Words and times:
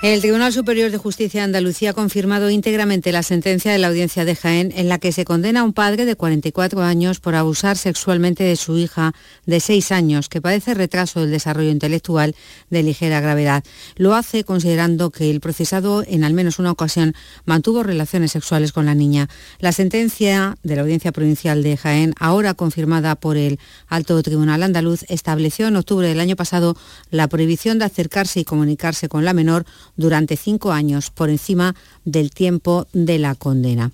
El 0.00 0.20
Tribunal 0.20 0.52
Superior 0.52 0.92
de 0.92 0.96
Justicia 0.96 1.40
de 1.40 1.46
Andalucía 1.46 1.90
ha 1.90 1.92
confirmado 1.92 2.50
íntegramente 2.50 3.10
la 3.10 3.24
sentencia 3.24 3.72
de 3.72 3.78
la 3.78 3.88
audiencia 3.88 4.24
de 4.24 4.36
Jaén 4.36 4.72
en 4.76 4.88
la 4.88 5.00
que 5.00 5.10
se 5.10 5.24
condena 5.24 5.60
a 5.60 5.64
un 5.64 5.72
padre 5.72 6.04
de 6.04 6.14
44 6.14 6.82
años 6.82 7.18
por 7.18 7.34
abusar 7.34 7.76
sexualmente 7.76 8.44
de 8.44 8.54
su 8.54 8.78
hija 8.78 9.12
de 9.44 9.58
6 9.58 9.90
años 9.90 10.28
que 10.28 10.40
padece 10.40 10.74
retraso 10.74 11.18
del 11.20 11.32
desarrollo 11.32 11.70
intelectual 11.70 12.36
de 12.70 12.84
ligera 12.84 13.20
gravedad. 13.20 13.64
Lo 13.96 14.14
hace 14.14 14.44
considerando 14.44 15.10
que 15.10 15.32
el 15.32 15.40
procesado 15.40 16.04
en 16.06 16.22
al 16.22 16.32
menos 16.32 16.60
una 16.60 16.70
ocasión 16.70 17.16
mantuvo 17.44 17.82
relaciones 17.82 18.30
sexuales 18.30 18.70
con 18.70 18.86
la 18.86 18.94
niña. 18.94 19.28
La 19.58 19.72
sentencia 19.72 20.58
de 20.62 20.76
la 20.76 20.82
audiencia 20.82 21.10
provincial 21.10 21.64
de 21.64 21.76
Jaén, 21.76 22.14
ahora 22.20 22.54
confirmada 22.54 23.16
por 23.16 23.36
el 23.36 23.58
Alto 23.88 24.22
Tribunal 24.22 24.62
Andaluz, 24.62 25.04
estableció 25.08 25.66
en 25.66 25.74
octubre 25.74 26.06
del 26.06 26.20
año 26.20 26.36
pasado 26.36 26.76
la 27.10 27.26
prohibición 27.26 27.80
de 27.80 27.86
acercarse 27.86 28.38
y 28.38 28.44
comunicarse 28.44 29.08
con 29.08 29.24
la 29.24 29.32
menor 29.34 29.66
durante 29.98 30.38
cinco 30.38 30.72
años 30.72 31.10
por 31.10 31.28
encima 31.28 31.74
del 32.06 32.30
tiempo 32.30 32.86
de 32.94 33.18
la 33.18 33.34
condena. 33.34 33.92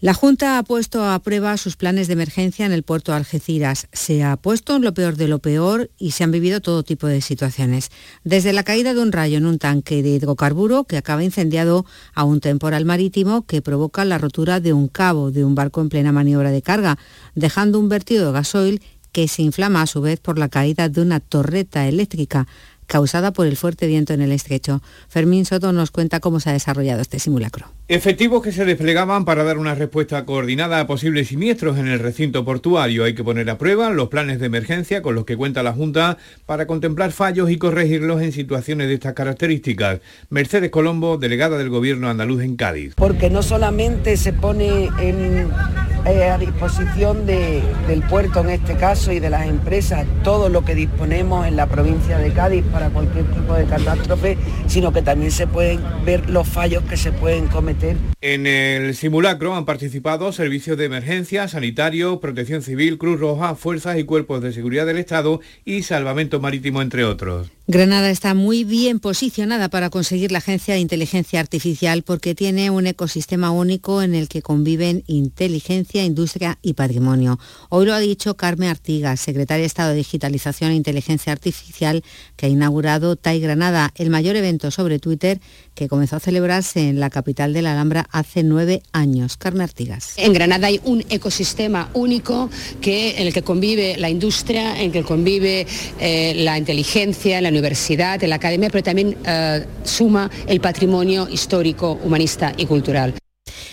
La 0.00 0.14
Junta 0.14 0.58
ha 0.58 0.62
puesto 0.62 1.04
a 1.04 1.18
prueba 1.18 1.56
sus 1.56 1.74
planes 1.74 2.06
de 2.06 2.12
emergencia 2.12 2.64
en 2.64 2.70
el 2.70 2.84
puerto 2.84 3.10
de 3.10 3.18
Algeciras. 3.18 3.88
Se 3.92 4.22
ha 4.22 4.36
puesto 4.36 4.76
en 4.76 4.82
lo 4.82 4.94
peor 4.94 5.16
de 5.16 5.26
lo 5.26 5.40
peor 5.40 5.90
y 5.98 6.12
se 6.12 6.22
han 6.22 6.30
vivido 6.30 6.60
todo 6.60 6.84
tipo 6.84 7.08
de 7.08 7.20
situaciones. 7.20 7.90
Desde 8.22 8.52
la 8.52 8.62
caída 8.62 8.94
de 8.94 9.00
un 9.00 9.10
rayo 9.10 9.38
en 9.38 9.46
un 9.46 9.58
tanque 9.58 10.04
de 10.04 10.10
hidrocarburo 10.10 10.84
que 10.84 10.98
acaba 10.98 11.24
incendiado 11.24 11.84
a 12.14 12.22
un 12.22 12.38
temporal 12.38 12.84
marítimo 12.84 13.44
que 13.44 13.60
provoca 13.60 14.04
la 14.04 14.18
rotura 14.18 14.60
de 14.60 14.72
un 14.72 14.86
cabo 14.86 15.32
de 15.32 15.44
un 15.44 15.56
barco 15.56 15.80
en 15.80 15.88
plena 15.88 16.12
maniobra 16.12 16.52
de 16.52 16.62
carga, 16.62 16.96
dejando 17.34 17.80
un 17.80 17.88
vertido 17.88 18.26
de 18.26 18.32
gasoil 18.34 18.82
que 19.10 19.26
se 19.26 19.42
inflama 19.42 19.82
a 19.82 19.88
su 19.88 20.00
vez 20.00 20.20
por 20.20 20.38
la 20.38 20.48
caída 20.48 20.88
de 20.88 21.00
una 21.00 21.18
torreta 21.18 21.88
eléctrica 21.88 22.46
causada 22.88 23.32
por 23.32 23.46
el 23.46 23.56
fuerte 23.56 23.86
viento 23.86 24.12
en 24.12 24.22
el 24.22 24.32
estrecho. 24.32 24.82
Fermín 25.08 25.44
Soto 25.44 25.72
nos 25.72 25.92
cuenta 25.92 26.18
cómo 26.18 26.40
se 26.40 26.50
ha 26.50 26.54
desarrollado 26.54 27.00
este 27.00 27.20
simulacro. 27.20 27.77
Efectivos 27.90 28.42
que 28.42 28.52
se 28.52 28.66
desplegaban 28.66 29.24
para 29.24 29.44
dar 29.44 29.56
una 29.56 29.74
respuesta 29.74 30.26
coordinada 30.26 30.78
a 30.78 30.86
posibles 30.86 31.28
siniestros 31.28 31.78
en 31.78 31.88
el 31.88 32.00
recinto 32.00 32.44
portuario. 32.44 33.04
Hay 33.04 33.14
que 33.14 33.24
poner 33.24 33.48
a 33.48 33.56
prueba 33.56 33.88
los 33.88 34.08
planes 34.08 34.38
de 34.40 34.44
emergencia 34.44 35.00
con 35.00 35.14
los 35.14 35.24
que 35.24 35.38
cuenta 35.38 35.62
la 35.62 35.72
Junta 35.72 36.18
para 36.44 36.66
contemplar 36.66 37.12
fallos 37.12 37.50
y 37.50 37.56
corregirlos 37.56 38.20
en 38.20 38.32
situaciones 38.32 38.88
de 38.88 38.94
estas 38.94 39.14
características. 39.14 40.00
Mercedes 40.28 40.70
Colombo, 40.70 41.16
delegada 41.16 41.56
del 41.56 41.70
Gobierno 41.70 42.10
andaluz 42.10 42.42
en 42.42 42.56
Cádiz. 42.56 42.92
Porque 42.94 43.30
no 43.30 43.42
solamente 43.42 44.18
se 44.18 44.34
pone 44.34 44.90
eh, 45.00 46.28
a 46.30 46.36
disposición 46.36 47.24
del 47.24 48.02
puerto 48.10 48.40
en 48.40 48.50
este 48.50 48.74
caso 48.74 49.12
y 49.12 49.18
de 49.18 49.30
las 49.30 49.46
empresas 49.46 50.04
todo 50.22 50.50
lo 50.50 50.62
que 50.62 50.74
disponemos 50.74 51.46
en 51.46 51.56
la 51.56 51.66
provincia 51.66 52.18
de 52.18 52.34
Cádiz 52.34 52.66
para 52.70 52.90
cualquier 52.90 53.24
tipo 53.32 53.54
de 53.54 53.64
catástrofe, 53.64 54.36
sino 54.66 54.92
que 54.92 55.00
también 55.00 55.30
se 55.30 55.46
pueden 55.46 55.80
ver 56.04 56.28
los 56.28 56.46
fallos 56.46 56.82
que 56.82 56.98
se 56.98 57.12
pueden 57.12 57.46
cometer. 57.46 57.77
En 58.20 58.46
el 58.48 58.96
simulacro 58.96 59.54
han 59.54 59.64
participado 59.64 60.32
servicios 60.32 60.76
de 60.76 60.86
emergencia, 60.86 61.46
sanitario, 61.46 62.18
protección 62.18 62.62
civil, 62.62 62.98
Cruz 62.98 63.20
Roja, 63.20 63.54
fuerzas 63.54 63.98
y 63.98 64.04
cuerpos 64.04 64.42
de 64.42 64.52
seguridad 64.52 64.86
del 64.86 64.98
Estado 64.98 65.40
y 65.64 65.84
salvamento 65.84 66.40
marítimo, 66.40 66.82
entre 66.82 67.04
otros. 67.04 67.48
Granada 67.70 68.08
está 68.08 68.32
muy 68.32 68.64
bien 68.64 68.98
posicionada 68.98 69.68
para 69.68 69.90
conseguir 69.90 70.32
la 70.32 70.38
Agencia 70.38 70.72
de 70.72 70.80
Inteligencia 70.80 71.38
Artificial 71.38 72.02
porque 72.02 72.34
tiene 72.34 72.70
un 72.70 72.86
ecosistema 72.86 73.50
único 73.50 74.00
en 74.00 74.14
el 74.14 74.26
que 74.26 74.40
conviven 74.40 75.04
inteligencia, 75.06 76.02
industria 76.02 76.58
y 76.62 76.72
patrimonio. 76.72 77.38
Hoy 77.68 77.84
lo 77.84 77.92
ha 77.92 77.98
dicho 77.98 78.38
Carmen 78.38 78.70
Artigas, 78.70 79.20
secretaria 79.20 79.60
de 79.60 79.66
Estado 79.66 79.90
de 79.90 79.96
Digitalización 79.96 80.70
e 80.70 80.76
Inteligencia 80.76 81.30
Artificial, 81.30 82.02
que 82.36 82.46
ha 82.46 82.48
inaugurado 82.48 83.16
TAI 83.16 83.38
Granada, 83.40 83.92
el 83.96 84.08
mayor 84.08 84.36
evento 84.36 84.70
sobre 84.70 84.98
Twitter 84.98 85.38
que 85.78 85.88
comenzó 85.88 86.16
a 86.16 86.20
celebrarse 86.20 86.88
en 86.88 86.98
la 86.98 87.08
capital 87.08 87.52
de 87.52 87.62
la 87.62 87.72
Alhambra 87.72 88.08
hace 88.10 88.42
nueve 88.42 88.82
años. 88.92 89.36
Carmen 89.36 89.62
Artigas. 89.62 90.14
En 90.16 90.32
Granada 90.32 90.66
hay 90.66 90.80
un 90.82 91.04
ecosistema 91.08 91.88
único 91.94 92.50
que, 92.80 93.16
en 93.20 93.28
el 93.28 93.32
que 93.32 93.42
convive 93.42 93.96
la 93.96 94.10
industria, 94.10 94.76
en 94.76 94.86
el 94.86 94.92
que 94.92 95.04
convive 95.04 95.68
eh, 96.00 96.34
la 96.38 96.58
inteligencia, 96.58 97.40
la 97.40 97.50
universidad, 97.50 98.20
la 98.22 98.34
academia, 98.34 98.70
pero 98.70 98.82
también 98.82 99.16
eh, 99.24 99.64
suma 99.84 100.28
el 100.48 100.60
patrimonio 100.60 101.28
histórico, 101.30 101.98
humanista 102.02 102.52
y 102.56 102.66
cultural. 102.66 103.14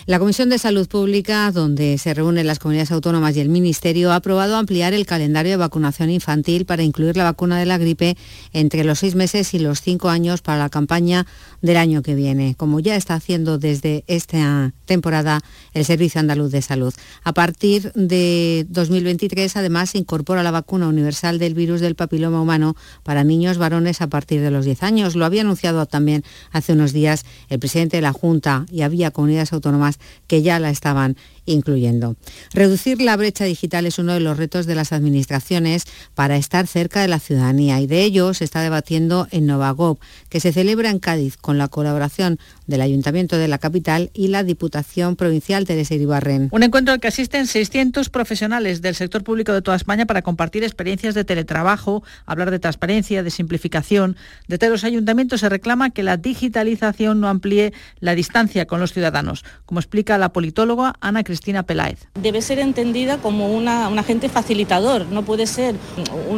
La 0.08 0.20
Comisión 0.20 0.50
de 0.50 0.60
Salud 0.60 0.88
Pública, 0.88 1.52
donde 1.52 1.98
se 1.98 2.14
reúnen 2.14 2.46
las 2.46 2.60
comunidades 2.60 2.92
autónomas 2.92 3.36
y 3.36 3.40
el 3.40 3.50
Ministerio, 3.50 4.12
ha 4.12 4.18
aprobado 4.18 4.56
ampliar 4.56 4.94
el 4.94 5.08
calendario 5.08 5.54
de 5.54 5.58
vacunación 5.58 6.12
infantil 6.12 6.68
para 6.68 6.84
incluir 6.84 7.18
la 7.18 7.24
vacuna 7.24 7.58
de 7.58 7.66
la 7.66 7.80
gripe 7.80 8.16
entre 8.54 8.84
los 8.84 9.00
seis 9.00 9.16
meses 9.16 9.56
y 9.56 9.60
los 9.60 9.82
cinco 9.82 10.10
años 10.10 10.44
para 10.44 10.60
la 10.60 10.70
campaña 10.70 11.26
del 11.64 11.78
año 11.78 12.04
que 12.04 12.14
viene, 12.14 12.54
como 12.54 12.80
ya 12.80 12.96
está 12.96 13.16
haciendo 13.16 13.58
desde 13.58 14.04
esta 14.06 14.74
temporada 14.86 15.42
el 15.74 15.86
Servicio 15.86 16.20
Andaluz 16.20 16.52
de 16.52 16.62
Salud. 16.62 16.94
A 17.24 17.34
partir 17.34 17.92
de 17.94 18.68
2023, 18.70 19.58
además, 19.58 19.90
se 19.90 19.98
incorpora 19.98 20.44
la 20.44 20.52
vacuna 20.52 20.88
universal 20.88 21.40
del 21.40 21.56
virus 21.56 21.82
del 21.82 21.96
papiloma 21.96 22.40
humano 22.40 22.76
para 23.02 23.24
niños 23.24 23.58
varones 23.58 24.02
a 24.02 24.08
partir 24.08 24.42
de 24.42 24.52
los 24.52 24.66
10 24.66 24.84
años. 24.84 25.16
Lo 25.16 25.26
había 25.26 25.42
anunciado 25.42 25.84
también 25.88 26.24
hace 26.52 26.74
unos 26.74 26.94
días 26.94 27.26
el 27.50 27.58
presidente 27.58 27.98
de 27.98 28.02
la 28.02 28.14
Junta 28.14 28.68
y 28.72 28.84
había 28.84 29.10
comunidades 29.10 29.52
autónomas 29.52 29.94
que 30.28 30.41
ya 30.41 30.59
la 30.59 30.69
estaban 30.69 31.17
incluyendo. 31.45 32.16
Reducir 32.53 33.01
la 33.01 33.16
brecha 33.16 33.45
digital 33.45 33.85
es 33.85 34.00
uno 34.00 34.13
de 34.13 34.19
los 34.19 34.38
retos 34.38 34.66
de 34.66 34.75
las 34.75 34.91
administraciones 34.91 35.85
para 36.16 36.38
estar 36.38 36.67
cerca 36.67 37.01
de 37.01 37.07
la 37.07 37.19
ciudadanía 37.19 37.79
y 37.79 37.88
de 37.88 38.03
ello 38.03 38.33
se 38.33 38.44
está 38.44 38.61
debatiendo 38.61 39.28
en 39.31 39.45
Novagov, 39.45 40.00
que 40.29 40.39
se 40.39 40.51
celebra 40.51 40.89
en 40.89 41.00
Cádiz 41.00 41.38
con 41.38 41.57
la 41.57 41.67
colaboración 41.67 42.39
del 42.67 42.81
Ayuntamiento 42.81 43.38
de 43.38 43.47
la 43.47 43.57
capital 43.57 44.09
y 44.13 44.29
la 44.29 44.44
Diputación 44.44 45.16
Provincial 45.16 45.66
de 45.66 45.85
Iribarren. 45.89 46.50
Un 46.51 46.63
encuentro 46.63 46.94
al 46.94 47.00
que 47.00 47.07
asisten 47.07 47.47
600 47.47 48.09
profesionales 48.09 48.81
del 48.81 48.95
sector 48.95 49.23
público 49.23 49.53
de 49.53 49.62
toda 49.62 49.77
España 49.77 50.06
para 50.06 50.23
compartir 50.23 50.63
experiencias 50.63 51.13
de 51.13 51.23
teletrabajo, 51.23 52.03
hablar 52.25 52.50
de 52.50 52.59
transparencia, 52.59 53.23
de 53.23 53.29
simplificación. 53.29 54.16
Desde 54.47 54.69
los 54.69 54.83
ayuntamientos 54.83 55.41
se 55.41 55.50
reclama 55.50 55.91
que 55.91 56.03
la 56.03 56.17
digitalización 56.17 57.19
no 57.19 57.27
amplíe 57.27 57.73
la 58.00 58.16
distancia 58.16 58.66
con 58.66 58.79
los 58.79 58.94
ciudadanos, 58.94 59.45
como 59.66 59.79
explica 59.79 60.17
la 60.17 60.29
politóloga 60.29 60.95
Ana 61.01 61.23
Cristina 61.23 61.34
Cristina 61.35 61.63
Peláez. 61.63 62.00
Debe 62.13 62.41
ser 62.41 62.59
entendida 62.59 63.18
como 63.18 63.53
una, 63.53 63.90
un 63.90 64.00
agente 64.00 64.29
facilitador, 64.29 65.06
no 65.07 65.23
puede 65.23 65.47
ser 65.47 65.75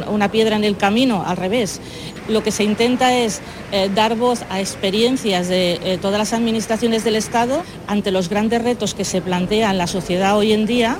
una 0.10 0.32
piedra 0.32 0.56
en 0.56 0.64
el 0.64 0.76
camino, 0.76 1.24
al 1.24 1.38
revés. 1.38 1.80
Lo 2.28 2.42
que 2.42 2.50
se 2.50 2.64
intenta 2.64 3.16
es 3.16 3.42
eh, 3.72 3.92
dar 3.94 4.16
voz 4.16 4.42
a 4.50 4.60
experiencias 4.60 5.50
de 5.50 5.80
eh, 5.84 6.00
todas 6.02 6.18
las 6.18 6.34
administraciones 6.34 7.04
del 7.04 7.16
Estado 7.16 7.62
ante 7.86 8.10
los 8.10 8.28
grandes 8.28 8.64
retos 8.64 8.96
que 8.96 9.06
se 9.06 9.22
plantean 9.22 9.78
la 9.78 9.86
sociedad 9.86 10.36
hoy 10.36 10.52
en 10.52 10.66
día. 10.66 10.98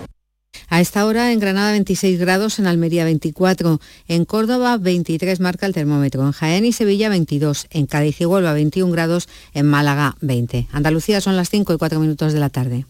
A 0.70 0.80
esta 0.80 1.04
hora 1.08 1.32
en 1.32 1.40
Granada 1.40 1.72
26 1.72 2.20
grados, 2.20 2.60
en 2.60 2.68
Almería 2.68 3.04
24, 3.04 3.80
en 4.08 4.26
Córdoba 4.26 4.78
23 4.78 5.40
marca 5.40 5.66
el 5.66 5.74
termómetro, 5.74 6.24
en 6.24 6.34
Jaén 6.34 6.66
y 6.66 6.72
Sevilla 6.72 7.10
22, 7.10 7.66
en 7.72 7.88
Cádiz 7.88 8.22
y 8.22 8.26
Huelva 8.26 8.54
21 8.54 8.92
grados, 8.92 9.28
en 9.54 9.66
Málaga 9.66 10.16
20. 10.22 10.68
Andalucía 10.72 11.20
son 11.20 11.36
las 11.36 11.50
5 11.50 11.74
y 11.74 11.78
4 11.78 12.00
minutos 12.00 12.34
de 12.34 12.40
la 12.40 12.50
tarde. 12.50 12.86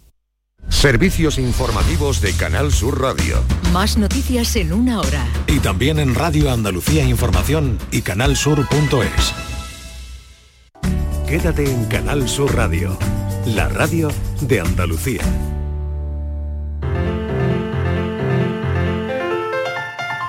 Servicios 0.70 1.40
informativos 1.40 2.22
de 2.22 2.34
Canal 2.34 2.72
Sur 2.72 3.02
Radio. 3.02 3.44
Más 3.74 3.98
noticias 3.98 4.56
en 4.58 4.74
una 4.74 5.00
hora. 5.00 5.26
Y 5.48 5.60
también 5.60 5.98
en 5.98 6.14
Radio 6.14 6.52
Andalucía 6.52 7.04
Información 7.04 7.80
y 7.90 8.02
canalsur.es. 8.02 9.34
Quédate 11.28 11.72
en 11.72 11.86
Canal 11.86 12.30
Sur 12.30 12.56
Radio, 12.56 12.98
la 13.46 13.70
radio 13.70 14.10
de 14.42 14.60
Andalucía. 14.60 15.24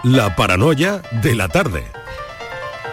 La 0.03 0.35
paranoia 0.35 1.03
de 1.23 1.35
la 1.35 1.49
tarde. 1.49 1.98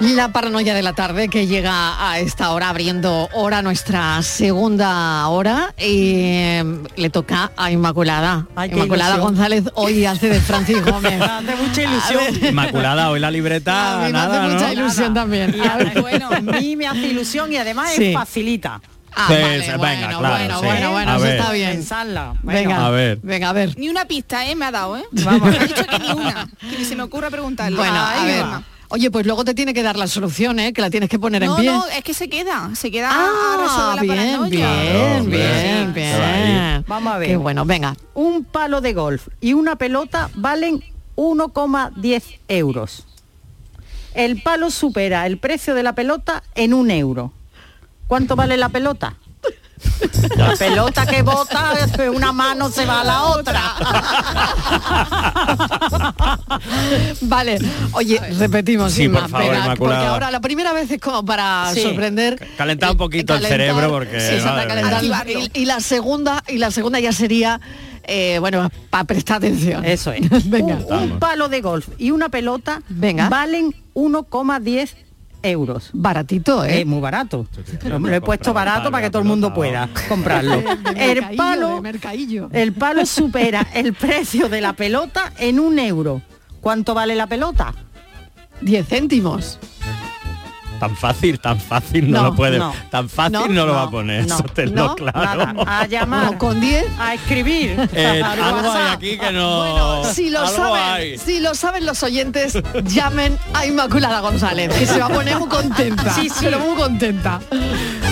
La 0.02 0.28
paranoia 0.30 0.74
de 0.74 0.82
la 0.82 0.94
tarde 0.94 1.30
que 1.30 1.48
llega 1.48 2.10
a 2.10 2.20
esta 2.20 2.52
hora, 2.52 2.70
abriendo 2.70 3.30
hora 3.32 3.62
nuestra 3.62 4.22
segunda 4.24 5.26
hora, 5.30 5.74
y 5.78 6.32
em, 6.34 6.84
le 6.98 7.10
toca 7.10 7.52
a 7.56 7.72
Inmaculada. 7.72 8.46
Inmaculada 8.70 9.18
González 9.18 9.64
hoy 9.76 10.06
hace 10.06 10.30
de 10.30 10.42
Francis 10.42 10.84
Gómez. 10.86 11.18
me 11.18 11.26
hace 11.26 11.56
mucha 11.56 11.84
ilusión. 11.84 12.46
Inmaculada, 12.50 13.10
hoy 13.10 13.22
la 13.22 13.32
libreta. 13.32 14.04
A 14.04 14.06
mí 14.06 14.12
me 14.12 14.20
hace 14.20 14.40
mucha 14.54 14.74
ilusión 14.74 15.14
también. 15.14 15.56
bueno, 16.02 16.30
a 16.30 16.42
mí 16.42 16.76
me 16.76 16.88
hace 16.88 17.08
ilusión 17.08 17.52
y 17.54 17.58
además 17.58 17.98
es 17.98 18.14
facilita. 18.14 18.82
Ah, 19.18 19.28
vale, 19.30 19.60
venga, 19.60 19.78
bueno, 19.78 20.20
claro, 20.20 20.20
bueno, 20.20 20.62
bueno, 20.62 20.92
bueno, 20.92 21.16
eso 21.16 21.26
está 21.26 21.52
bien. 21.54 21.72
Pensarla. 21.72 22.34
Venga, 22.44 22.86
a 22.86 22.90
ver. 22.90 23.20
Venga, 23.24 23.50
a 23.50 23.54
ver. 23.54 23.80
Ni 23.80 23.88
una 23.88 24.04
pista, 24.04 24.46
¿eh? 24.46 24.56
Me 24.56 24.66
ha 24.66 24.72
dado, 24.72 24.98
¿eh? 24.98 25.06
Vamos. 25.12 25.56
ha 25.56 25.64
dicho 25.64 25.86
que 25.86 26.00
ni 26.00 26.12
una. 26.12 26.50
Que 26.60 26.78
ni 26.78 26.84
se 26.84 26.98
me 26.98 27.04
ocurra 27.04 27.30
preguntarle. 27.30 27.78
Bueno, 27.78 27.96
a 27.96 28.24
ver. 28.26 28.46
Oye, 28.90 29.10
pues 29.10 29.26
luego 29.26 29.44
te 29.44 29.54
tiene 29.54 29.74
que 29.74 29.84
dar 29.84 29.98
la 29.98 30.08
solución, 30.08 30.60
¿eh? 30.60 30.74
Que 30.74 30.82
la 30.82 30.90
tienes 30.90 31.10
que 31.10 31.18
poner 31.18 31.44
en 31.44 31.56
pie. 31.56 31.66
No, 31.66 31.80
no, 31.80 31.88
es 31.88 32.04
que 32.04 32.14
se 32.14 32.30
queda, 32.30 32.72
se 32.76 32.92
queda 32.92 33.10
ah, 33.12 33.98
bien, 34.02 34.50
bien, 34.50 35.30
bien, 35.30 35.94
bien. 35.94 36.86
Vamos 36.88 37.14
a 37.14 37.18
ver. 37.18 37.30
Qué 37.30 37.38
bueno, 37.38 37.66
venga. 37.66 37.96
Un 38.14 38.44
palo 38.44 38.82
de 38.82 38.94
golf 38.94 39.28
y 39.42 39.54
una 39.54 39.76
pelota 39.76 40.30
valen 40.36 40.84
1,10 41.16 42.40
euros. 42.48 43.06
El 44.14 44.42
palo 44.42 44.72
supera 44.72 45.26
el 45.26 45.38
precio 45.38 45.76
de 45.76 45.84
la 45.84 45.94
pelota 45.94 46.44
en 46.54 46.74
un 46.74 46.92
euro. 46.92 47.34
¿Cuánto 48.08 48.36
vale 48.36 48.56
la 48.56 48.70
pelota? 48.70 49.18
La 50.36 50.56
pelota 50.56 51.06
que 51.06 51.22
bota, 51.22 51.74
una 52.14 52.32
mano 52.32 52.70
se 52.70 52.86
va 52.86 53.02
a 53.02 53.04
la 53.04 53.24
otra. 53.24 53.62
vale, 57.22 57.60
oye, 57.92 58.20
repetimos, 58.38 58.94
sí, 58.94 59.10
por 59.10 59.30
favor, 59.30 59.52
venga, 59.52 59.76
porque 59.76 59.96
ahora 59.96 60.32
la 60.32 60.42
primera 60.42 60.74
vez 60.74 60.90
es 60.92 61.00
como 61.00 61.24
para 61.24 61.74
sorprender. 61.76 62.48
Calentar 62.58 62.92
un 62.92 62.98
poquito 62.98 63.36
el 63.36 63.46
cerebro 63.46 63.90
porque. 63.90 64.20
Sí, 64.20 64.38
y, 65.54 65.62
y, 65.62 65.66
la 65.66 65.80
segunda, 65.80 66.44
y 66.48 66.58
la 66.58 66.72
segunda 66.72 67.00
ya 67.00 67.12
sería. 67.12 67.62
Eh, 68.08 68.38
bueno, 68.40 68.70
para 68.90 69.04
prestar 69.06 69.38
atención. 69.38 69.84
Eso 69.84 70.12
es. 70.12 70.30
Venga. 70.50 70.76
Un, 70.76 71.20
palo 71.20 71.50
de 71.50 71.62
golf 71.62 71.88
y 71.98 72.12
una 72.12 72.30
pelota 72.30 72.82
Venga. 72.88 73.30
valen 73.30 73.74
1,10 73.96 74.90
euros. 75.46 75.90
Baratito, 75.94 76.64
¿eh? 76.66 76.86
muy 76.86 77.00
barato. 77.00 77.48
Lo, 77.84 78.14
he 78.14 78.22
puesto 78.22 78.54
barato 78.54 78.92
para 78.92 79.06
que 79.06 79.10
todo 79.10 79.22
el 79.22 79.28
mundo 79.28 79.54
pueda 79.54 79.90
comprarlo. 80.10 80.64
el 80.96 81.36
palo, 81.36 81.82
el 82.52 82.74
palo 82.74 83.06
supera 83.06 83.68
el 83.74 83.94
precio 83.94 84.50
de 84.50 84.62
la 84.62 84.74
pelota 84.74 85.34
en 85.38 85.60
un 85.60 85.80
euro. 85.80 86.22
¿Cuánto 86.62 86.94
vale 86.94 87.16
la 87.16 87.28
pelota? 87.28 87.74
10 88.62 88.88
céntimos. 88.88 89.60
Tan 90.86 90.96
fácil, 90.96 91.40
tan 91.40 91.60
fácil 91.60 92.12
no, 92.12 92.22
lo 92.22 92.36
puede. 92.36 92.62
tan 92.92 93.10
fácil 93.10 93.56
no, 93.56 93.66
lo 93.66 93.74
va 93.74 93.84
a 93.84 93.90
poner. 93.90 94.24
eso 94.26 94.44
tenlo 94.54 94.94
claro. 94.94 95.64
A 95.66 95.88
llamar. 95.88 96.38
con 96.38 96.62
10. 96.62 96.86
A 97.00 97.16
escribir. 97.16 97.90
Eh, 97.92 98.22
algo 98.24 98.72
hay 98.72 98.94
aquí 98.94 99.18
que 99.18 99.32
no. 99.32 100.04
si 100.04 100.30
lo 100.30 100.48
saben, 100.48 101.18
si 101.18 101.40
lo 101.40 101.56
saben 101.56 101.88
los 101.88 102.04
oyentes, 102.04 102.60
llamen 102.84 103.36
a 103.56 103.66
Inmaculada 103.66 104.20
González, 104.20 104.72
que 104.78 104.86
se 104.86 105.00
va 105.00 105.08
a 105.08 105.10
poner 105.10 105.40
muy 105.40 105.50
contenta. 105.50 106.14
Sí, 106.14 106.30
sí. 106.30 106.36
Pero 106.42 106.60
muy 106.60 106.76
contenta. 106.76 107.40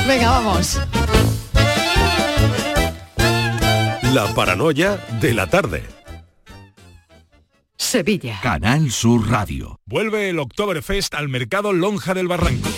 Venga, 0.08 0.32
vamos. 0.32 0.80
La 4.14 4.26
paranoia 4.34 4.98
de 5.22 5.34
la 5.36 5.46
tarde. 5.46 6.03
Sevilla. 7.78 8.40
Canal 8.42 8.92
Sur 8.92 9.30
Radio. 9.30 9.80
Vuelve 9.86 10.30
el 10.30 10.40
Oktoberfest 10.40 11.14
al 11.16 11.30
Mercado 11.30 11.74
Lonja 11.74 12.14
del 12.14 12.28
Barranco. 12.28 12.70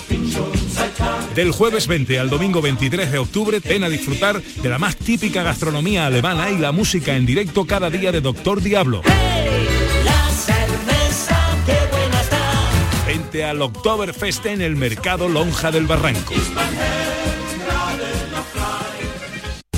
Del 1.35 1.51
jueves 1.51 1.87
20 1.87 2.19
al 2.19 2.29
domingo 2.29 2.61
23 2.61 3.11
de 3.11 3.17
octubre, 3.17 3.59
ven 3.59 3.83
a 3.83 3.89
disfrutar 3.89 4.41
de 4.41 4.69
la 4.69 4.77
más 4.77 4.95
típica 4.95 5.43
gastronomía 5.43 6.05
alemana 6.05 6.49
y 6.49 6.57
la 6.57 6.71
música 6.71 7.15
en 7.15 7.25
directo 7.25 7.65
cada 7.65 7.89
día 7.89 8.11
de 8.11 8.21
Doctor 8.21 8.61
Diablo. 8.61 9.01
Vente 13.05 13.43
al 13.43 13.61
Oktoberfest 13.61 14.45
en 14.45 14.61
el 14.61 14.75
Mercado 14.75 15.27
Lonja 15.29 15.71
del 15.71 15.87
Barranco. 15.87 16.33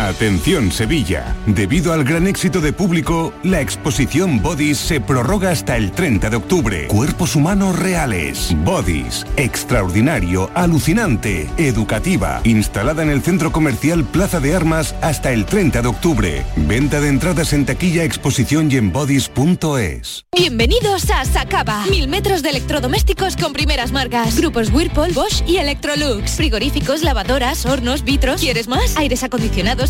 Atención 0.00 0.72
Sevilla, 0.72 1.36
debido 1.44 1.92
al 1.92 2.04
gran 2.04 2.26
éxito 2.26 2.62
de 2.62 2.72
público, 2.72 3.34
la 3.42 3.60
exposición 3.60 4.40
Bodies 4.40 4.78
se 4.78 4.98
prorroga 4.98 5.50
hasta 5.50 5.76
el 5.76 5.92
30 5.92 6.30
de 6.30 6.36
octubre. 6.36 6.86
Cuerpos 6.86 7.36
humanos 7.36 7.78
reales. 7.78 8.56
Bodies, 8.64 9.26
extraordinario, 9.36 10.50
alucinante, 10.54 11.50
educativa, 11.58 12.40
instalada 12.44 13.02
en 13.02 13.10
el 13.10 13.20
centro 13.20 13.52
comercial 13.52 14.04
Plaza 14.04 14.40
de 14.40 14.56
Armas 14.56 14.94
hasta 15.02 15.32
el 15.32 15.44
30 15.44 15.82
de 15.82 15.88
octubre. 15.88 16.46
Venta 16.56 16.98
de 16.98 17.08
entradas 17.08 17.52
en 17.52 17.66
taquilla, 17.66 18.02
exposición 18.02 18.72
y 18.72 18.76
en 18.78 18.92
bodies.es. 18.92 20.24
Bienvenidos 20.34 21.10
a 21.10 21.26
Sacaba. 21.26 21.84
Mil 21.90 22.08
metros 22.08 22.42
de 22.42 22.48
electrodomésticos 22.48 23.36
con 23.36 23.52
primeras 23.52 23.92
marcas. 23.92 24.38
Grupos 24.38 24.72
Whirlpool, 24.72 25.12
Bosch 25.12 25.46
y 25.46 25.58
Electrolux. 25.58 26.36
Frigoríficos, 26.36 27.02
lavadoras, 27.02 27.66
hornos, 27.66 28.02
vitros. 28.02 28.40
¿Quieres 28.40 28.66
más? 28.66 28.96
Aires 28.96 29.22
acondicionados 29.24 29.89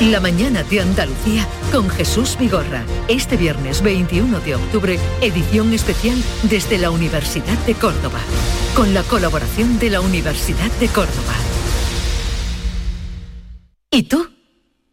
La 0.00 0.18
mañana 0.18 0.64
de 0.64 0.80
Andalucía 0.80 1.46
con 1.70 1.88
Jesús 1.88 2.36
Vigorra. 2.36 2.84
Este 3.06 3.36
viernes 3.36 3.80
21 3.80 4.40
de 4.40 4.56
octubre, 4.56 4.98
edición 5.20 5.72
especial 5.72 6.20
desde 6.42 6.78
la 6.78 6.90
Universidad 6.90 7.56
de 7.58 7.74
Córdoba. 7.74 8.18
Con 8.74 8.92
la 8.92 9.04
colaboración 9.04 9.78
de 9.78 9.90
la 9.90 10.00
Universidad 10.00 10.70
de 10.80 10.88
Córdoba. 10.88 11.34
¿Y 13.92 14.02
tú? 14.02 14.33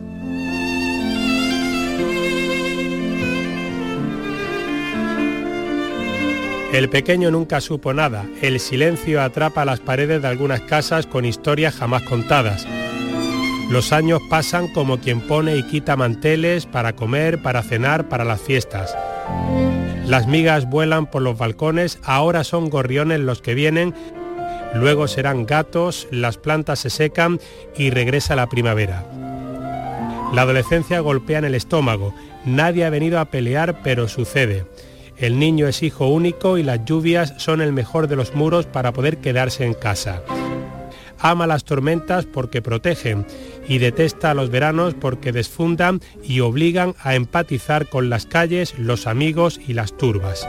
El 6.72 6.88
pequeño 6.88 7.32
nunca 7.32 7.60
supo 7.60 7.92
nada. 7.92 8.24
El 8.40 8.60
silencio 8.60 9.20
atrapa 9.20 9.64
las 9.64 9.80
paredes 9.80 10.22
de 10.22 10.28
algunas 10.28 10.60
casas 10.60 11.06
con 11.06 11.24
historias 11.24 11.74
jamás 11.74 12.02
contadas. 12.02 12.64
Los 13.70 13.92
años 13.92 14.20
pasan 14.28 14.66
como 14.66 14.98
quien 14.98 15.20
pone 15.20 15.56
y 15.56 15.62
quita 15.62 15.94
manteles 15.94 16.66
para 16.66 16.96
comer, 16.96 17.40
para 17.40 17.62
cenar, 17.62 18.08
para 18.08 18.24
las 18.24 18.40
fiestas. 18.40 18.96
Las 20.06 20.26
migas 20.26 20.68
vuelan 20.68 21.06
por 21.06 21.22
los 21.22 21.38
balcones, 21.38 22.00
ahora 22.02 22.42
son 22.42 22.68
gorriones 22.68 23.20
los 23.20 23.40
que 23.40 23.54
vienen, 23.54 23.94
luego 24.74 25.06
serán 25.06 25.46
gatos, 25.46 26.08
las 26.10 26.36
plantas 26.36 26.80
se 26.80 26.90
secan 26.90 27.38
y 27.76 27.90
regresa 27.90 28.34
la 28.34 28.48
primavera. 28.48 29.06
La 30.34 30.42
adolescencia 30.42 30.98
golpea 30.98 31.38
en 31.38 31.44
el 31.44 31.54
estómago, 31.54 32.12
nadie 32.44 32.84
ha 32.84 32.90
venido 32.90 33.20
a 33.20 33.26
pelear, 33.26 33.82
pero 33.84 34.08
sucede. 34.08 34.66
El 35.16 35.38
niño 35.38 35.68
es 35.68 35.84
hijo 35.84 36.08
único 36.08 36.58
y 36.58 36.64
las 36.64 36.84
lluvias 36.84 37.34
son 37.36 37.60
el 37.60 37.72
mejor 37.72 38.08
de 38.08 38.16
los 38.16 38.34
muros 38.34 38.66
para 38.66 38.92
poder 38.92 39.18
quedarse 39.18 39.64
en 39.64 39.74
casa. 39.74 40.22
Ama 41.20 41.46
las 41.46 41.64
tormentas 41.64 42.26
porque 42.26 42.62
protegen 42.62 43.26
y 43.68 43.78
detesta 43.78 44.34
los 44.34 44.50
veranos 44.50 44.94
porque 44.94 45.32
desfundan 45.32 46.00
y 46.22 46.40
obligan 46.40 46.94
a 47.02 47.14
empatizar 47.14 47.88
con 47.88 48.08
las 48.08 48.26
calles, 48.26 48.74
los 48.78 49.06
amigos 49.06 49.60
y 49.66 49.74
las 49.74 49.96
turbas. 49.96 50.48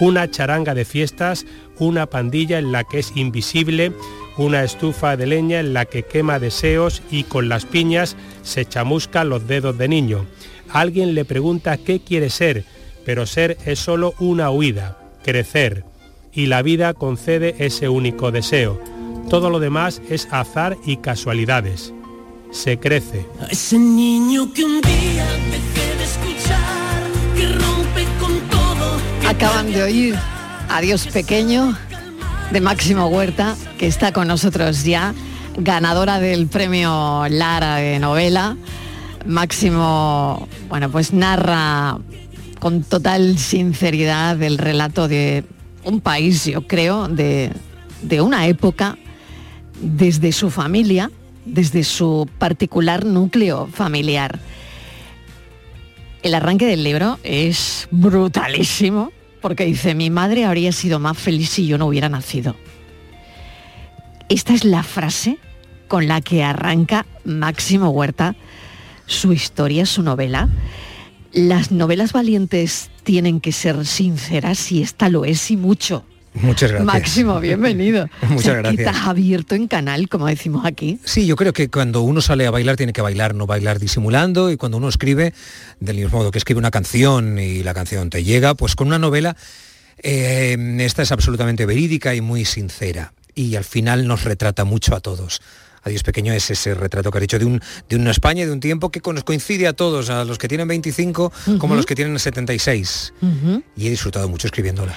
Una 0.00 0.30
charanga 0.30 0.74
de 0.74 0.84
fiestas, 0.84 1.46
una 1.78 2.06
pandilla 2.06 2.58
en 2.58 2.72
la 2.72 2.84
que 2.84 2.98
es 3.00 3.12
invisible, 3.16 3.92
una 4.36 4.64
estufa 4.64 5.16
de 5.16 5.26
leña 5.26 5.60
en 5.60 5.72
la 5.72 5.84
que 5.86 6.02
quema 6.02 6.38
deseos 6.38 7.02
y 7.10 7.24
con 7.24 7.48
las 7.48 7.64
piñas 7.64 8.16
se 8.42 8.66
chamuscan 8.66 9.28
los 9.28 9.46
dedos 9.46 9.76
de 9.78 9.88
niño. 9.88 10.26
Alguien 10.70 11.14
le 11.14 11.24
pregunta 11.24 11.78
qué 11.78 12.00
quiere 12.00 12.28
ser, 12.28 12.64
pero 13.04 13.24
ser 13.24 13.56
es 13.64 13.78
solo 13.78 14.14
una 14.18 14.50
huida, 14.50 14.98
crecer, 15.22 15.84
y 16.32 16.46
la 16.46 16.60
vida 16.62 16.92
concede 16.92 17.54
ese 17.58 17.88
único 17.88 18.30
deseo. 18.30 18.95
Todo 19.28 19.50
lo 19.50 19.58
demás 19.58 20.00
es 20.08 20.28
azar 20.30 20.76
y 20.84 20.98
casualidades. 20.98 21.92
Se 22.52 22.78
crece. 22.78 23.26
ese 23.50 23.78
niño 23.78 24.52
que 24.52 24.64
un 24.64 24.80
día 24.80 25.26
dejé 25.50 25.96
de 25.96 26.04
escuchar, 26.04 27.02
que 27.34 27.48
rompe 27.48 28.04
con 28.20 28.38
todo. 28.48 29.28
Acaban 29.28 29.72
de 29.72 29.82
oír 29.82 30.14
Adiós 30.68 31.08
Pequeño 31.08 31.76
de 32.52 32.60
Máximo 32.60 33.08
Huerta, 33.08 33.56
que 33.78 33.88
está 33.88 34.12
con 34.12 34.28
nosotros 34.28 34.84
ya, 34.84 35.12
ganadora 35.56 36.20
del 36.20 36.46
premio 36.46 37.24
Lara 37.28 37.76
de 37.76 37.98
novela. 37.98 38.56
Máximo, 39.26 40.46
bueno, 40.68 40.88
pues 40.90 41.12
narra 41.12 41.98
con 42.60 42.84
total 42.84 43.38
sinceridad 43.38 44.40
el 44.40 44.56
relato 44.56 45.08
de 45.08 45.44
un 45.82 46.00
país, 46.00 46.44
yo 46.44 46.66
creo, 46.66 47.08
de, 47.08 47.50
de 48.02 48.20
una 48.20 48.46
época, 48.46 48.96
desde 49.80 50.32
su 50.32 50.50
familia, 50.50 51.10
desde 51.44 51.84
su 51.84 52.28
particular 52.38 53.04
núcleo 53.04 53.68
familiar. 53.72 54.38
El 56.22 56.34
arranque 56.34 56.66
del 56.66 56.82
libro 56.82 57.18
es 57.22 57.88
brutalísimo 57.90 59.12
porque 59.40 59.64
dice, 59.64 59.94
mi 59.94 60.10
madre 60.10 60.44
habría 60.44 60.72
sido 60.72 60.98
más 60.98 61.16
feliz 61.16 61.50
si 61.50 61.66
yo 61.66 61.78
no 61.78 61.86
hubiera 61.86 62.08
nacido. 62.08 62.56
Esta 64.28 64.54
es 64.54 64.64
la 64.64 64.82
frase 64.82 65.38
con 65.86 66.08
la 66.08 66.20
que 66.20 66.42
arranca 66.42 67.06
Máximo 67.24 67.90
Huerta 67.90 68.34
su 69.06 69.32
historia, 69.32 69.86
su 69.86 70.02
novela. 70.02 70.48
Las 71.32 71.70
novelas 71.70 72.12
valientes 72.12 72.90
tienen 73.04 73.40
que 73.40 73.52
ser 73.52 73.86
sinceras 73.86 74.72
y 74.72 74.82
esta 74.82 75.08
lo 75.08 75.24
es 75.24 75.50
y 75.50 75.56
mucho. 75.56 76.04
Muchas 76.42 76.70
gracias. 76.70 76.86
Máximo, 76.86 77.40
bienvenido. 77.40 78.08
Muchas 78.28 78.56
gracias. 78.56 78.86
Estás 78.86 79.06
abierto 79.06 79.54
en 79.54 79.68
canal, 79.68 80.08
como 80.08 80.26
decimos 80.26 80.64
aquí. 80.64 80.98
Sí, 81.04 81.26
yo 81.26 81.36
creo 81.36 81.52
que 81.52 81.68
cuando 81.68 82.02
uno 82.02 82.20
sale 82.20 82.46
a 82.46 82.50
bailar 82.50 82.76
tiene 82.76 82.92
que 82.92 83.02
bailar, 83.02 83.34
no 83.34 83.46
bailar 83.46 83.78
disimulando 83.78 84.50
y 84.50 84.56
cuando 84.56 84.78
uno 84.78 84.88
escribe, 84.88 85.32
del 85.80 85.96
mismo 85.96 86.18
modo 86.18 86.30
que 86.30 86.38
escribe 86.38 86.58
una 86.58 86.70
canción 86.70 87.38
y 87.38 87.62
la 87.62 87.74
canción 87.74 88.10
te 88.10 88.24
llega, 88.24 88.54
pues 88.54 88.76
con 88.76 88.88
una 88.88 88.98
novela 88.98 89.36
eh, 90.02 90.56
esta 90.80 91.02
es 91.02 91.12
absolutamente 91.12 91.66
verídica 91.66 92.14
y 92.14 92.20
muy 92.20 92.44
sincera 92.44 93.12
y 93.34 93.54
al 93.56 93.64
final 93.64 94.06
nos 94.06 94.24
retrata 94.24 94.64
mucho 94.64 94.96
a 94.96 95.00
todos. 95.00 95.40
Adiós 95.82 96.02
Pequeño 96.02 96.32
es 96.32 96.50
ese 96.50 96.74
retrato 96.74 97.12
que 97.12 97.18
ha 97.18 97.20
dicho 97.20 97.38
de, 97.38 97.44
un, 97.44 97.60
de 97.88 97.94
una 97.94 98.10
España 98.10 98.44
de 98.44 98.50
un 98.50 98.58
tiempo 98.58 98.90
que 98.90 99.00
nos 99.12 99.22
coincide 99.22 99.68
a 99.68 99.72
todos, 99.72 100.10
a 100.10 100.24
los 100.24 100.36
que 100.36 100.48
tienen 100.48 100.66
25 100.66 101.32
como 101.58 101.74
a 101.74 101.76
los 101.76 101.86
que 101.86 101.94
tienen 101.94 102.18
76. 102.18 103.12
Y 103.76 103.86
he 103.86 103.90
disfrutado 103.90 104.28
mucho 104.28 104.48
escribiéndola. 104.48 104.96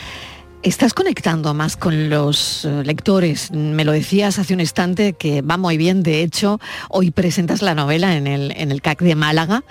Estás 0.61 0.93
conectando 0.93 1.53
más 1.53 1.77
con 1.77 2.09
los 2.09 2.65
eh, 2.65 2.83
lectores. 2.83 3.51
Me 3.51 3.85
lo 3.85 3.93
decías 3.93 4.39
hace 4.39 4.53
un 4.53 4.59
instante 4.59 5.13
que 5.13 5.41
va 5.41 5.57
muy 5.57 5.77
bien. 5.77 6.03
De 6.03 6.21
hecho, 6.21 6.59
hoy 6.89 7.11
presentas 7.11 7.61
la 7.61 7.75
novela 7.75 8.17
en 8.17 8.27
el, 8.27 8.51
en 8.57 8.71
el 8.71 8.81
CAC 8.81 9.01
de 9.01 9.15
Málaga 9.15 9.63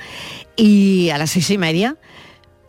y 0.57 1.11
a 1.11 1.19
las 1.19 1.31
seis 1.31 1.51
y 1.51 1.59
media 1.59 1.97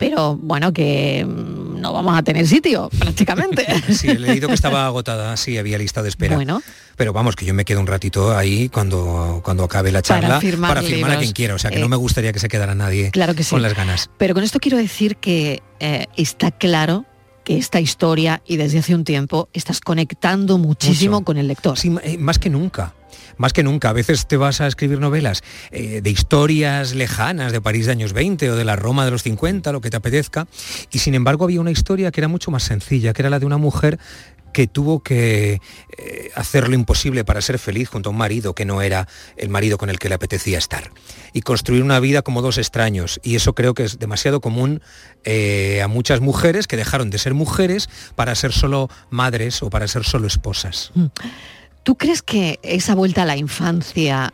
pero 0.00 0.34
bueno, 0.34 0.72
que 0.72 1.26
mm, 1.26 1.78
no 1.78 1.92
vamos 1.92 2.18
a 2.18 2.22
tener 2.22 2.46
sitio 2.48 2.88
prácticamente. 2.98 3.66
sí, 3.92 4.08
he 4.08 4.18
leído 4.18 4.48
que 4.48 4.54
estaba 4.54 4.86
agotada, 4.86 5.36
sí, 5.36 5.58
había 5.58 5.76
lista 5.76 6.02
de 6.02 6.08
espera. 6.08 6.36
Bueno. 6.36 6.62
Pero 6.96 7.12
vamos, 7.12 7.36
que 7.36 7.44
yo 7.44 7.52
me 7.52 7.66
quedo 7.66 7.80
un 7.80 7.86
ratito 7.86 8.36
ahí 8.36 8.70
cuando, 8.70 9.42
cuando 9.44 9.64
acabe 9.64 9.92
la 9.92 10.00
charla 10.02 10.28
para 10.28 10.40
firmar, 10.40 10.78
a 10.78 11.18
quien 11.18 11.32
quiera. 11.32 11.54
O 11.54 11.58
sea, 11.58 11.70
que 11.70 11.78
no 11.78 11.86
eh, 11.86 11.90
me 11.90 11.96
gustaría 11.96 12.32
que 12.32 12.38
se 12.38 12.48
quedara 12.48 12.74
nadie 12.74 13.10
claro 13.10 13.34
que 13.34 13.44
con 13.44 13.60
las 13.60 13.74
ganas. 13.74 14.10
Pero 14.16 14.34
con 14.34 14.42
esto 14.42 14.58
quiero 14.58 14.78
decir 14.78 15.16
que 15.16 15.62
eh, 15.80 16.06
está 16.16 16.50
claro 16.50 17.04
que 17.50 17.58
esta 17.58 17.80
historia 17.80 18.42
y 18.46 18.58
desde 18.58 18.78
hace 18.78 18.94
un 18.94 19.02
tiempo 19.02 19.48
estás 19.52 19.80
conectando 19.80 20.56
muchísimo 20.56 21.24
con 21.24 21.36
el 21.36 21.48
lector. 21.48 21.76
Sí, 21.76 21.92
eh, 22.04 22.16
más 22.16 22.38
que 22.38 22.48
nunca 22.48 22.94
más 23.38 23.52
que 23.52 23.62
nunca. 23.62 23.88
A 23.88 23.92
veces 23.92 24.26
te 24.26 24.36
vas 24.36 24.60
a 24.60 24.66
escribir 24.66 25.00
novelas 25.00 25.42
eh, 25.70 26.00
de 26.00 26.10
historias 26.10 26.94
lejanas 26.94 27.52
de 27.52 27.60
París 27.60 27.86
de 27.86 27.92
años 27.92 28.12
20 28.12 28.50
o 28.50 28.56
de 28.56 28.64
la 28.64 28.76
Roma 28.76 29.04
de 29.04 29.10
los 29.10 29.22
50, 29.22 29.72
lo 29.72 29.80
que 29.80 29.90
te 29.90 29.96
apetezca, 29.96 30.46
y 30.92 30.98
sin 30.98 31.14
embargo 31.14 31.44
había 31.44 31.60
una 31.60 31.70
historia 31.70 32.12
que 32.12 32.20
era 32.20 32.28
mucho 32.28 32.50
más 32.50 32.62
sencilla, 32.62 33.12
que 33.12 33.22
era 33.22 33.30
la 33.30 33.38
de 33.38 33.46
una 33.46 33.56
mujer 33.56 33.98
que 34.52 34.66
tuvo 34.66 35.02
que 35.02 35.60
eh, 35.96 36.30
hacer 36.34 36.68
lo 36.68 36.74
imposible 36.74 37.24
para 37.24 37.40
ser 37.40 37.58
feliz 37.58 37.88
junto 37.88 38.10
a 38.10 38.12
un 38.12 38.18
marido 38.18 38.54
que 38.54 38.64
no 38.64 38.82
era 38.82 39.08
el 39.36 39.48
marido 39.48 39.78
con 39.78 39.90
el 39.90 39.98
que 39.98 40.08
le 40.08 40.14
apetecía 40.14 40.58
estar. 40.58 40.90
Y 41.32 41.42
construir 41.42 41.82
una 41.82 42.00
vida 42.00 42.22
como 42.22 42.42
dos 42.42 42.58
extraños. 42.58 43.20
Y 43.22 43.36
eso 43.36 43.54
creo 43.54 43.74
que 43.74 43.84
es 43.84 43.98
demasiado 43.98 44.40
común 44.40 44.82
eh, 45.24 45.80
a 45.82 45.88
muchas 45.88 46.20
mujeres 46.20 46.66
que 46.66 46.76
dejaron 46.76 47.10
de 47.10 47.18
ser 47.18 47.34
mujeres 47.34 47.88
para 48.14 48.34
ser 48.34 48.52
solo 48.52 48.88
madres 49.10 49.62
o 49.62 49.70
para 49.70 49.86
ser 49.88 50.04
solo 50.04 50.26
esposas. 50.26 50.90
Mm. 50.94 51.06
¿Tú 51.82 51.96
crees 51.96 52.22
que 52.22 52.58
esa 52.62 52.94
vuelta 52.94 53.22
a 53.22 53.26
la 53.26 53.36
infancia, 53.36 54.32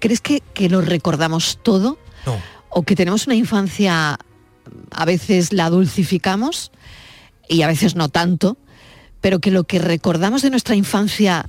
crees 0.00 0.20
que, 0.20 0.42
que 0.54 0.68
lo 0.68 0.80
recordamos 0.80 1.60
todo? 1.62 1.98
No. 2.26 2.40
¿O 2.68 2.82
que 2.82 2.96
tenemos 2.96 3.26
una 3.26 3.36
infancia, 3.36 4.18
a 4.90 5.04
veces 5.04 5.52
la 5.52 5.70
dulcificamos 5.70 6.72
y 7.48 7.62
a 7.62 7.68
veces 7.68 7.94
no 7.94 8.08
tanto, 8.08 8.56
pero 9.24 9.38
que 9.38 9.50
lo 9.50 9.64
que 9.64 9.78
recordamos 9.78 10.42
de 10.42 10.50
nuestra 10.50 10.74
infancia 10.74 11.48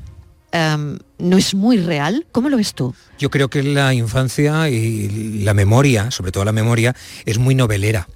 em, 0.53 0.97
no 1.17 1.37
es 1.37 1.53
muy 1.53 1.75
real? 1.75 2.25
¿Cómo 2.31 2.47
lo 2.47 2.55
ves 2.55 2.73
tú? 2.73 2.95
Yo 3.19 3.29
creo 3.29 3.49
que 3.49 3.63
la 3.63 3.93
infancia 3.93 4.69
y 4.69 5.43
la 5.43 5.53
memoria, 5.53 6.09
sobre 6.09 6.31
todo 6.31 6.45
la 6.45 6.53
memoria, 6.53 6.95
es 7.25 7.37
muy 7.37 7.53
novelera 7.53 8.07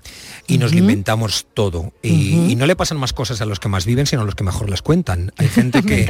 y 0.47 0.59
nos 0.59 0.71
lo 0.71 0.79
inventamos 0.79 1.45
todo. 1.53 1.91
Y, 2.01 2.55
no 2.55 2.67
le 2.67 2.77
pasan 2.77 2.99
más 2.99 3.11
cosas 3.11 3.41
a 3.41 3.45
los 3.45 3.59
que 3.59 3.67
más 3.67 3.85
viven, 3.85 4.05
sino 4.05 4.21
a 4.21 4.25
los 4.25 4.35
que 4.35 4.45
mejor 4.45 4.69
las 4.69 4.81
cuentan. 4.81 5.33
Hay 5.35 5.47
gente 5.49 5.83
que 5.83 6.07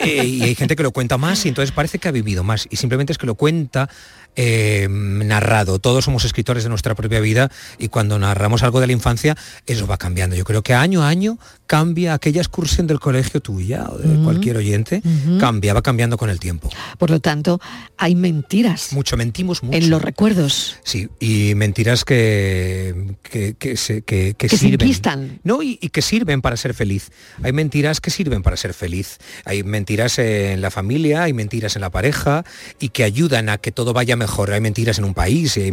eh, 0.00 0.24
y 0.24 0.42
hay 0.42 0.54
gente 0.56 0.74
que 0.74 0.82
lo 0.82 0.90
cuenta 0.90 1.18
más 1.18 1.46
y 1.46 1.50
entonces 1.50 1.72
parece 1.72 2.00
que 2.00 2.08
ha 2.08 2.12
vivido 2.12 2.42
más. 2.42 2.66
Y 2.68 2.76
simplemente 2.76 3.12
es 3.12 3.18
que 3.18 3.26
lo 3.26 3.36
cuenta 3.36 3.88
eh, 4.36 4.88
narrado. 4.90 5.78
Todos 5.78 6.04
somos 6.04 6.24
escritores 6.24 6.62
de 6.62 6.68
nuestra 6.68 6.94
propia 6.94 7.20
vida 7.20 7.50
y 7.78 7.88
cuando 7.88 8.18
narramos 8.18 8.62
algo 8.62 8.80
de 8.80 8.86
la 8.86 8.92
infancia, 8.92 9.36
eso 9.66 9.86
va 9.86 9.96
cambiando. 9.96 10.36
Yo 10.36 10.44
creo 10.44 10.62
que 10.62 10.74
año 10.74 11.02
a 11.02 11.08
año 11.08 11.38
cambia 11.66 12.14
aquella 12.14 12.40
excursión 12.40 12.86
del 12.86 13.00
colegio 13.00 13.40
tuya 13.40 13.86
o 13.90 13.96
de 13.96 14.22
cualquier 14.22 14.58
oyente, 14.58 15.02
cambia, 15.40 15.72
va 15.72 15.82
cambiando 15.82 16.18
con 16.18 16.28
el 16.28 16.38
tiempo. 16.38 16.68
Por 16.98 17.10
lo 17.10 17.20
tanto, 17.20 17.60
hay 17.96 18.14
mentiras. 18.14 18.92
Mucho, 18.92 19.16
mentimos 19.16 19.62
mucho. 19.62 19.78
En 19.78 19.88
los 19.88 20.02
recuerdos. 20.02 20.76
Sí, 20.84 21.08
y 21.18 21.54
mentiras 21.54 22.04
que, 22.04 23.16
que, 23.22 23.54
que, 23.54 23.76
se, 23.76 24.02
que, 24.02 24.34
que 24.34 24.48
sirven. 24.48 25.40
no, 25.44 25.62
y, 25.62 25.76
que 25.76 26.02
sirven 26.02 26.42
para 26.42 26.56
ser 26.56 26.74
feliz. 26.74 27.10
Hay 27.42 27.52
mentiras 27.52 28.00
que 28.00 28.10
sirven 28.10 28.42
para 28.42 28.56
ser 28.56 28.74
feliz. 28.74 29.18
Hay 29.44 29.62
mentiras 29.62 30.18
en 30.18 30.60
la 30.60 30.70
familia, 30.70 31.22
hay 31.22 31.32
mentiras 31.32 31.76
en 31.76 31.82
la 31.82 31.90
pareja 31.90 32.44
y 32.80 32.90
que 32.90 33.04
ayudan 33.04 33.48
a 33.48 33.58
que 33.58 33.72
todo 33.72 33.92
vaya 33.92 34.16
mejor. 34.22 34.52
Hay 34.52 34.60
mentiras 34.60 34.98
en 34.98 35.04
un 35.04 35.14
país 35.14 35.56
y, 35.56 35.72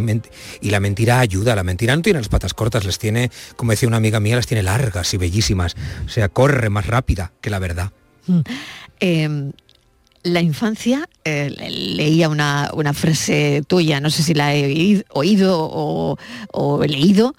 y 0.61 0.69
la 0.69 0.79
mentira 0.79 1.19
ayuda. 1.19 1.55
La 1.55 1.63
mentira 1.63 1.95
no 1.95 2.01
tiene 2.01 2.19
las 2.19 2.29
patas 2.29 2.53
cortas, 2.53 2.85
les 2.85 2.99
tiene, 2.99 3.31
como 3.55 3.71
decía 3.71 3.87
una 3.87 3.97
amiga 3.97 4.19
mía, 4.19 4.35
las 4.35 4.47
tiene 4.47 4.63
largas 4.63 5.13
y 5.13 5.17
bellísimas. 5.17 5.75
O 6.05 6.09
sea, 6.09 6.29
corre 6.29 6.69
más 6.69 6.87
rápida 6.87 7.31
que 7.41 7.49
la 7.49 7.59
verdad. 7.59 7.91
Mm. 8.27 8.39
Em, 8.99 9.51
la 10.23 10.41
infancia, 10.41 11.07
eh, 11.23 11.49
leía 11.69 12.29
una, 12.29 12.93
frase 12.93 13.63
tuya, 13.67 14.01
no 14.01 14.09
sé 14.09 14.23
si 14.23 14.33
la 14.33 14.53
he 14.53 15.03
oído 15.09 15.57
o, 15.59 16.17
o, 16.51 16.83
leído, 16.85 17.35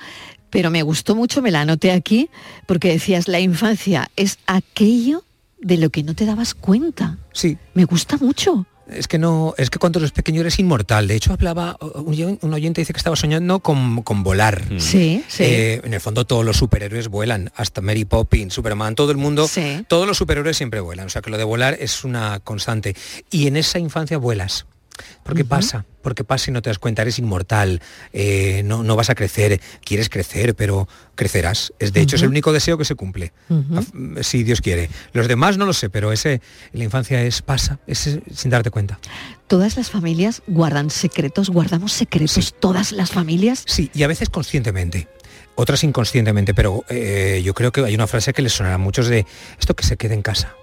pero 0.49 0.71
me 0.71 0.83
gustó 0.83 1.15
mucho, 1.15 1.43
me 1.43 1.51
la 1.51 1.61
anoté 1.61 1.93
aquí, 1.93 2.31
porque 2.67 2.89
decías, 2.89 3.29
la 3.29 3.41
infancia 3.41 4.11
es 4.17 4.39
aquello 4.47 5.25
de 5.61 5.77
lo 5.77 5.91
que 5.91 6.03
no 6.03 6.15
te 6.15 6.25
dabas 6.25 6.55
cuenta. 6.55 7.19
Sí. 7.33 7.59
Me 7.75 7.85
gusta 7.85 8.17
mucho 8.17 8.67
es 8.93 9.09
que 9.09 9.19
no, 9.19 9.55
es 9.57 9.71
que 9.71 9.79
cuando 9.79 9.99
eres 9.99 10.13
pequeño 10.13 10.41
eres 10.41 10.59
inmortal. 10.59 11.09
De 11.09 11.15
hecho, 11.15 11.33
hablaba, 11.33 11.77
un, 11.81 12.39
oyente 12.53 12.81
dice 12.81 12.93
que 12.93 12.99
estaba 12.99 13.17
soñando 13.17 13.61
con, 13.61 14.03
volar. 14.23 14.71
Mm. 14.71 14.81
Sí, 14.81 15.25
sí. 15.29 15.45
Eh, 15.45 15.81
en 15.85 15.95
el 15.95 16.01
fondo 16.01 16.25
todos 16.27 16.45
los 16.45 16.57
superhéroes 16.57 17.09
vuelan, 17.09 17.53
hasta 17.57 17.81
Mary 17.81 18.05
Poppins, 18.05 18.55
Superman, 18.55 18.95
todo 18.95 19.11
el 19.11 19.17
mundo, 19.17 19.49
todos 19.89 20.07
los 20.07 20.17
superhéroes 20.17 20.57
siempre 20.57 20.81
vuelan. 20.81 21.07
O 21.07 21.11
sea 21.11 21.23
que 21.23 21.31
lo 21.31 21.39
de 21.39 21.45
volar 21.45 21.77
es 21.81 22.05
una 22.05 22.41
constante. 22.41 22.95
Y 23.31 23.47
en 23.47 23.57
esa 23.57 23.79
infancia 23.79 24.19
vuelas. 24.19 24.67
Porque 25.23 25.45
pasa, 25.45 25.85
porque 26.03 26.25
pasa 26.25 26.51
y 26.51 26.55
no 26.55 26.63
te 26.63 26.71
das 26.71 26.79
cuenta, 26.79 27.03
eres 27.03 27.19
inmortal, 27.19 27.81
eh, 28.13 28.63
no, 28.65 28.83
no, 28.83 28.97
vas 28.97 29.11
a 29.11 29.15
crecer, 29.15 29.61
quieres 29.85 30.09
crecer, 30.09 30.55
pero 30.55 30.89
crecerás. 31.15 31.73
Es, 31.79 31.93
de 31.93 32.01
hecho, 32.01 32.17
es 32.17 32.23
el 32.23 32.29
único 32.29 32.53
deseo 32.53 32.79
que 32.79 32.85
se 32.85 32.95
cumple, 32.95 33.33
si 34.23 34.43
Dios 34.43 34.61
quiere. 34.61 34.91
Los 35.13 35.29
demás 35.29 35.59
no 35.59 35.67
lo 35.67 35.73
sé, 35.73 35.91
pero 35.91 36.13
ese 36.13 36.41
la 36.73 36.85
infancia 36.85 37.23
es 37.23 37.43
pasa, 37.43 37.79
es 37.87 38.19
sin 38.35 38.51
darte 38.51 38.71
cuenta. 38.71 38.99
¿Todas 39.47 39.77
las 39.77 39.91
familias 39.91 40.43
guardan 40.47 40.91
secretos? 40.91 41.51
¿Guardamos 41.51 41.93
secretos 41.93 42.55
todas 42.59 42.93
las 42.93 43.11
familias? 43.11 43.65
Sí, 43.67 43.91
y 43.95 44.03
a 44.05 44.07
veces 44.07 44.31
conscientemente 44.31 45.09
otras 45.57 45.85
inconscientemente, 45.85 46.55
pero 46.55 46.85
eh, 46.89 47.43
yo 47.45 47.53
creo 47.53 47.71
que 47.71 47.85
hay 47.85 47.95
una 47.95 48.07
frase 48.07 48.33
que 48.33 48.41
les 48.41 48.53
sonará 48.53 48.77
a 48.77 48.79
muchos 48.79 49.09
de 49.09 49.27
esto 49.59 49.75
que 49.77 49.85
se 49.85 49.97
quede 49.99 50.15
en 50.15 50.23
casa. 50.23 50.55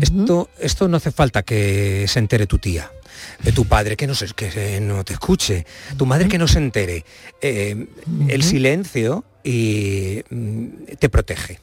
esto, 0.00 0.48
esto 0.58 0.88
no 0.88 0.96
hace 0.96 1.10
falta 1.10 1.42
que 1.42 2.06
se 2.08 2.18
entere 2.18 2.46
tu 2.46 2.58
tía 2.58 2.90
de 3.42 3.52
tu 3.52 3.64
padre 3.64 3.96
que 3.96 4.06
no, 4.06 4.14
se, 4.14 4.26
que 4.28 4.80
no 4.80 5.04
te 5.04 5.14
escuche, 5.14 5.66
tu 5.96 6.06
madre 6.06 6.28
que 6.28 6.38
no 6.38 6.48
se 6.48 6.58
entere. 6.58 7.04
Eh, 7.40 7.86
el 8.28 8.42
silencio 8.42 9.24
y, 9.44 10.22
mm, 10.30 10.66
te 10.98 11.08
protege. 11.08 11.60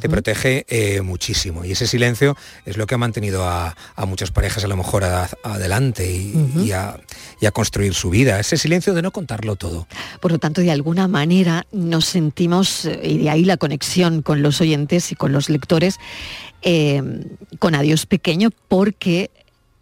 Te 0.00 0.08
protege 0.08 0.64
eh, 0.68 1.02
muchísimo 1.02 1.62
y 1.62 1.72
ese 1.72 1.86
silencio 1.86 2.38
es 2.64 2.78
lo 2.78 2.86
que 2.86 2.94
ha 2.94 2.98
mantenido 2.98 3.46
a, 3.46 3.76
muchas 4.06 4.30
parejas 4.30 4.64
a 4.64 4.68
lo 4.68 4.78
mejor 4.78 5.04
adelante 5.04 6.10
y, 6.10 6.72
a, 6.72 6.98
y, 7.38 7.44
a, 7.44 7.50
construir 7.50 7.92
su 7.92 8.08
vida, 8.08 8.40
ese 8.40 8.56
silencio 8.56 8.94
de 8.94 9.02
no 9.02 9.10
contarlo 9.10 9.56
todo. 9.56 9.86
Por 10.22 10.32
lo 10.32 10.38
tanto, 10.38 10.62
de 10.62 10.70
alguna 10.70 11.06
manera 11.06 11.66
nos 11.70 12.06
sentimos, 12.06 12.86
eh, 12.86 12.98
y 13.02 13.18
de 13.18 13.30
ahí 13.30 13.44
la 13.44 13.58
conexión 13.58 14.22
con 14.22 14.42
los 14.42 14.62
oyentes 14.62 15.12
y 15.12 15.16
con 15.16 15.32
los 15.32 15.50
lectores, 15.50 15.98
con 17.58 17.74
Adiós 17.74 18.06
Pequeño, 18.06 18.48
porque 18.68 19.30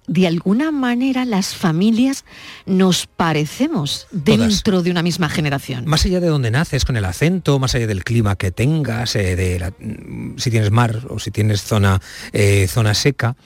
de 0.06 0.26
alguna 0.26 0.72
manera 0.72 1.24
las 1.24 1.54
familias 1.54 2.24
nos 2.66 3.06
parecemos 3.06 4.08
dentro 4.10 4.82
de 4.82 4.90
una 4.90 5.02
misma 5.02 5.28
generación. 5.28 5.84
Más 5.86 6.04
allá 6.04 6.20
de 6.20 6.28
donde 6.28 6.50
naces, 6.50 6.84
con 6.84 6.96
el 6.96 7.04
acento, 7.04 7.58
más 7.58 7.74
allá 7.74 7.86
del 7.86 8.02
clima 8.04 8.36
que 8.36 8.50
tengas, 8.50 9.14
eh, 9.16 9.36
de 9.36 9.72
mm, 9.78 10.38
si 10.38 10.50
tienes 10.50 10.70
mar 10.70 11.02
o 11.08 11.18
si 11.18 11.30
tienes 11.30 11.62
zona, 11.62 12.00
eh, 12.32 12.66
zona 12.68 12.94
seca, 12.94 13.36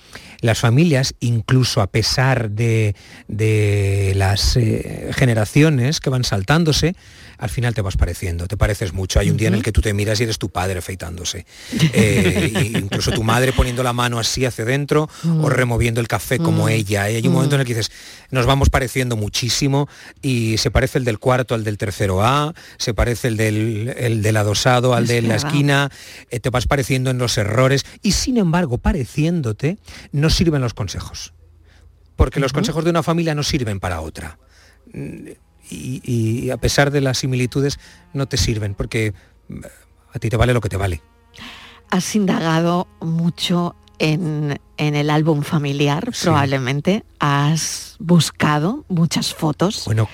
las 0.41 0.59
familias, 0.59 1.15
incluso 1.21 1.81
a 1.81 1.87
pesar 1.89 2.51
de, 2.51 2.95
las 4.17 4.57
eh, 4.57 5.11
generaciones 5.15 6.01
que 6.01 6.11
van 6.11 6.25
saltándose, 6.25 6.95
al 7.39 7.51
final 7.51 7.75
te 7.75 7.83
vas 7.83 7.97
pareciendo, 7.97 8.47
te 8.47 8.57
pareces 8.57 8.93
mucho. 8.93 9.21
Hay 9.21 9.31
un 9.31 9.37
día 9.37 9.49
en 9.49 9.55
el 9.55 9.63
que 9.63 9.73
tú 9.73 9.83
te 9.83 9.93
miras 9.93 10.21
y 10.21 10.25
eres 10.25 10.39
tu 10.39 10.49
padre 10.49 10.79
afeitándose. 10.79 11.47
Eh, 11.93 12.73
incluso 12.75 13.11
tu 13.13 13.23
madre 13.23 13.53
poniendo 13.53 13.83
la 13.83 13.93
mano 13.93 14.19
así 14.19 14.45
hacia 14.45 14.65
adentro 14.65 15.09
o 15.25 15.29
mm. 15.29 15.47
removiendo 15.47 16.01
el 16.01 16.09
café 16.09 16.39
como 16.39 16.67
mm. 16.67 16.71
ella. 16.71 17.11
Y 17.11 17.17
hay 17.17 17.27
un 17.27 17.35
momento 17.35 17.57
en 17.57 17.61
el 17.61 17.67
que 17.67 17.75
dices, 17.75 17.93
nos 18.31 18.47
vamos 18.47 18.71
pareciendo 18.71 19.17
muchísimo 19.17 19.89
y 20.23 20.59
se 20.59 20.71
parece 20.71 20.99
el 20.99 21.05
del 21.05 21.19
cuarto 21.19 21.55
al 21.55 21.65
del 21.65 21.79
tercero 21.79 22.23
A, 22.25 22.55
se 22.79 22.95
parece 22.95 23.29
el 23.29 23.37
del, 23.37 24.23
del 24.23 24.37
adosado 24.37 24.95
al 24.95 25.07
de 25.07 25.23
la 25.23 25.37
esquina, 25.37 25.91
eh, 26.31 26.41
te 26.41 26.51
vas 26.51 26.67
pareciendo 26.67 27.11
en 27.11 27.19
los 27.19 27.39
errores 27.39 27.85
y 28.03 28.13
sin 28.13 28.37
embargo, 28.37 28.79
pareciéndote, 28.79 29.79
no 30.13 30.31
sirven 30.31 30.63
los 30.63 30.75
consejos. 30.75 31.35
Porque 32.17 32.41
los 32.41 32.53
consejos 32.53 32.85
de 32.85 32.91
una 32.91 33.03
familia 33.03 33.35
no 33.35 33.43
sirven 33.43 33.79
para 33.79 34.01
otra 34.01 34.39
y, 35.71 36.51
a 36.51 36.57
pesar 36.57 36.91
de 36.91 37.01
las 37.01 37.19
similitudes 37.19 37.79
no 38.13 38.27
te 38.27 38.37
sirven 38.37 38.75
porque 38.75 39.15
mm, 39.49 39.61
a 40.13 40.19
ti 40.19 40.29
te 40.29 40.37
vale 40.37 40.55
lo 40.55 40.61
que 40.61 40.69
te 40.69 40.77
vale. 40.77 41.03
Has 41.91 42.15
indagado 42.17 42.89
mucho 43.01 43.77
en, 43.99 44.59
el 44.77 45.11
álbum 45.11 45.43
familiar, 45.43 46.13
probablemente. 46.23 47.05
Has 47.19 47.97
buscado 47.99 48.85
muchas 48.89 49.35
fotos. 49.35 49.85
Bueno, 49.87 50.09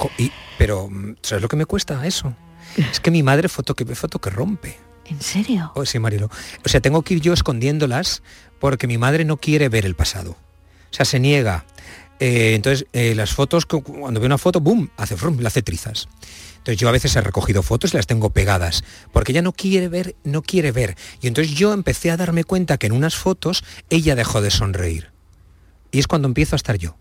pero 0.58 0.88
mm, 0.88 1.16
¿sabes 1.22 1.42
lo 1.42 1.48
que 1.48 1.56
me 1.56 1.66
cuesta 1.66 2.06
eso? 2.06 2.34
Es 2.76 3.00
que 3.00 3.10
mi 3.10 3.22
madre 3.22 3.48
foto 3.48 3.74
que 3.74 3.84
foto 3.94 4.18
que 4.18 4.30
rompe. 4.30 4.78
¿En 5.06 5.20
serio? 5.20 5.72
Oh, 5.74 5.84
sí, 5.84 5.98
Marilo. 5.98 6.30
O 6.64 6.68
sea, 6.68 6.80
tengo 6.80 7.02
que 7.02 7.14
ir 7.14 7.20
yo 7.20 7.32
escondiéndolas 7.32 8.22
porque 8.60 8.86
mi 8.86 8.98
madre 8.98 9.24
no 9.24 9.36
quiere 9.36 9.68
ver 9.68 9.84
el 9.84 9.94
pasado. 9.94 10.32
O 10.32 10.94
sea, 10.94 11.04
se 11.04 11.20
niega. 11.20 11.64
Eh, 12.24 12.54
entonces, 12.54 12.86
eh, 12.92 13.16
las 13.16 13.32
fotos, 13.32 13.66
cuando 13.66 14.20
veo 14.20 14.26
una 14.26 14.38
foto, 14.38 14.60
¡boom!, 14.60 14.88
hace 14.96 15.16
frum, 15.16 15.40
le 15.40 15.46
hace 15.48 15.60
trizas. 15.60 16.06
Entonces 16.58 16.78
yo 16.78 16.88
a 16.88 16.92
veces 16.92 17.16
he 17.16 17.20
recogido 17.20 17.64
fotos 17.64 17.92
y 17.92 17.96
las 17.96 18.06
tengo 18.06 18.30
pegadas, 18.30 18.84
porque 19.12 19.32
ella 19.32 19.42
no 19.42 19.50
quiere 19.50 19.88
ver, 19.88 20.14
no 20.22 20.42
quiere 20.42 20.70
ver. 20.70 20.96
Y 21.20 21.26
entonces 21.26 21.52
yo 21.52 21.72
empecé 21.72 22.12
a 22.12 22.16
darme 22.16 22.44
cuenta 22.44 22.78
que 22.78 22.86
en 22.86 22.92
unas 22.92 23.16
fotos 23.16 23.64
ella 23.90 24.14
dejó 24.14 24.40
de 24.40 24.52
sonreír. 24.52 25.10
Y 25.90 25.98
es 25.98 26.06
cuando 26.06 26.28
empiezo 26.28 26.54
a 26.54 26.58
estar 26.58 26.76
yo 26.78 26.96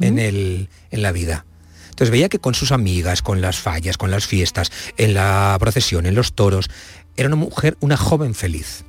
en, 0.00 0.18
el, 0.18 0.70
en 0.90 1.02
la 1.02 1.12
vida. 1.12 1.44
Entonces 1.90 2.10
veía 2.10 2.30
que 2.30 2.38
con 2.38 2.54
sus 2.54 2.72
amigas, 2.72 3.20
con 3.20 3.42
las 3.42 3.58
fallas, 3.58 3.98
con 3.98 4.10
las 4.10 4.26
fiestas, 4.26 4.72
en 4.96 5.12
la 5.12 5.54
procesión, 5.60 6.06
en 6.06 6.14
los 6.14 6.32
toros, 6.32 6.70
era 7.18 7.26
una 7.26 7.36
mujer, 7.36 7.76
una 7.80 7.98
joven 7.98 8.34
feliz. 8.34 8.86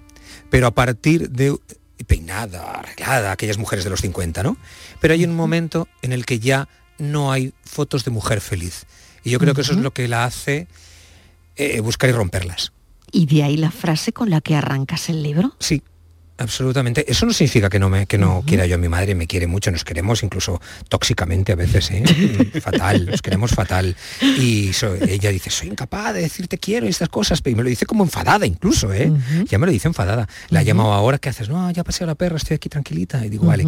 Pero 0.49 0.67
a 0.67 0.71
partir 0.71 1.29
de 1.31 1.53
peinada, 2.05 2.79
arreglada, 2.79 3.31
aquellas 3.31 3.57
mujeres 3.57 3.83
de 3.83 3.89
los 3.89 4.01
50, 4.01 4.43
¿no? 4.43 4.57
Pero 4.99 5.13
hay 5.13 5.23
un 5.23 5.35
momento 5.35 5.87
en 6.01 6.13
el 6.13 6.25
que 6.25 6.39
ya 6.39 6.67
no 6.97 7.31
hay 7.31 7.53
fotos 7.63 8.05
de 8.05 8.11
mujer 8.11 8.41
feliz. 8.41 8.85
Y 9.23 9.31
yo 9.31 9.39
creo 9.39 9.53
que 9.53 9.61
eso 9.61 9.73
es 9.73 9.79
lo 9.79 9.91
que 9.91 10.07
la 10.07 10.25
hace 10.25 10.67
eh, 11.55 11.79
buscar 11.81 12.09
y 12.09 12.13
romperlas. 12.13 12.71
¿Y 13.11 13.25
de 13.25 13.43
ahí 13.43 13.57
la 13.57 13.71
frase 13.71 14.13
con 14.13 14.29
la 14.29 14.41
que 14.41 14.55
arrancas 14.55 15.09
el 15.09 15.23
libro? 15.23 15.55
Sí, 15.59 15.81
Absolutamente. 16.39 17.05
Eso 17.11 17.25
no 17.25 17.33
significa 17.33 17.69
que 17.69 17.79
no, 17.79 17.89
me, 17.89 18.05
que 18.07 18.17
no 18.17 18.43
quiera 18.45 18.65
yo 18.65 18.75
a 18.75 18.77
mi 18.77 18.87
madre, 18.87 19.13
me 19.13 19.27
quiere 19.27 19.45
mucho, 19.45 19.71
nos 19.71 19.83
queremos 19.83 20.23
incluso 20.23 20.61
tóxicamente 20.87 21.51
a 21.51 21.55
veces, 21.55 21.91
¿eh? 21.91 22.03
fatal, 22.61 23.07
nos 23.07 23.21
queremos 23.21 23.51
fatal. 23.51 23.95
Y 24.21 24.71
ella 25.07 25.31
dice, 25.31 25.49
soy 25.49 25.67
incapaz 25.67 26.13
de 26.13 26.21
decirte 26.21 26.57
quiero 26.57 26.85
y 26.85 26.89
estas 26.89 27.09
cosas, 27.09 27.41
y 27.45 27.55
me 27.55 27.63
lo 27.63 27.69
dice 27.69 27.85
como 27.85 28.05
enfadada 28.05 28.45
incluso, 28.45 28.93
¿eh? 28.93 29.11
ya 29.49 29.59
me 29.59 29.65
lo 29.65 29.71
dice 29.73 29.89
enfadada. 29.89 30.29
La 30.49 30.61
ha 30.61 30.63
llamado 30.63 30.93
ahora, 30.93 31.17
¿qué 31.17 31.27
haces? 31.27 31.49
No, 31.49 31.69
ya 31.71 31.83
pasé 31.83 32.05
a 32.05 32.07
la 32.07 32.15
perra, 32.15 32.37
estoy 32.37 32.55
aquí 32.55 32.69
tranquilita. 32.69 33.25
Y 33.25 33.29
digo, 33.29 33.45
vale. 33.45 33.65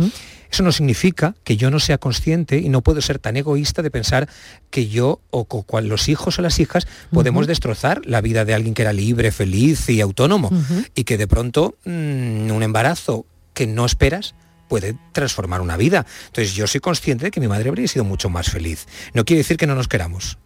Eso 0.52 0.64
no 0.64 0.72
significa 0.74 1.34
que 1.46 1.56
yo 1.56 1.72
no 1.72 1.80
sea 1.80 1.98
consciente 1.98 2.58
y 2.58 2.68
no 2.68 2.82
puedo 2.82 3.02
ser 3.02 3.20
tan 3.20 3.38
egoísta 3.38 3.82
de 3.82 3.90
pensar 3.90 4.28
que 4.70 4.90
yo 4.90 5.22
o 5.30 5.46
con 5.46 5.88
los 5.88 6.10
hijos 6.10 6.38
o 6.38 6.42
las 6.42 6.60
hijas 6.60 6.88
podemos 7.12 7.48
destrozar 7.48 8.02
la 8.06 8.20
vida 8.20 8.44
de 8.44 8.54
alguien 8.54 8.74
que 8.74 8.82
era 8.82 8.92
libre, 8.92 9.32
feliz 9.32 9.90
y 9.90 10.02
autónomo 10.02 10.52
y 10.94 11.06
que 11.06 11.18
de 11.18 11.28
pronto 11.28 11.76
mm, 11.86 12.52
un 12.52 12.64
embarazo 12.64 13.26
que 13.54 13.66
no 13.66 13.86
esperas 13.86 14.36
puede 14.68 14.96
transformar 15.14 15.62
una 15.62 15.78
vida. 15.78 16.06
Entonces 16.28 16.54
yo 16.54 16.68
soy 16.68 16.82
consciente 16.82 17.26
de 17.26 17.32
que 17.32 17.40
mi 17.40 17.48
madre 17.48 17.70
habría 17.70 17.88
sido 17.88 18.04
mucho 18.04 18.30
más 18.30 18.50
feliz. 18.50 18.88
No 19.14 19.24
quiere 19.24 19.40
decir 19.40 19.58
que 19.58 19.68
no 19.68 19.76
nos 19.76 19.88
queramos 19.88 20.38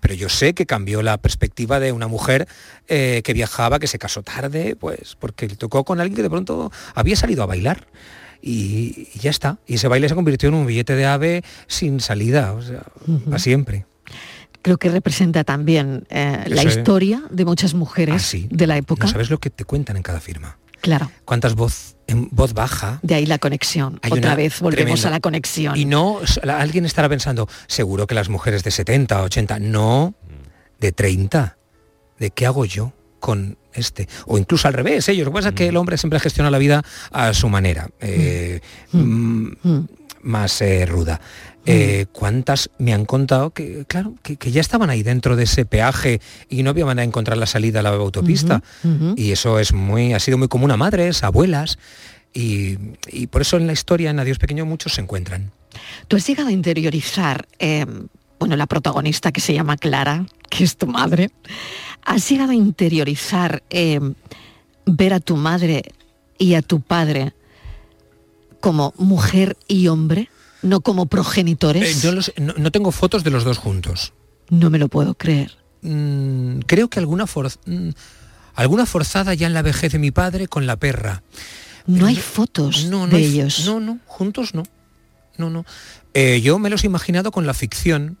pero 0.00 0.12
yo 0.12 0.28
sé 0.28 0.52
que 0.52 0.66
cambió 0.66 1.00
la 1.00 1.16
perspectiva 1.16 1.80
de 1.80 1.90
una 1.90 2.08
mujer 2.08 2.46
eh, 2.88 3.22
que 3.24 3.32
viajaba, 3.32 3.78
que 3.78 3.86
se 3.86 3.98
casó 3.98 4.22
tarde, 4.22 4.76
pues 4.76 5.16
porque 5.18 5.48
le 5.48 5.56
tocó 5.56 5.82
con 5.84 5.98
alguien 5.98 6.16
que 6.16 6.22
de 6.22 6.28
pronto 6.28 6.70
había 6.94 7.16
salido 7.16 7.42
a 7.42 7.46
bailar 7.46 7.86
y, 8.46 9.08
ya 9.18 9.30
está. 9.30 9.58
Y 9.66 9.74
ese 9.74 9.88
baile 9.88 10.08
se 10.08 10.14
convirtió 10.14 10.50
en 10.50 10.54
un 10.54 10.66
billete 10.66 10.94
de 10.94 11.06
ave 11.06 11.42
sin 11.66 12.00
salida, 12.00 12.52
o 12.52 12.62
sea, 12.62 12.82
para 13.24 13.38
siempre 13.38 13.86
creo 14.62 14.78
que 14.78 14.88
representa 14.88 15.44
también 15.44 16.06
eh, 16.08 16.42
la 16.46 16.62
historia 16.62 17.22
de 17.28 17.44
muchas 17.44 17.74
mujeres 17.74 18.34
ah, 18.34 18.46
de 18.48 18.66
la 18.66 18.78
época. 18.78 19.04
¿No 19.04 19.12
sabes 19.12 19.28
lo 19.28 19.38
que 19.38 19.50
te 19.50 19.66
cuentan 19.66 19.98
en 19.98 20.02
cada 20.02 20.20
firma? 20.20 20.56
Claro. 20.80 21.10
¿Cuántas 21.26 21.54
voz 21.54 21.96
en 22.06 22.28
voz 22.30 22.54
baja. 22.54 22.98
De 23.02 23.14
ahí 23.14 23.26
la 23.26 23.38
conexión. 23.38 24.00
Otra 24.10 24.34
vez 24.34 24.60
volvemos 24.60 25.04
a 25.04 25.10
la 25.10 25.20
conexión. 25.20 25.76
Y 25.76 25.84
no, 25.84 26.20
alguien 26.48 26.84
estará 26.84 27.08
pensando, 27.08 27.48
seguro 27.66 28.06
que 28.06 28.14
las 28.14 28.28
mujeres 28.28 28.64
de 28.64 28.70
70, 28.70 29.22
80, 29.22 29.58
no, 29.60 30.14
de 30.80 30.92
30. 30.92 31.56
¿De 32.18 32.30
qué 32.30 32.46
hago 32.46 32.64
yo 32.64 32.92
con 33.24 33.56
este? 33.72 34.06
O 34.26 34.36
incluso 34.36 34.68
al 34.68 34.74
revés, 34.74 35.08
ellos. 35.08 35.22
¿eh? 35.22 35.24
Lo 35.24 35.30
que 35.30 35.34
pasa 35.36 35.48
es 35.48 35.54
que 35.54 35.68
el 35.68 35.78
hombre 35.78 35.96
siempre 35.96 36.20
gestiona 36.20 36.50
la 36.50 36.58
vida 36.58 36.84
a 37.10 37.32
su 37.32 37.48
manera, 37.48 37.88
eh, 37.98 38.60
mm. 38.92 38.98
Mm, 38.98 39.56
mm. 39.62 39.88
más 40.24 40.60
eh, 40.60 40.84
ruda. 40.84 41.18
¿Cuántas 42.12 42.68
me 42.76 42.92
han 42.92 43.06
contado 43.06 43.48
que, 43.48 43.86
claro, 43.86 44.12
que, 44.22 44.36
ya 44.52 44.60
estaban 44.60 44.90
ahí 44.90 45.02
dentro 45.02 45.36
de 45.36 45.44
ese 45.44 45.64
peaje 45.64 46.20
y 46.50 46.62
no 46.62 46.68
había 46.68 46.84
manera 46.84 47.00
de 47.00 47.08
encontrar 47.08 47.38
la 47.38 47.46
salida 47.46 47.80
a 47.80 47.82
la 47.82 47.88
autopista? 47.88 48.62
Y 49.16 49.32
eso 49.32 49.58
es 49.58 49.72
muy, 49.72 50.12
ha 50.12 50.20
sido 50.20 50.36
muy 50.36 50.48
común 50.48 50.70
a 50.70 50.76
madres, 50.76 51.22
abuelas, 51.22 51.78
y, 52.34 52.76
por 53.30 53.40
eso 53.40 53.56
en 53.56 53.66
la 53.66 53.72
historia, 53.72 54.10
en 54.10 54.18
Adiós 54.18 54.38
Pequeño, 54.38 54.66
muchos 54.66 54.92
se 54.92 55.00
encuentran. 55.00 55.52
Tú 56.08 56.18
has 56.18 56.26
llegado 56.26 56.50
a 56.50 56.52
interiorizar, 56.52 57.48
bueno, 58.38 58.56
la 58.56 58.66
protagonista 58.66 59.32
que 59.32 59.40
se 59.40 59.54
llama 59.54 59.78
Clara, 59.78 60.26
que 60.50 60.64
es 60.64 60.76
tu 60.76 60.86
madre, 60.86 61.30
¿has 62.04 62.28
llegado 62.28 62.52
a 62.52 62.54
interiorizar 62.54 63.62
ver 64.86 65.12
a 65.14 65.20
tu 65.20 65.36
madre 65.36 65.82
y 66.38 66.54
a 66.54 66.62
tu 66.62 66.80
padre 66.80 67.34
como 68.60 68.94
mujer 68.96 69.56
y 69.68 69.88
hombre? 69.88 70.28
no 70.64 70.80
como 70.80 71.06
progenitores? 71.06 72.04
Eh, 72.04 72.40
no, 72.40 72.72
tengo 72.72 72.90
fotos 72.90 73.22
de 73.22 73.30
los 73.30 73.44
dos 73.44 73.58
juntos. 73.58 74.12
No 74.50 74.70
me 74.70 74.78
lo 74.78 74.88
puedo 74.88 75.14
creer. 75.14 75.52
Mm, 75.82 76.60
creo 76.60 76.88
que 76.88 76.98
alguna, 76.98 77.24
mm, 77.24 77.90
alguna 78.54 78.86
forzada 78.86 79.34
ya 79.34 79.46
en 79.46 79.54
la 79.54 79.62
vejez 79.62 79.92
de 79.92 79.98
mi 79.98 80.10
padre 80.10 80.48
con 80.48 80.66
la 80.66 80.76
perra. 80.76 81.22
No 81.86 82.06
hay 82.06 82.16
fotos 82.16 82.88
de 82.90 83.18
ellos. 83.18 83.64
No, 83.66 83.78
no, 83.78 83.98
juntos 84.06 84.54
no. 84.54 84.62
No, 85.36 85.50
no. 85.50 85.66
Eh, 86.14 86.40
yo 86.40 86.58
me 86.58 86.70
los 86.70 86.82
he 86.84 86.86
imaginado 86.86 87.30
con 87.30 87.46
la 87.46 87.54
ficción. 87.54 88.16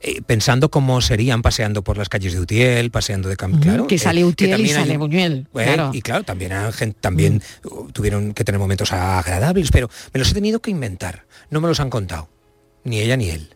Eh, 0.00 0.22
pensando 0.22 0.70
cómo 0.70 1.00
serían 1.00 1.42
paseando 1.42 1.82
por 1.82 1.98
las 1.98 2.08
calles 2.08 2.32
de 2.32 2.40
Utiel, 2.40 2.90
paseando 2.90 3.28
de 3.28 3.36
campo. 3.36 3.58
claro, 3.60 3.86
que 3.86 3.98
sale 3.98 4.24
Utiel 4.24 4.60
y 4.60 4.68
sale 4.68 4.96
Buñuel. 4.96 5.46
Y 5.92 6.02
claro, 6.02 6.24
también, 6.24 6.52
también 7.00 7.42
tuvieron 7.92 8.34
que 8.34 8.44
tener 8.44 8.58
momentos 8.58 8.92
agradables, 8.92 9.70
pero 9.70 9.90
me 10.12 10.18
los 10.18 10.30
he 10.30 10.34
tenido 10.34 10.60
que 10.60 10.70
inventar. 10.70 11.26
No 11.50 11.60
me 11.60 11.68
los 11.68 11.80
han 11.80 11.90
contado. 11.90 12.28
Ni 12.84 13.00
ella 13.00 13.16
ni 13.16 13.30
él. 13.30 13.54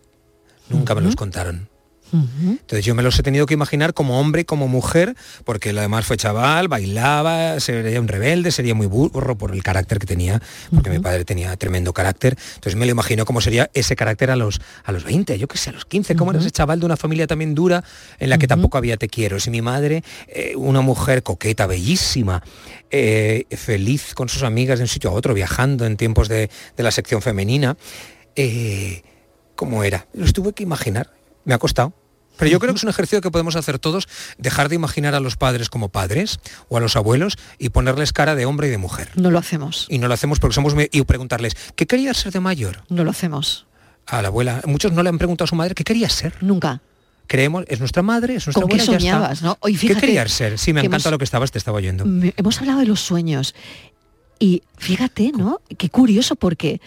Nunca 0.69 0.95
me 0.95 1.01
los 1.01 1.17
contaron. 1.17 1.69
Entonces 2.13 2.85
yo 2.85 2.95
me 2.95 3.03
los 3.03 3.19
he 3.19 3.23
tenido 3.23 3.47
que 3.47 3.55
imaginar 3.55 3.95
como 3.95 4.21
hombre 4.21 4.45
como 4.45 4.69
mujer, 4.69 5.17
porque 5.45 5.71
además 5.71 6.05
fue 6.05 6.17
chaval, 6.17 6.69
bailaba, 6.69 7.59
sería 7.59 8.01
un 8.01 8.09
rebelde, 8.09 8.51
sería 8.51 8.75
muy 8.75 8.87
burro 8.87 9.37
por 9.39 9.53
el 9.53 9.63
carácter 9.63 9.99
que 9.99 10.07
tenía, 10.07 10.43
porque 10.75 10.91
mi 10.91 10.99
padre 10.99 11.25
tenía 11.25 11.57
tremendo 11.57 11.93
carácter. 11.93 12.37
Entonces 12.55 12.77
me 12.77 12.85
lo 12.85 12.93
imagino 12.93 13.25
cómo 13.25 13.41
sería 13.41 13.71
ese 13.73 13.97
carácter 13.97 14.31
a 14.31 14.37
los, 14.37 14.61
a 14.85 14.93
los 14.93 15.05
20, 15.05 15.39
yo 15.39 15.49
qué 15.49 15.57
sé, 15.57 15.71
a 15.71 15.73
los 15.73 15.85
15, 15.87 16.15
cómo 16.17 16.33
era 16.33 16.41
ese 16.41 16.51
chaval 16.51 16.81
de 16.81 16.87
una 16.87 16.97
familia 16.97 17.27
también 17.27 17.55
dura 17.55 17.83
en 18.19 18.31
la 18.31 18.39
que 18.39 18.47
tampoco 18.47 18.79
había 18.79 18.97
te 18.97 19.09
quiero. 19.09 19.41
Si 19.41 19.51
mi 19.51 19.63
madre, 19.63 20.05
eh, 20.29 20.55
una 20.57 20.81
mujer 20.81 21.23
coqueta, 21.23 21.67
bellísima, 21.67 22.43
eh, 22.91 23.47
feliz 23.57 24.15
con 24.15 24.29
sus 24.29 24.43
amigas 24.43 24.79
de 24.79 24.85
un 24.85 24.89
sitio 24.89 25.11
a 25.11 25.13
otro, 25.15 25.35
viajando 25.35 25.87
en 25.87 25.97
tiempos 25.97 26.29
de, 26.29 26.51
la 26.77 26.91
sección 26.91 27.23
femenina, 27.23 27.77
eh, 28.35 29.03
¿cómo 29.55 29.85
era? 29.85 30.07
Los 30.13 30.33
tuve 30.33 30.53
que 30.53 30.63
imaginar. 30.63 31.11
Me 31.45 31.55
ha 31.55 31.59
costado. 31.59 31.93
Pero 32.37 32.51
yo 32.51 32.59
creo 32.59 32.73
que 32.73 32.79
es 32.79 32.83
un 32.83 32.91
ejercicio 32.91 33.21
que 33.21 33.31
podemos 33.31 33.57
hacer 33.57 33.79
todos, 33.79 34.09
dejar 34.39 34.69
de 34.69 34.75
imaginar 34.75 35.15
a 35.15 35.21
los 35.21 35.37
padres 35.37 35.69
como 35.69 35.91
padres 35.91 36.41
o 36.69 36.77
a 36.77 36.81
los 36.81 36.97
abuelos 36.97 37.37
y 37.59 37.69
ponerles 37.69 38.13
cara 38.13 38.35
de 38.35 38.47
hombre 38.47 38.69
y 38.69 38.71
de 38.71 38.79
mujer. 38.79 39.11
No 39.15 39.31
lo 39.31 39.39
hacemos. 39.39 39.87
Y 39.89 39.99
no 39.99 40.09
lo 40.09 40.15
hacemos 40.15 40.41
porque 40.41 40.55
somos... 40.55 40.75
Y 40.91 41.03
preguntarles, 41.03 41.57
¿qué 41.77 41.87
querías 41.87 42.17
ser 42.17 42.33
de 42.33 42.41
mayor? 42.41 42.85
No 42.89 43.05
lo 43.05 43.11
hacemos. 43.11 43.67
A 44.07 44.23
la 44.23 44.29
abuela. 44.29 44.63
Muchos 44.67 44.93
no 44.93 45.03
le 45.03 45.09
han 45.09 45.19
preguntado 45.19 45.45
a 45.45 45.49
su 45.49 45.55
madre, 45.55 45.75
¿qué 45.75 45.85
quería 45.85 46.09
ser? 46.09 46.35
Nunca. 46.41 46.81
Creemos, 47.27 47.65
es 47.69 47.79
nuestra 47.79 48.03
madre, 48.03 48.35
es 48.37 48.47
nuestra 48.47 48.65
abuela. 48.65 48.83
Qué 48.83 48.87
soñabas, 48.87 49.43
¿no? 49.43 49.59
¿Qué 49.61 49.95
querías 49.95 50.33
ser? 50.33 50.59
Sí, 50.59 50.73
me 50.73 50.81
encanta 50.81 51.11
lo 51.11 51.19
que 51.19 51.25
estabas, 51.25 51.53
te 51.53 51.59
estaba 51.59 51.79
oyendo. 51.79 52.05
Hemos 52.37 52.59
hablado 52.59 52.81
de 52.81 52.87
los 52.87 53.01
sueños. 53.01 53.55
Y 54.39 54.65
fíjate, 54.77 55.33
¿no? 55.33 55.61
Qué 55.79 55.89
curioso 55.89 56.35
porque 56.35 56.81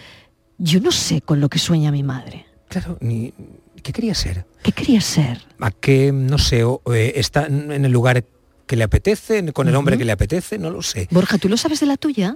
yo 0.57 0.81
no 0.81 0.91
sé 0.91 1.21
con 1.21 1.39
lo 1.39 1.49
que 1.49 1.57
sueña 1.57 1.91
mi 1.91 2.03
madre. 2.03 2.45
Claro, 2.67 2.97
ni, 2.99 3.33
¿qué 3.85 3.93
quería 3.93 4.15
ser? 4.15 4.45
¿Qué 4.63 4.71
quería 4.71 4.99
ser? 4.99 5.41
¿A 5.59 5.69
qué, 5.69 6.11
no 6.11 6.39
sé, 6.39 6.61
eh, 6.61 7.13
está 7.15 7.45
en 7.45 7.85
el 7.85 7.91
lugar 7.91 8.25
que 8.65 8.75
le 8.75 8.83
apetece, 8.83 9.53
con 9.53 9.67
el 9.67 9.75
hombre 9.75 9.95
que 9.95 10.05
le 10.05 10.11
apetece? 10.11 10.57
No 10.57 10.71
lo 10.71 10.81
sé. 10.81 11.07
Borja, 11.11 11.37
¿tú 11.37 11.49
lo 11.49 11.55
sabes 11.55 11.81
de 11.81 11.85
la 11.85 11.95
tuya? 11.95 12.35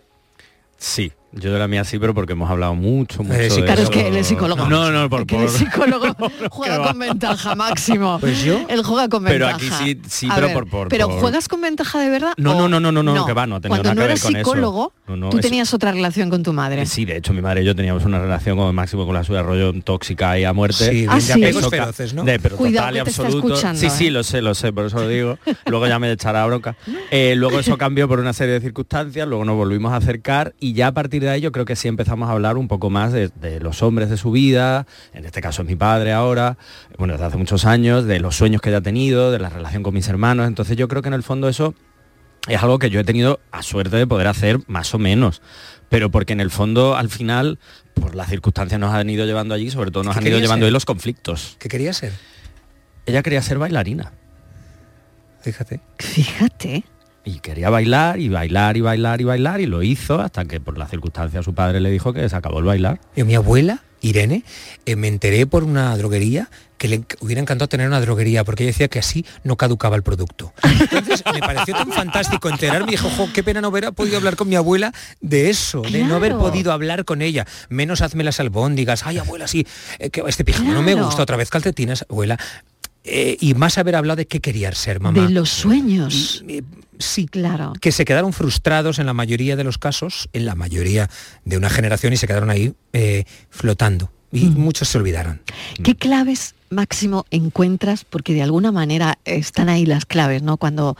Sí, 0.78 1.12
yo 1.32 1.54
de 1.54 1.60
la 1.60 1.68
mía 1.68 1.84
sí, 1.84 2.00
pero 2.00 2.14
porque 2.14 2.34
hemos 2.34 2.50
hablado 2.50 2.74
mucho, 2.74 3.24
mucho 3.24 3.40
eh, 3.40 3.50
sí, 3.50 3.62
Claro, 3.62 3.84
es 3.84 3.90
que 3.90 4.08
él 4.08 4.18
es 4.18 4.28
psicólogo. 4.28 4.68
No, 4.68 4.92
no, 4.92 5.10
por. 5.10 5.26
El 5.30 5.50
psicólogo 5.50 6.08
juega 6.50 6.88
con 6.88 7.00
ventaja, 7.00 7.56
máximo. 7.56 8.18
Pues 8.20 8.44
yo. 8.44 8.66
Él 8.68 8.84
juega 8.84 9.10
con 9.10 9.24
ventaja. 9.24 9.58
Pero 9.58 9.74
aquí 9.74 9.86
sí, 9.86 10.02
sí 10.08 10.28
pero 10.34 10.52
por, 10.54 10.68
por, 10.68 10.88
Pero 10.88 11.10
¿juegas 11.10 11.48
con 11.48 11.62
ventaja 11.62 12.00
de 12.00 12.10
verdad? 12.10 12.34
No, 12.38 12.56
no, 12.56 12.68
no, 12.68 12.80
no, 12.80 12.92
no, 12.92 13.04
no, 13.04 13.26
que 13.26 13.34
va, 13.34 13.46
no 13.46 13.62
Cuando 13.62 13.94
nada 13.94 14.08
no 14.08 14.14
que 14.14 14.20
psicólogo, 14.20 14.94
tú 15.06 15.40
tenías 15.40 15.74
otra 15.74 15.92
relación 15.92 16.30
con 16.30 16.42
tu 16.42 16.54
madre. 16.54 16.86
Sí, 16.86 17.06
de 17.06 17.18
hecho 17.18 17.34
mi 17.34 17.42
madre 17.42 17.62
y 17.62 17.66
yo 17.66 17.76
teníamos 17.76 18.06
una 18.06 18.20
relación 18.20 18.58
como 18.58 18.74
máximo 18.74 19.06
con 19.06 19.14
la 19.14 19.24
suya 19.24 19.44
rollo 19.44 19.74
tóxica 19.84 20.40
y 20.40 20.46
a 20.46 20.54
muerte. 20.54 20.90
Sí, 20.90 21.06
ah, 21.08 21.20
apegos 21.32 21.70
feroces, 21.70 22.14
¿no? 22.14 22.24
De, 22.24 22.40
pero 22.40 22.58
Cuidado, 22.58 22.88
total 22.88 22.96
y 22.96 23.00
absoluto. 23.00 23.56
Sí, 23.76 23.90
sí, 23.90 24.08
¿eh? 24.08 24.12
lo 24.12 24.24
sé, 24.24 24.42
lo 24.42 24.56
sé, 24.56 24.74
por 24.74 24.86
eso 24.86 24.98
lo 24.98 25.08
digo. 25.08 25.38
Luego 25.68 25.88
ya 25.88 26.00
me 26.00 26.12
echará 26.12 26.46
bronca. 26.46 26.76
Eh, 27.12 27.34
luego 27.36 27.60
eso 27.60 27.78
cambió 27.78 28.08
por 28.08 28.20
una 28.20 28.34
serie 28.34 28.56
de 28.56 28.62
circunstancias, 28.62 29.28
luego 29.28 29.46
nos 29.46 29.56
volvimos 29.56 29.94
a 29.94 29.98
acercar 29.98 30.54
y 30.60 30.74
ya 30.74 30.88
a 30.88 30.92
partir 30.92 31.19
de 31.20 31.30
ahí 31.30 31.42
yo 31.42 31.52
creo 31.52 31.66
que 31.66 31.76
sí 31.76 31.88
empezamos 31.88 32.30
a 32.30 32.34
hablar 32.34 32.58
un 32.58 32.68
poco 32.68 32.90
más 32.90 33.12
de, 33.14 33.32
los 33.60 33.82
hombres 33.84 34.10
de 34.10 34.18
su 34.18 34.32
vida, 34.32 34.86
en 35.14 35.26
este 35.26 35.42
caso 35.42 35.62
es 35.62 35.68
mi 35.68 35.76
padre 35.76 36.14
ahora, 36.14 36.58
bueno, 36.98 37.14
desde 37.14 37.26
hace 37.26 37.38
muchos 37.38 37.66
años, 37.66 38.06
de 38.06 38.20
los 38.20 38.36
sueños 38.36 38.62
que 38.62 38.70
haya 38.70 38.82
tenido, 38.82 39.32
de 39.32 39.40
la 39.40 39.50
relación 39.50 39.84
con 39.84 39.94
mis 39.94 40.08
hermanos, 40.08 40.48
entonces 40.48 40.78
yo 40.78 40.88
creo 40.88 41.02
que 41.02 41.08
en 41.08 41.14
el 41.14 41.24
fondo 41.24 41.50
eso 41.50 41.74
es 42.48 42.62
algo 42.62 42.80
que 42.80 42.90
yo 42.90 43.00
he 43.00 43.04
tenido 43.04 43.40
a 43.52 43.62
suerte 43.62 43.98
de 43.98 44.08
poder 44.08 44.28
hacer 44.28 44.60
más 44.68 44.94
o 44.94 45.00
menos, 45.00 45.42
pero 45.90 46.10
porque 46.10 46.34
en 46.34 46.42
el 46.42 46.52
fondo 46.52 46.96
al 46.96 47.10
final, 47.10 47.60
por 47.94 48.16
las 48.16 48.30
circunstancias 48.30 48.80
nos 48.80 48.94
han 48.94 49.10
ido 49.10 49.26
llevando 49.26 49.54
allí, 49.54 49.70
sobre 49.72 49.92
todo 49.92 50.04
nos 50.04 50.16
han 50.16 50.26
ido 50.26 50.40
llevando 50.40 50.66
ahí 50.66 50.72
los 50.72 50.86
conflictos. 50.86 51.58
¿Qué 51.60 51.70
quería 51.70 51.94
ser? 51.94 52.14
Ella 53.06 53.24
quería 53.24 53.42
ser 53.42 53.58
bailarina. 53.58 54.14
Fíjate. 55.42 55.82
Fíjate. 55.98 56.84
Y 57.30 57.42
quería 57.42 57.70
bailar 57.70 58.20
y 58.20 58.28
bailar 58.28 58.76
y 58.76 58.82
bailar 58.82 59.22
y 59.22 59.24
bailar 59.24 59.62
y 59.62 59.68
lo 59.68 59.84
hizo 59.84 60.20
hasta 60.20 60.46
que 60.46 60.60
por 60.60 60.80
la 60.80 60.88
circunstancia 60.88 61.44
su 61.44 61.54
padre 61.54 61.80
le 61.80 61.92
dijo 61.92 62.12
que 62.12 62.28
se 62.28 62.36
acabó 62.36 62.58
el 62.58 62.66
bailar. 62.66 63.00
Y 63.16 63.24
mi 63.24 63.36
abuela, 63.36 63.84
Irene, 64.02 64.44
eh, 64.88 64.96
me 64.96 65.08
enteré 65.10 65.46
por 65.46 65.64
una 65.64 65.96
droguería 65.96 66.50
que 66.80 66.88
le 66.88 67.04
hubiera 67.20 67.40
encantado 67.40 67.68
tener 67.68 67.88
una 67.88 68.02
droguería 68.02 68.44
porque 68.44 68.64
ella 68.64 68.72
decía 68.72 68.88
que 68.88 68.98
así 68.98 69.26
no 69.44 69.58
caducaba 69.58 69.96
el 69.96 70.02
producto. 70.02 70.54
Entonces 70.64 71.22
me 71.32 71.40
pareció 71.40 71.76
tan 71.76 71.92
fantástico 71.92 72.50
enterarme 72.50 72.88
y 72.88 72.92
dijo, 72.92 73.10
qué 73.32 73.44
pena 73.44 73.62
no 73.62 73.68
haber 73.68 73.94
podido 73.94 74.18
hablar 74.18 74.36
con 74.36 74.50
mi 74.50 74.56
abuela 74.56 74.92
de 75.22 75.52
eso, 75.52 75.82
de 75.82 76.04
no 76.04 76.16
haber 76.16 76.36
podido 76.36 76.72
hablar 76.72 77.06
con 77.06 77.22
ella. 77.22 77.46
Menos 77.68 78.02
hazme 78.02 78.24
las 78.24 78.40
albóndigas, 78.40 79.06
ay 79.06 79.20
abuela, 79.20 79.48
sí, 79.48 79.68
eh, 80.00 80.10
que 80.10 80.24
este 80.26 80.44
pijama 80.44 80.74
no 80.74 80.82
me 80.82 80.96
gusta, 80.96 81.22
otra 81.22 81.38
vez 81.38 81.52
calcetines, 81.52 82.06
abuela. 82.10 82.40
Eh, 83.12 83.38
y 83.40 83.56
más 83.56 83.78
haber 83.78 83.96
hablado 83.96 84.18
de 84.18 84.28
qué 84.28 84.40
quería 84.40 84.72
ser 84.74 85.00
mamá. 85.00 85.26
De 85.26 85.34
los 85.34 85.50
sueños. 85.50 86.44
sí, 87.00 87.26
claro. 87.26 87.74
Que 87.82 87.92
se 87.92 88.06
quedaron 88.06 88.34
frustrados 88.34 89.00
en 89.00 89.08
la 89.08 89.14
mayoría 89.14 89.56
de 89.56 89.64
los 89.64 89.78
casos, 89.78 90.30
en 90.34 90.46
la 90.46 90.56
mayoría 90.56 91.10
de 91.44 91.58
una 91.58 91.70
generación, 91.70 92.14
y 92.14 92.18
se 92.18 92.28
quedaron 92.28 92.50
ahí 92.50 92.74
eh, 92.94 93.24
flotando. 93.50 94.12
Y 94.32 94.46
mm. 94.46 94.60
muchos 94.60 94.90
se 94.90 95.00
olvidaron. 95.00 95.42
¿Qué 95.84 95.96
claves, 95.96 96.54
Máximo, 96.70 97.26
encuentras? 97.32 98.06
Porque 98.06 98.36
de 98.36 98.44
alguna 98.44 98.72
manera 98.72 99.18
están 99.26 99.70
ahí 99.70 99.88
las 99.88 100.06
claves, 100.06 100.44
¿no? 100.44 100.58
Cuando 100.58 100.96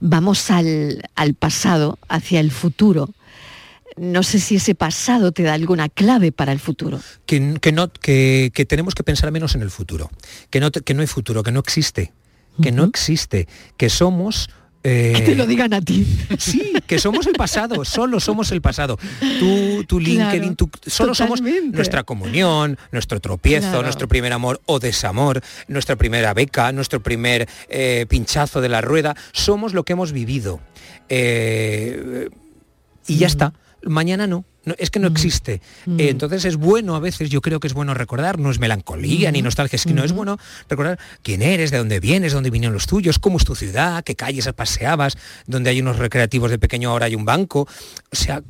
vamos 0.00 0.50
al, 0.50 1.02
al 1.14 1.32
pasado, 1.32 1.98
hacia 2.08 2.40
el 2.40 2.50
futuro 2.50 3.08
no 3.96 4.22
sé 4.22 4.40
si 4.40 4.56
ese 4.56 4.74
pasado 4.74 5.32
te 5.32 5.42
da 5.42 5.54
alguna 5.54 5.88
clave 5.88 6.32
para 6.32 6.52
el 6.52 6.58
futuro. 6.58 7.00
Que, 7.26 7.40
no, 7.40 7.92
que, 7.92 8.50
tenemos 8.68 8.94
que 8.94 9.04
pensar 9.04 9.30
menos 9.30 9.54
en 9.54 9.62
el 9.62 9.70
futuro, 9.70 10.10
que 10.50 10.60
no, 10.60 10.70
que 10.70 10.94
no 10.94 11.00
hay 11.00 11.06
futuro, 11.06 11.42
que 11.42 11.52
no 11.52 11.60
existe, 11.60 12.12
que 12.62 12.72
no 12.72 12.84
existe, 12.84 13.48
que 13.76 13.88
somos 13.88 14.48
eh, 14.82 15.12
que 15.16 15.22
te 15.22 15.34
lo 15.34 15.46
digan 15.46 15.72
a 15.72 15.80
ti. 15.80 16.06
Sí, 16.38 16.74
que 16.86 16.98
somos 16.98 17.26
el 17.26 17.32
pasado, 17.32 17.84
solo 17.86 18.20
somos 18.20 18.52
el 18.52 18.60
pasado. 18.60 18.98
Tú, 19.38 19.84
tu 19.84 20.00
LinkedIn, 20.00 20.56
solo 20.86 21.14
somos 21.14 21.40
nuestra 21.40 22.02
comunión, 22.02 22.78
nuestro 22.92 23.20
tropiezo, 23.20 23.82
nuestro 23.82 24.08
primer 24.08 24.32
amor 24.32 24.60
o 24.66 24.80
desamor, 24.80 25.40
nuestra 25.68 25.96
primera 25.96 26.34
beca, 26.34 26.72
nuestro 26.72 27.02
primer 27.02 27.48
eh, 27.68 28.06
pinchazo 28.08 28.60
de 28.60 28.68
la 28.68 28.80
rueda. 28.80 29.16
Somos 29.32 29.72
lo 29.72 29.84
que 29.84 29.94
hemos 29.94 30.12
vivido. 30.12 30.60
Eh, 31.08 32.28
y 33.06 33.18
ya 33.18 33.26
está 33.26 33.52
mañana 33.86 34.26
no. 34.26 34.44
No, 34.64 34.74
es 34.78 34.90
que 34.90 34.98
no 34.98 35.08
existe. 35.08 35.60
Eh, 35.86 36.08
entonces 36.10 36.44
es 36.44 36.56
bueno 36.56 36.94
a 36.96 37.00
veces, 37.00 37.30
yo 37.30 37.40
creo 37.40 37.60
que 37.60 37.66
es 37.66 37.74
bueno 37.74 37.94
recordar, 37.94 38.38
no 38.38 38.50
es 38.50 38.58
melancolía 38.58 39.30
ni 39.30 39.42
nostalgia, 39.42 39.76
es 39.76 39.84
que 39.84 39.94
no 39.94 40.04
es 40.04 40.12
bueno 40.12 40.38
recordar 40.68 40.98
quién 41.22 41.42
eres, 41.42 41.70
de 41.70 41.78
dónde 41.78 42.00
vienes, 42.00 42.32
de 42.32 42.36
dónde 42.36 42.50
vinieron 42.50 42.74
los 42.74 42.86
tuyos, 42.86 43.18
cómo 43.18 43.38
es 43.38 43.44
tu 43.44 43.54
ciudad, 43.54 44.02
qué 44.04 44.14
calles 44.14 44.48
paseabas, 44.54 45.16
donde 45.46 45.70
hay 45.70 45.80
unos 45.80 45.98
recreativos 45.98 46.50
de 46.50 46.58
pequeño 46.58 46.90
ahora 46.90 47.06
hay 47.06 47.14
un 47.14 47.24
banco. 47.24 47.60
O 48.12 48.16
sea, 48.16 48.42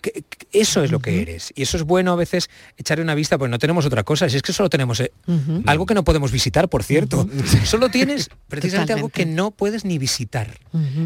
que- 0.00 0.22
que 0.28 0.46
eso 0.52 0.82
es 0.82 0.90
lo 0.90 1.00
que 1.00 1.22
eres. 1.22 1.52
Y 1.54 1.62
eso 1.62 1.76
es 1.76 1.82
bueno 1.84 2.12
a 2.12 2.16
veces 2.16 2.50
echarle 2.76 3.02
una 3.04 3.14
vista, 3.14 3.38
pues 3.38 3.50
no 3.50 3.58
tenemos 3.58 3.86
otra 3.86 4.02
cosa, 4.02 4.28
si 4.28 4.36
es 4.36 4.42
que 4.42 4.52
solo 4.52 4.68
tenemos 4.70 5.00
eh, 5.00 5.12
algo 5.66 5.86
que 5.86 5.94
no 5.94 6.04
podemos 6.04 6.32
visitar, 6.32 6.68
por 6.68 6.82
cierto. 6.82 7.28
Solo 7.64 7.88
tienes 7.90 8.28
precisamente 8.48 8.92
algo 8.92 9.08
que 9.08 9.26
no 9.26 9.50
puedes 9.50 9.84
ni 9.84 9.98
visitar. 9.98 10.58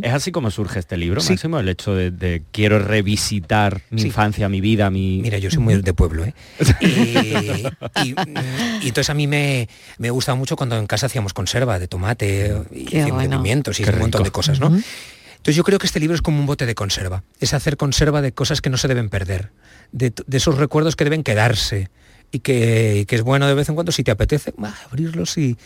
Es 0.03 0.12
así 0.12 0.33
como 0.33 0.51
surge 0.51 0.79
este 0.79 0.97
libro, 0.97 1.21
Máximo, 1.33 1.59
el 1.59 1.69
hecho 1.69 1.95
de, 1.95 2.11
de 2.11 2.42
quiero 2.53 2.79
revisitar 2.79 3.83
mi 3.90 4.03
infancia, 4.09 4.46
mi 4.49 4.61
vida, 4.61 4.91
mi... 4.91 5.21
Mira, 5.23 5.39
yo 5.39 5.51
soy 5.51 5.61
muy 5.61 5.81
de 5.83 5.95
pueblo, 5.95 6.25
¿eh? 6.25 6.35
Y, 6.81 8.09
y, 8.09 8.13
mm, 8.15 8.83
y 8.83 8.89
entonces 8.89 9.11
a 9.11 9.15
mí 9.15 9.27
me, 9.27 9.69
me 9.99 10.11
gusta 10.11 10.35
mucho 10.35 10.57
cuando 10.57 10.77
en 10.79 10.87
casa 10.87 11.07
hacíamos 11.07 11.33
conserva 11.33 11.79
de 11.79 11.89
tomate 11.89 12.63
y 12.73 13.11
bueno. 13.11 13.39
pimientos 13.39 13.81
y 13.81 13.85
Qué 13.85 13.91
un 13.91 13.99
montón 13.99 14.23
de 14.23 14.31
cosas, 14.31 14.61
¿no? 14.61 14.67
Entonces 14.67 15.57
yo 15.57 15.65
creo 15.65 15.79
que 15.79 15.87
este 15.87 16.01
libro 16.01 16.15
es 16.15 16.23
como 16.23 16.41
un 16.41 16.47
bote 16.47 16.67
de 16.67 16.75
conserva. 16.75 17.23
Es 17.39 17.55
hacer 17.55 17.77
conserva 17.77 18.21
de 18.21 18.33
cosas 18.33 18.61
que 18.61 18.71
no 18.71 18.77
se 18.77 18.89
deben 18.89 19.09
perder, 19.09 19.53
de, 19.93 20.13
de 20.27 20.37
esos 20.37 20.59
recuerdos 20.59 20.97
que 20.97 21.05
deben 21.05 21.23
quedarse 21.23 21.91
y 22.33 22.41
que, 22.41 23.05
que 23.07 23.17
es 23.17 23.23
bueno 23.23 23.47
de 23.47 23.55
vez 23.55 23.69
en 23.69 23.77
cuando, 23.77 23.93
si 23.93 24.03
te 24.03 24.11
apetece, 24.11 24.53
bah, 24.57 24.75
abrirlos 24.87 25.39
y, 25.39 25.57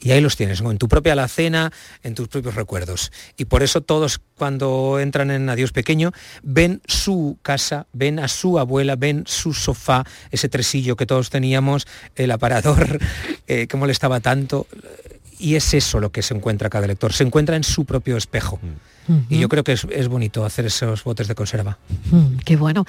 y 0.00 0.10
ahí 0.10 0.20
los 0.20 0.36
tienes, 0.36 0.60
en 0.60 0.78
tu 0.78 0.88
propia 0.88 1.14
alacena, 1.14 1.72
en 2.02 2.14
tus 2.14 2.28
propios 2.28 2.54
recuerdos. 2.54 3.12
Y 3.36 3.46
por 3.46 3.62
eso 3.62 3.80
todos 3.80 4.20
cuando 4.36 4.98
entran 5.00 5.30
en 5.30 5.48
Adiós 5.48 5.72
Pequeño 5.72 6.12
ven 6.42 6.82
su 6.86 7.38
casa, 7.42 7.86
ven 7.92 8.18
a 8.18 8.28
su 8.28 8.58
abuela, 8.58 8.96
ven 8.96 9.24
su 9.26 9.54
sofá, 9.54 10.04
ese 10.30 10.48
tresillo 10.48 10.96
que 10.96 11.06
todos 11.06 11.30
teníamos, 11.30 11.86
el 12.14 12.30
aparador 12.30 12.98
eh, 13.46 13.66
que 13.66 13.76
molestaba 13.76 14.20
tanto. 14.20 14.66
Y 15.38 15.56
es 15.56 15.74
eso 15.74 16.00
lo 16.00 16.10
que 16.10 16.22
se 16.22 16.34
encuentra 16.34 16.70
cada 16.70 16.86
lector, 16.86 17.12
se 17.12 17.24
encuentra 17.24 17.56
en 17.56 17.64
su 17.64 17.84
propio 17.84 18.16
espejo. 18.16 18.58
Y 19.28 19.38
yo 19.38 19.48
creo 19.48 19.62
que 19.64 19.72
es, 19.72 19.86
es 19.90 20.08
bonito 20.08 20.44
hacer 20.44 20.66
esos 20.66 21.04
botes 21.04 21.28
de 21.28 21.34
conserva. 21.34 21.78
Qué 22.44 22.56
bueno. 22.56 22.84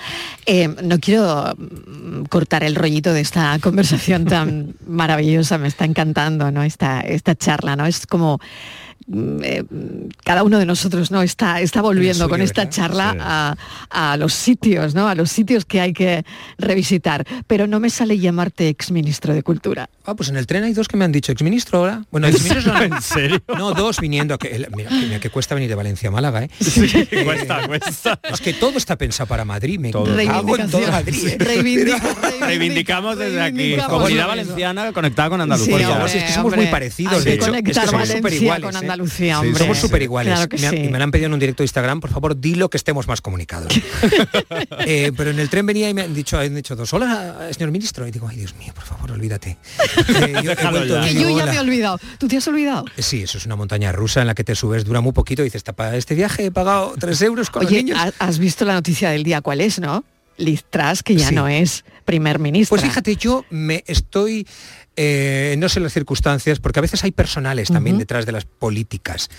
Eh, 0.46 0.68
no 0.84 1.00
quiero 1.00 1.54
mm, 1.58 2.24
cortar 2.26 2.64
el 2.64 2.76
rollito 2.76 3.14
de 3.14 3.22
esta 3.22 3.58
conversación 3.62 4.26
tan 4.26 4.76
maravillosa, 4.88 5.58
me 5.58 5.68
está 5.68 5.86
encantando, 5.86 6.52
¿no? 6.52 6.64
Esta, 6.64 7.02
esta 7.02 7.36
charla, 7.36 7.76
¿no? 7.76 7.86
Es 7.86 8.08
como 8.08 8.40
mm, 9.08 9.40
eh, 9.44 9.64
cada 10.24 10.44
uno 10.44 10.60
de 10.60 10.66
nosotros 10.66 11.12
no 11.12 11.22
está, 11.22 11.62
está 11.62 11.82
volviendo 11.82 12.26
suyo, 12.26 12.30
con 12.30 12.42
esta 12.42 12.62
¿verdad? 12.66 12.76
charla 12.76 13.12
Sí. 13.12 13.18
a, 13.22 13.56
a 14.12 14.18
los 14.18 14.34
sitios, 14.34 14.96
¿no? 14.96 15.08
A 15.08 15.16
los 15.16 15.30
sitios 15.32 15.66
que 15.66 15.82
hay 15.82 15.94
que 15.94 16.26
revisitar. 16.58 17.26
Pero 17.48 17.68
no 17.68 17.80
me 17.80 17.90
sale 17.90 18.18
llamarte 18.18 18.70
exministro 18.70 19.34
de 19.34 19.44
Cultura. 19.44 19.90
Ah, 20.10 20.16
pues 20.16 20.30
en 20.30 20.38
el 20.38 20.48
tren 20.48 20.64
hay 20.64 20.72
dos 20.72 20.88
que 20.88 20.96
me 20.96 21.04
han 21.04 21.12
dicho, 21.12 21.34
exministro 21.34 21.80
ahora. 21.80 22.06
Bueno, 22.12 22.28
exministro 22.28 22.74
no, 22.74 22.82
¿En 22.82 23.02
serio? 23.02 23.44
No, 23.58 23.74
dos 23.74 24.00
viniendo. 24.00 24.38
Que, 24.38 24.56
el- 24.56 24.68
mira, 24.74 24.90
que, 24.90 24.96
mira 24.96 25.20
que 25.20 25.30
cuesta 25.30 25.54
venir 25.54 25.68
de 25.68 25.76
Valencia 25.76 26.08
a 26.08 26.12
Málaga, 26.14 26.44
¿eh? 26.46 26.50
Eh, 27.12 27.24
cuesta, 27.26 27.68
cuesta. 27.68 28.20
Es 28.32 28.40
que 28.40 28.54
todo 28.54 28.78
está 28.78 28.96
pensado 28.98 29.28
para 29.28 29.44
Madrid. 29.44 29.78
Me 29.80 29.92
Todo. 29.92 30.06
cago 30.06 30.58
en 30.58 30.72
todo 30.72 30.80
Reivindicación. 30.80 30.92
Madrid. 30.92 31.28
¿eh? 31.28 31.38
Reivindica- 31.38 32.40
Reivindicamos 32.48 33.18
desde 33.18 33.42
aquí, 33.42 33.76
comunidad 33.88 34.20
eso. 34.22 34.28
valenciana 34.30 34.94
conectada 34.94 35.30
con 35.30 35.40
Sí, 35.40 35.44
Andalucía. 35.44 35.90
Hombre, 35.90 36.06
es 36.18 36.24
que 36.24 36.30
somos 36.32 36.38
hombre, 36.46 36.62
muy 36.62 36.68
parecidos, 36.72 37.24
de 37.26 37.34
hecho, 37.34 37.54
es 37.54 37.62
que 37.64 37.74
somos 37.74 38.08
súper 38.08 38.34
iguales. 38.34 38.66
con 38.66 38.76
¿eh? 38.76 38.78
Andalucía, 38.78 39.40
Sí, 39.42 39.46
hombre. 39.48 39.60
Somos 39.64 39.78
súper 39.78 40.02
iguales. 40.04 40.34
Claro 40.36 40.48
que 40.50 40.58
me, 40.58 40.68
han- 40.68 40.74
sí. 40.74 40.84
y 40.84 40.90
me 40.90 40.98
lo 41.00 41.04
han 41.04 41.12
pedido 41.12 41.28
en 41.28 41.34
un 41.34 41.40
directo 41.40 41.64
de 41.64 41.66
Instagram, 41.66 42.00
por 42.00 42.12
favor, 42.12 42.40
dilo 42.40 42.70
que 42.70 42.78
estemos 42.78 43.08
más 43.10 43.20
comunicados. 43.22 43.74
Eh, 44.86 45.12
pero 45.18 45.32
en 45.32 45.40
el 45.40 45.50
tren 45.50 45.66
venía 45.66 45.90
y 45.90 45.94
me 45.94 46.02
han 46.04 46.14
dicho, 46.14 46.38
han 46.40 46.56
dicho 46.56 46.76
dos, 46.76 46.94
hola, 46.94 47.50
señor 47.52 47.72
ministro. 47.72 48.08
Y 48.08 48.12
digo, 48.12 48.28
ay, 48.30 48.38
Dios 48.38 48.56
mío, 48.56 48.72
por 48.74 48.84
favor, 48.86 49.12
olvídate. 49.12 49.58
Eh, 50.08 50.34
yo. 50.44 51.02
Que 51.02 51.14
yo 51.14 51.38
ya 51.38 51.46
me 51.46 51.56
he 51.56 51.60
olvidado. 51.60 52.00
¿Tú 52.18 52.28
te 52.28 52.38
has 52.38 52.48
olvidado? 52.48 52.86
Sí, 52.98 53.24
eso 53.24 53.38
es 53.38 53.46
una 53.46 53.56
montaña 53.56 53.92
rusa 53.92 54.22
en 54.22 54.28
la 54.28 54.36
que 54.36 54.44
te 54.44 54.56
subes, 54.56 54.86
dura 54.86 55.02
muy 55.02 55.12
poquito 55.14 55.42
y 55.42 55.46
dices, 55.46 55.64
"Ta- 55.64 55.74
para 55.74 55.96
este 55.96 56.16
viaje 56.16 56.46
he 56.46 56.52
pagado 56.52 56.94
tres 57.00 57.22
euros 57.22 57.50
con 57.50 57.64
los 57.64 57.72
niños. 57.72 57.98
ha- 58.00 58.12
has 58.20 58.40
visto 58.40 58.66
la 58.66 58.74
noticia 58.74 59.10
del 59.12 59.24
día, 59.24 59.42
¿cuál 59.42 59.62
es, 59.62 59.80
no? 59.80 60.04
Liz 60.38 60.64
Truss, 60.70 61.02
que 61.04 61.16
ya 61.16 61.30
Sí. 61.30 61.36
no 61.36 61.48
es 61.48 61.84
primer 62.06 62.38
ministro. 62.40 62.76
Pues 62.78 62.84
fíjate, 62.88 63.16
yo 63.16 63.44
me 63.50 63.84
estoy, 63.88 64.48
eh, 64.98 65.56
no 65.58 65.70
sé 65.70 65.80
las 65.80 65.94
circunstancias, 65.94 66.60
porque 66.60 66.80
a 66.80 66.82
veces 66.82 67.04
hay 67.04 67.12
personales 67.12 67.70
también 67.70 67.98
detrás 67.98 68.26
de 68.26 68.34
las 68.34 68.46
políticas, 68.46 69.30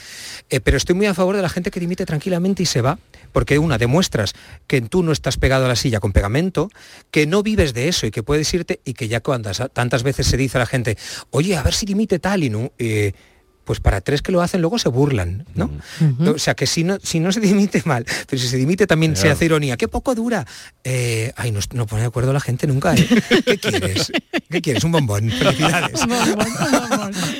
Eh, 0.50 0.60
pero 0.60 0.76
estoy 0.78 0.94
muy 0.94 1.06
a 1.06 1.12
favor 1.12 1.36
de 1.36 1.42
la 1.42 1.50
gente 1.50 1.70
que 1.70 1.80
dimite 1.80 2.06
tranquilamente 2.06 2.62
y 2.62 2.66
se 2.66 2.80
va, 2.80 2.98
porque 3.32 3.58
una, 3.58 3.76
demuestras 3.76 4.32
que 4.66 4.80
tú 4.80 5.02
no 5.02 5.12
estás 5.12 5.36
pegado 5.36 5.66
a 5.66 5.68
la 5.68 5.76
silla 5.76 6.00
con 6.00 6.12
pegamento, 6.12 6.70
que 7.10 7.26
no 7.26 7.42
vives 7.42 7.74
de 7.74 7.88
eso 7.88 8.06
y 8.06 8.10
que 8.10 8.22
puedes 8.22 8.54
irte 8.54 8.80
y 8.84 8.94
que 8.94 9.08
ya 9.08 9.20
cuando 9.20 9.50
tantas 9.50 10.02
veces 10.02 10.26
se 10.26 10.36
dice 10.36 10.56
a 10.56 10.60
la 10.60 10.66
gente, 10.66 10.96
oye, 11.30 11.56
a 11.56 11.62
ver 11.62 11.74
si 11.74 11.84
dimite 11.84 12.18
tal 12.18 12.44
y 12.44 12.50
no... 12.50 12.72
eh, 12.78 13.12
pues 13.68 13.80
para 13.80 14.00
tres 14.00 14.22
que 14.22 14.32
lo 14.32 14.40
hacen 14.40 14.62
luego 14.62 14.78
se 14.78 14.88
burlan, 14.88 15.44
¿no? 15.54 15.70
O 16.26 16.38
sea 16.38 16.54
que 16.54 16.66
si 16.66 16.84
no, 16.84 16.96
si 17.02 17.20
no 17.20 17.32
se 17.32 17.40
dimite 17.40 17.82
mal, 17.84 18.06
pero 18.26 18.40
si 18.40 18.48
se 18.48 18.56
dimite 18.56 18.86
también 18.86 19.14
se 19.14 19.28
hace 19.28 19.44
ironía. 19.44 19.76
¿Qué 19.76 19.88
poco 19.88 20.14
dura? 20.14 20.46
Eh, 20.84 21.34
ay, 21.36 21.52
no, 21.52 21.60
no 21.74 21.86
pone 21.86 22.00
de 22.00 22.08
acuerdo 22.08 22.32
la 22.32 22.40
gente 22.40 22.66
nunca. 22.66 22.94
¿eh? 22.94 23.06
¿Qué 23.44 23.58
quieres? 23.58 24.10
¿Qué 24.48 24.62
quieres? 24.62 24.84
Un 24.84 24.92
bombón. 24.92 25.30
Felicidades. 25.38 26.00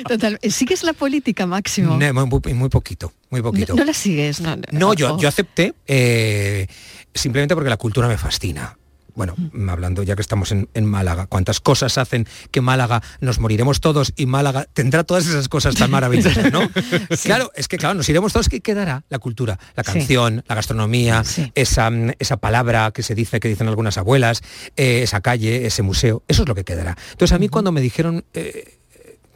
Total, 0.07 0.39
¿sigues 0.51 0.83
la 0.83 0.93
política, 0.93 1.47
Máximo? 1.47 1.97
No, 1.97 2.27
muy, 2.27 2.53
muy 2.53 2.69
poquito, 2.69 3.11
muy 3.31 3.41
poquito. 3.41 3.73
No, 3.73 3.79
no 3.79 3.85
la 3.85 3.93
sigues, 3.93 4.39
no. 4.39 4.55
No, 4.71 4.93
yo, 4.93 5.17
yo 5.17 5.27
acepté 5.27 5.73
eh, 5.87 6.67
simplemente 7.11 7.55
porque 7.55 7.71
la 7.71 7.77
cultura 7.77 8.07
me 8.07 8.19
fascina. 8.19 8.77
Bueno, 9.19 9.35
hablando 9.69 10.01
ya 10.01 10.15
que 10.15 10.21
estamos 10.21 10.53
en, 10.53 10.69
en 10.73 10.85
Málaga, 10.85 11.27
cuántas 11.27 11.59
cosas 11.59 11.97
hacen 11.97 12.25
que 12.51 12.61
Málaga 12.61 13.03
nos 13.19 13.39
moriremos 13.39 13.81
todos 13.81 14.13
y 14.15 14.27
Málaga 14.27 14.65
tendrá 14.71 15.03
todas 15.03 15.27
esas 15.27 15.49
cosas 15.49 15.75
tan 15.75 15.91
maravillosas, 15.91 16.53
¿no? 16.53 16.61
Claro, 17.25 17.51
es 17.53 17.67
que 17.67 17.77
claro, 17.77 17.95
nos 17.95 18.07
iremos 18.07 18.31
todos, 18.31 18.47
¿qué 18.47 18.61
quedará? 18.61 19.03
La 19.09 19.19
cultura, 19.19 19.59
la 19.75 19.83
Sí. 19.83 19.91
canción, 19.91 20.41
la 20.47 20.55
gastronomía, 20.55 21.25
esa, 21.53 21.91
esa 22.17 22.37
palabra 22.37 22.91
que 22.91 23.03
se 23.03 23.13
dice, 23.13 23.41
que 23.41 23.49
dicen 23.49 23.67
algunas 23.67 23.97
abuelas, 23.97 24.41
eh, 24.77 25.01
esa 25.03 25.19
calle, 25.19 25.65
ese 25.65 25.81
museo, 25.83 26.23
eso 26.29 26.43
es 26.43 26.47
lo 26.47 26.55
que 26.55 26.63
quedará. 26.63 26.95
Entonces 27.11 27.35
a 27.35 27.39
mí 27.39 27.49
cuando 27.49 27.73
me 27.73 27.81
dijeron, 27.81 28.23
eh, 28.33 28.77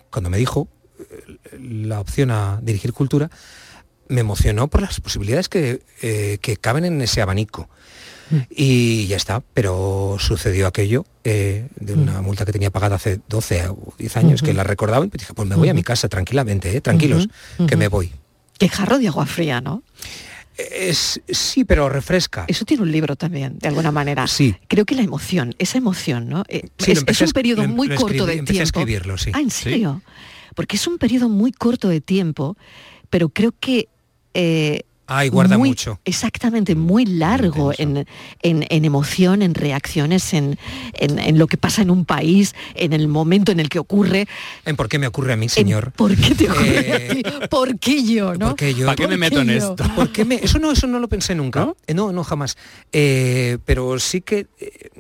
cuando 0.10 0.30
me 0.30 0.38
dijo 0.38 0.70
eh, 0.98 1.60
la 1.60 2.00
opción 2.00 2.32
a 2.32 2.62
dirigir 2.64 2.94
cultura, 2.94 3.30
me 4.08 4.22
emocionó 4.22 4.70
por 4.70 4.82
las 4.82 5.02
posibilidades 5.02 5.50
que, 5.50 5.82
eh, 6.02 6.38
que 6.42 6.56
caben 6.56 6.86
en 6.86 7.02
ese 7.02 7.22
abanico. 7.22 7.70
Y 8.50 9.08
ya 9.08 9.18
está, 9.18 9.42
pero 9.54 10.18
sucedió 10.20 10.68
aquello 10.68 11.06
eh, 11.24 11.68
de 11.80 11.94
una 11.94 12.22
multa 12.22 12.46
que 12.46 12.52
tenía 12.52 12.70
pagada 12.72 12.96
hace 12.96 13.20
12 13.30 13.68
o 13.68 13.94
10 13.98 14.18
años, 14.18 14.42
que 14.42 14.54
la 14.54 14.64
recordaba 14.64 15.06
y 15.06 15.10
dije, 15.10 15.34
pues 15.34 15.48
me 15.48 15.56
voy 15.56 15.70
a 15.70 15.74
mi 15.74 15.84
casa 15.84 16.08
tranquilamente, 16.10 16.76
eh, 16.76 16.82
tranquilos, 16.82 17.28
que 17.68 17.76
me 17.78 17.88
voy. 17.88 18.12
Qué 18.58 18.70
jarro 18.70 19.00
de 19.00 19.08
agua 19.08 19.26
fría, 19.26 19.62
¿no? 19.62 19.84
Es, 20.58 21.20
sí, 21.28 21.64
pero 21.66 21.90
refresca. 21.90 22.46
Eso 22.48 22.64
tiene 22.64 22.84
un 22.84 22.92
libro 22.92 23.16
también, 23.16 23.58
de 23.58 23.68
alguna 23.70 23.92
manera. 23.92 24.28
Sí. 24.28 24.56
Creo 24.68 24.86
que 24.86 24.94
la 24.94 25.02
emoción, 25.02 25.56
esa 25.58 25.80
emoción, 25.80 26.30
¿no? 26.30 26.44
Eh, 26.48 26.70
Sí, 26.78 26.92
es, 27.08 27.22
un 27.22 27.32
periodo 27.32 27.64
em- 27.64 27.72
muy 27.72 27.88
lo 27.88 27.96
corto 27.96 28.14
escribí- 28.28 28.36
de 28.36 28.42
a 28.42 28.46
tiempo. 28.46 28.64
escribirlo, 28.64 29.18
sí. 29.18 29.32
Ah, 29.34 29.40
¿en 29.42 29.50
Sí. 29.50 29.64
serio? 29.64 30.02
Porque 30.56 30.76
es 30.76 30.86
un 30.86 31.00
periodo 31.00 31.28
muy 31.28 31.52
corto 31.52 31.88
de 31.90 32.02
tiempo, 32.02 32.56
pero 33.10 33.30
creo 33.30 33.54
que... 33.60 33.90
eh, 34.36 34.84
Ay, 35.16 35.30
guarda 35.30 35.58
muy- 35.58 35.70
mucho. 35.70 36.00
Exactamente, 36.06 36.76
muy 36.76 37.06
largo 37.06 37.72
en, 37.78 38.06
en- 38.42 38.66
en 38.70 38.86
emoción, 38.86 39.42
en 39.42 39.54
reacciones, 39.54 40.34
en, 40.34 40.58
en- 40.94 41.20
en 41.20 41.38
lo 41.38 41.48
que 41.48 41.58
pasa 41.58 41.82
en 41.82 41.90
un 41.92 42.06
país, 42.06 42.56
en 42.76 42.94
el 42.94 43.08
momento 43.08 43.52
en 43.52 43.60
el 43.60 43.70
que 43.70 43.80
ocurre. 43.80 44.28
¿En 44.66 44.76
por 44.76 44.90
qué 44.90 45.00
me 45.00 45.08
ocurre 45.08 45.34
a 45.34 45.38
mí, 45.38 45.50
señor? 45.50 45.92
¿Por 45.94 46.16
qué 46.16 46.36
te 46.36 46.50
ocurre 46.50 46.80
Eh, 46.80 47.22
a 47.22 47.40
ti? 47.40 47.48
¿Por 47.50 47.80
qué 47.80 48.04
yo? 48.04 48.34
¿no? 48.36 48.48
¿Por 48.50 48.56
qué 48.56 48.74
yo? 48.74 48.86
¿Para 48.86 48.96
qué 48.96 49.04
me 49.08 49.10
¿Por 49.10 49.20
meto 49.20 49.36
qué 49.38 49.42
en 49.42 49.48
yo? 49.60 49.72
esto? 49.72 49.76
¿Por 49.96 50.12
qué 50.12 50.26
me- 50.26 50.36
Eso 50.36 50.60
no, 50.60 50.72
eso 50.72 50.88
no 50.88 51.00
lo 51.00 51.08
pensé 51.08 51.36
nunca. 51.36 51.74
Eh, 51.88 51.94
¿No? 51.94 52.12
no, 52.12 52.24
jamás. 52.24 52.58
Eh, 52.92 53.58
pero 53.66 54.00
sí 54.00 54.22
que 54.22 54.48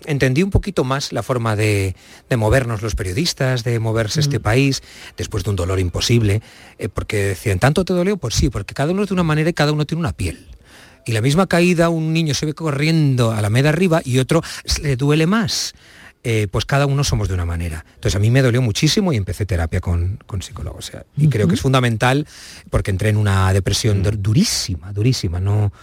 entendí 0.06 0.44
un 0.44 0.50
poquito 0.50 0.84
más 0.84 1.12
la 1.12 1.24
forma 1.24 1.56
de, 1.56 1.96
de 2.30 2.38
movernos 2.38 2.82
los 2.82 2.96
periodistas, 2.96 3.64
de 3.64 3.80
moverse 3.80 4.20
este 4.20 4.40
país, 4.40 4.82
después 5.18 5.44
de 5.44 5.50
un 5.50 5.56
dolor 5.56 5.80
imposible. 5.80 6.42
eh, 6.80 6.90
porque 6.90 7.18
decían, 7.18 7.60
¿tanto 7.60 7.86
te 7.86 7.94
dolió? 7.94 8.18
Pues 8.18 8.36
sí, 8.36 8.50
porque 8.50 8.74
cada 8.74 8.92
uno 8.92 9.06
de 9.06 9.14
una 9.14 9.24
manera 9.24 9.50
y 9.50 9.54
cada 9.54 9.72
uno 9.72 9.86
tiene 9.86 10.00
una 10.04 10.14
piel. 10.14 10.48
Y 11.06 11.12
la 11.12 11.22
misma 11.22 11.48
caída, 11.48 11.90
un 11.90 12.14
niño 12.14 12.34
se 12.34 12.46
ve 12.46 12.54
corriendo 12.54 13.32
a 13.32 13.42
la 13.42 13.50
media 13.50 13.70
arriba 13.70 14.02
y 14.06 14.20
otro 14.20 14.42
le 14.82 14.96
duele 14.96 15.28
más. 15.28 15.74
Eh, 16.26 16.48
pues 16.50 16.64
cada 16.64 16.86
uno 16.86 17.04
somos 17.04 17.28
de 17.28 17.34
una 17.34 17.46
manera. 17.46 17.84
Entonces 17.96 18.16
a 18.16 18.20
mí 18.20 18.32
me 18.32 18.42
dolió 18.42 18.62
muchísimo 18.62 19.12
y 19.12 19.18
empecé 19.18 19.46
terapia 19.46 19.82
con, 19.82 20.20
con 20.26 20.42
psicólogo. 20.42 20.78
O 20.78 20.82
sea, 20.82 21.04
y 21.18 21.28
creo 21.28 21.50
que 21.50 21.56
es 21.56 21.62
fundamental 21.62 22.26
porque 22.70 22.92
entré 22.92 23.10
en 23.10 23.18
una 23.18 23.52
depresión 23.52 24.02
dur- 24.02 24.18
durísima, 24.18 24.94
durísima. 24.94 25.42
No, 25.42 25.74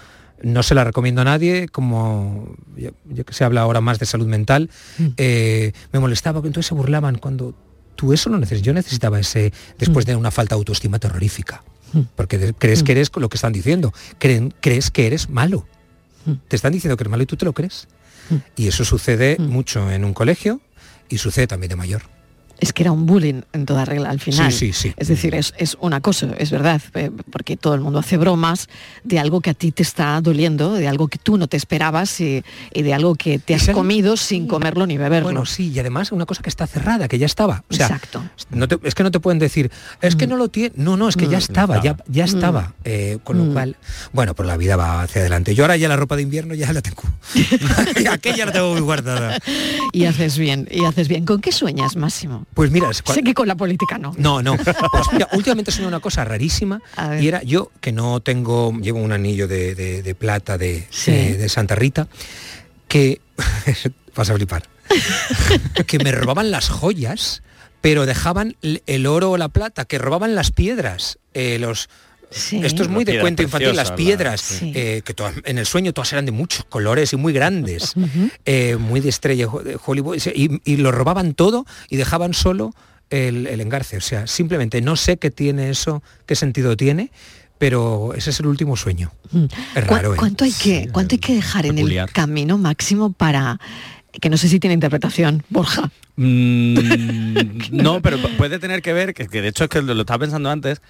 no 0.42 0.62
se 0.62 0.74
la 0.74 0.84
recomiendo 0.84 1.20
a 1.20 1.24
nadie, 1.24 1.68
como 1.68 2.56
yo, 2.74 2.92
yo 3.10 3.24
que 3.26 3.34
se 3.34 3.44
habla 3.44 3.60
ahora 3.60 3.82
más 3.82 3.98
de 3.98 4.06
salud 4.06 4.26
mental, 4.26 4.70
eh, 5.18 5.72
me 5.92 6.00
molestaba 6.00 6.40
que 6.40 6.46
entonces 6.46 6.68
se 6.68 6.74
burlaban 6.74 7.18
cuando 7.18 7.54
tú 7.94 8.14
eso 8.14 8.30
no 8.30 8.38
necesitas. 8.38 8.64
Yo 8.64 8.72
necesitaba 8.72 9.20
ese 9.20 9.52
después 9.78 10.06
de 10.06 10.16
una 10.16 10.30
falta 10.30 10.54
de 10.54 10.60
autoestima 10.60 10.98
terrorífica. 10.98 11.62
Porque 12.16 12.54
crees 12.58 12.82
que 12.82 12.92
eres 12.92 13.10
lo 13.14 13.28
que 13.28 13.36
están 13.36 13.52
diciendo. 13.52 13.92
Creen, 14.18 14.54
crees 14.60 14.90
que 14.90 15.06
eres 15.06 15.28
malo. 15.28 15.66
Te 16.48 16.56
están 16.56 16.72
diciendo 16.72 16.96
que 16.96 17.02
eres 17.02 17.10
malo 17.10 17.22
y 17.22 17.26
tú 17.26 17.36
te 17.36 17.44
lo 17.44 17.52
crees. 17.52 17.88
Y 18.56 18.68
eso 18.68 18.84
sucede 18.84 19.36
mucho 19.38 19.90
en 19.90 20.04
un 20.04 20.14
colegio 20.14 20.60
y 21.08 21.18
sucede 21.18 21.46
también 21.46 21.70
de 21.70 21.76
mayor. 21.76 22.02
Es 22.60 22.72
que 22.74 22.82
era 22.82 22.92
un 22.92 23.06
bullying 23.06 23.40
en 23.54 23.64
toda 23.66 23.84
regla 23.86 24.10
al 24.10 24.20
final. 24.20 24.52
Sí, 24.52 24.72
sí, 24.72 24.88
sí. 24.90 24.94
Es 24.98 25.08
decir, 25.08 25.34
es, 25.34 25.54
es 25.56 25.76
un 25.80 25.94
acoso, 25.94 26.28
es 26.38 26.50
verdad, 26.50 26.80
eh, 26.94 27.10
porque 27.32 27.56
todo 27.56 27.74
el 27.74 27.80
mundo 27.80 27.98
hace 27.98 28.18
bromas 28.18 28.68
de 29.02 29.18
algo 29.18 29.40
que 29.40 29.50
a 29.50 29.54
ti 29.54 29.72
te 29.72 29.82
está 29.82 30.20
doliendo, 30.20 30.74
de 30.74 30.86
algo 30.86 31.08
que 31.08 31.18
tú 31.18 31.38
no 31.38 31.48
te 31.48 31.56
esperabas 31.56 32.20
y, 32.20 32.44
y 32.74 32.82
de 32.82 32.92
algo 32.94 33.14
que 33.14 33.38
te 33.38 33.54
has 33.54 33.68
comido 33.70 34.16
sin 34.18 34.46
comerlo 34.46 34.86
ni 34.86 34.98
beberlo. 34.98 35.24
Bueno, 35.28 35.46
sí, 35.46 35.70
y 35.74 35.78
además 35.78 36.12
una 36.12 36.26
cosa 36.26 36.42
que 36.42 36.50
está 36.50 36.66
cerrada, 36.66 37.08
que 37.08 37.18
ya 37.18 37.26
estaba. 37.26 37.64
O 37.70 37.74
sea, 37.74 37.86
Exacto. 37.86 38.22
no 38.50 38.68
te- 38.68 38.78
es 38.84 38.94
que 38.94 39.02
no 39.02 39.10
te 39.10 39.20
pueden 39.20 39.38
decir, 39.38 39.70
es 40.02 40.14
que 40.14 40.26
no 40.26 40.36
lo 40.36 40.48
tiene. 40.48 40.72
No, 40.76 40.96
no, 40.98 41.08
es 41.08 41.16
que 41.16 41.28
ya 41.28 41.38
Mm. 41.38 41.40
estaba, 41.40 41.82
ya, 41.82 41.96
ya 42.08 42.24
Mm. 42.24 42.28
estaba. 42.28 42.74
Eh, 42.84 43.18
con 43.24 43.38
lo 43.38 43.44
Mm. 43.44 43.52
cual, 43.54 43.76
bueno, 44.12 44.34
pues 44.34 44.46
la 44.46 44.56
vida 44.58 44.76
va 44.76 45.02
hacia 45.02 45.22
adelante. 45.22 45.54
Yo 45.54 45.64
ahora 45.64 45.78
ya 45.78 45.88
la 45.88 45.96
ropa 45.96 46.14
de 46.16 46.22
invierno 46.22 46.54
ya 46.54 46.70
la 46.74 46.82
tengo. 46.82 47.02
Aquella 48.10 48.46
la 48.46 48.52
tengo 48.52 48.72
muy 48.72 48.80
guardada. 48.82 49.38
Y 49.92 50.04
haces 50.04 50.36
bien, 50.38 50.68
y 50.70 50.84
haces 50.84 51.08
bien. 51.08 51.24
¿Con 51.24 51.40
qué 51.40 51.52
sueñas, 51.52 51.96
Máximo? 51.96 52.46
Pues 52.54 52.70
mira, 52.70 52.92
Sé 52.92 53.22
que 53.22 53.32
con 53.34 53.46
la 53.48 53.54
política 53.54 53.96
no. 53.98 54.12
No, 54.18 54.42
no. 54.42 54.56
Pues 54.92 55.06
mira, 55.12 55.28
últimamente 55.32 55.70
soy 55.70 55.84
una 55.84 56.00
cosa 56.00 56.24
rarísima 56.24 56.80
y 57.20 57.28
era 57.28 57.42
yo 57.42 57.70
que 57.80 57.92
no 57.92 58.20
tengo, 58.20 58.72
llevo 58.80 58.98
un 59.00 59.12
anillo 59.12 59.46
de, 59.48 59.74
de- 59.74 60.02
de 60.02 60.14
plata 60.14 60.58
de, 60.58 60.86
Sí. 60.90 61.10
de- 61.12 61.36
de 61.38 61.48
Santa 61.48 61.74
Rita, 61.76 62.08
que 62.88 63.20
vas 64.16 64.30
a 64.30 64.34
flipar, 64.34 64.68
que 65.86 65.98
me 66.00 66.12
robaban 66.12 66.50
las 66.50 66.68
joyas, 66.68 67.42
pero 67.80 68.04
dejaban 68.04 68.56
el 68.62 69.06
oro 69.06 69.30
o 69.30 69.36
la 69.38 69.48
plata, 69.48 69.84
que 69.84 69.98
robaban 69.98 70.34
las 70.34 70.50
piedras, 70.50 71.18
eh, 71.34 71.58
los 71.58 71.88
Esto 72.30 72.82
es 72.84 72.88
muy 72.88 73.04
de 73.04 73.18
cuento 73.20 73.42
infantil, 73.42 73.74
las 73.74 73.92
piedras, 73.92 74.40
sí. 74.40 74.72
eh, 74.74 75.02
que 75.04 75.14
todas- 75.14 75.34
en 75.44 75.58
el 75.58 75.66
sueño 75.66 75.92
todas 75.92 76.12
eran 76.12 76.26
de 76.26 76.32
muchos 76.32 76.64
colores 76.64 77.12
y 77.12 77.16
muy 77.16 77.32
grandes, 77.32 77.94
eh, 78.44 78.76
muy 78.76 79.00
de 79.00 79.08
estrella 79.08 79.46
de 79.64 79.78
Hollywood, 79.84 80.16
y, 80.34 80.60
y 80.64 80.76
lo 80.76 80.92
robaban 80.92 81.34
todo 81.34 81.66
y 81.88 81.96
dejaban 81.96 82.32
solo 82.34 82.72
el, 83.10 83.46
el 83.48 83.60
engarce. 83.60 83.96
O 83.96 84.00
sea, 84.00 84.26
simplemente 84.28 84.80
no 84.80 84.94
sé 84.96 85.16
qué 85.16 85.30
tiene 85.30 85.70
eso, 85.70 86.02
qué 86.26 86.36
sentido 86.36 86.76
tiene, 86.76 87.10
pero 87.58 88.14
ese 88.14 88.30
es 88.30 88.38
el 88.40 88.46
último 88.46 88.76
sueño. 88.76 89.12
Es 89.74 89.84
¿Cu- 89.84 89.94
raro, 89.94 90.14
¿eh? 90.14 90.16
¿Cuánto 90.16 90.44
hay 90.44 90.52
que, 90.52 90.88
cuánto 90.92 91.16
hay 91.16 91.18
que 91.18 91.34
dejar 91.34 91.66
en 91.66 91.78
el 91.78 92.06
camino 92.12 92.56
máximo 92.58 93.12
para 93.12 93.58
que 94.20 94.30
no 94.30 94.36
sé 94.36 94.48
si 94.48 94.58
tiene 94.60 94.74
interpretación, 94.74 95.42
Borja? 95.50 95.90
Mm, 96.16 97.58
no, 97.72 98.00
pero 98.02 98.18
pu- 98.18 98.36
puede 98.36 98.58
tener 98.58 98.82
que 98.82 98.92
ver, 98.92 99.14
que, 99.14 99.26
que 99.26 99.42
de 99.42 99.48
hecho 99.48 99.64
es 99.64 99.70
que 99.70 99.82
lo, 99.82 99.94
lo 99.94 100.00
estaba 100.02 100.20
pensando 100.20 100.48
antes, 100.50 100.80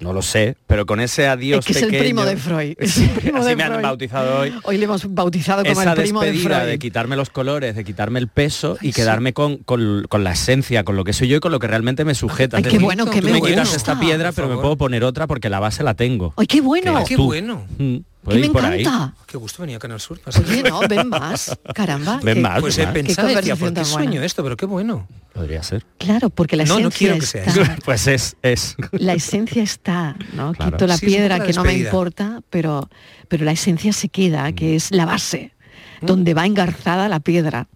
no 0.00 0.12
lo 0.12 0.22
sé, 0.22 0.56
pero 0.66 0.86
con 0.86 1.00
ese 1.00 1.28
adiós 1.28 1.60
Es 1.60 1.66
que 1.66 1.72
es 1.72 1.82
el 1.92 1.96
primo 1.98 2.24
de 2.24 2.36
Freud. 2.36 2.74
Es 2.78 2.98
el 2.98 3.10
primo 3.10 3.38
así 3.38 3.48
de 3.50 3.56
me 3.56 3.62
han 3.62 3.80
bautizado 3.82 4.40
hoy. 4.40 4.52
Hoy 4.64 4.76
le 4.78 4.84
hemos 4.84 5.12
bautizado 5.14 5.62
como 5.64 5.80
Esa 5.80 5.92
el 5.92 6.00
primo 6.02 6.20
de 6.20 6.32
despedida 6.32 6.56
Freud. 6.58 6.70
de, 6.70 6.78
quitarme 6.78 7.16
los 7.16 7.30
colores, 7.30 7.76
de 7.76 7.84
quitarme 7.84 8.18
el 8.18 8.28
peso 8.28 8.76
y 8.80 8.92
quedarme 8.92 9.32
con, 9.32 9.58
con- 9.58 10.04
con 10.08 10.24
la 10.24 10.32
esencia, 10.32 10.84
con 10.84 10.96
lo 10.96 11.04
que 11.04 11.12
soy 11.12 11.28
yo 11.28 11.36
y 11.36 11.40
con 11.40 11.52
lo 11.52 11.58
que 11.58 11.66
realmente 11.68 12.04
me 12.04 12.14
sujeta. 12.14 12.56
Ay, 12.56 12.62
Es 12.62 12.66
qué 12.68 12.72
decir, 12.74 12.84
bueno, 12.84 13.06
que 13.10 13.20
tú 13.20 13.26
me 13.28 13.34
me 13.34 13.40
quitas 13.42 13.74
esta 13.74 13.98
piedra, 14.00 14.32
pero 14.32 14.48
me 14.48 14.56
puedo 14.56 14.76
poner 14.76 15.04
otra 15.04 15.26
porque 15.26 15.48
la 15.48 15.60
base 15.60 15.82
la 15.84 15.94
tengo. 15.94 16.34
¡Ay, 16.36 16.46
qué 16.46 16.60
bueno! 16.60 16.96
Eres 16.96 17.08
qué 17.08 17.16
bueno. 17.16 17.64
Mm, 17.78 17.96
puede 18.24 18.40
me 18.40 18.46
ir 18.46 18.52
por 18.52 18.64
ahí. 18.64 18.80
encanta. 18.80 19.14
Qué 19.26 19.36
gusto 19.36 19.62
venía 19.62 19.76
a 19.76 19.78
Canal 19.78 20.00
Sur. 20.00 20.20
Oye, 20.48 20.62
no, 20.64 20.80
ven 20.88 21.08
más. 21.08 21.56
Caramba. 21.74 22.18
Ven 22.22 22.42
más, 22.42 22.60
Pues 22.60 22.76
ven 22.76 22.84
he 22.84 22.86
más. 22.86 22.94
pensado, 22.94 23.28
Qué 23.28 23.36
decía, 23.36 23.54
¿por 23.56 23.68
qué 23.68 23.80
buena. 23.80 23.84
sueño 23.84 24.22
esto? 24.22 24.42
Pero 24.42 24.56
qué 24.56 24.66
bueno. 24.66 25.06
Podría 25.32 25.62
ser. 25.62 25.84
Claro, 25.98 26.30
porque 26.30 26.56
la 26.56 26.64
No, 26.64 26.80
no 26.80 26.88
esencia 26.88 26.98
quiero 26.98 27.20
que 27.20 27.26
sea. 27.26 27.76
Pues 27.84 28.06
es, 28.06 28.36
es. 28.42 28.76
La 28.92 29.14
esencia 29.14 29.62
está, 29.62 30.16
¿no? 30.32 30.52
Claro. 30.52 30.72
Quito 30.72 30.86
la 30.86 30.96
Sí, 30.96 31.06
piedra 31.06 31.40
que 31.44 31.52
no 31.52 31.62
me 31.64 31.74
importa, 31.76 32.40
pero, 32.50 32.88
pero 33.28 33.44
la 33.44 33.52
esencia 33.52 33.92
se 33.92 34.08
queda, 34.08 34.50
Mm. 34.50 34.54
que 34.54 34.76
es 34.76 34.90
la 34.90 35.04
base, 35.06 35.52
donde 36.00 36.34
va 36.34 36.46
engarzada 36.46 37.08
la 37.08 37.20
piedra. 37.20 37.68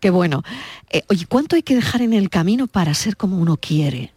Qué 0.00 0.10
bueno. 0.10 0.42
Eh, 0.90 1.02
oye, 1.08 1.26
¿cuánto 1.28 1.56
hay 1.56 1.62
que 1.62 1.74
dejar 1.74 2.00
en 2.02 2.12
el 2.14 2.30
camino 2.30 2.66
para 2.68 2.94
ser 2.94 3.16
como 3.16 3.36
uno 3.38 3.56
quiere? 3.58 4.12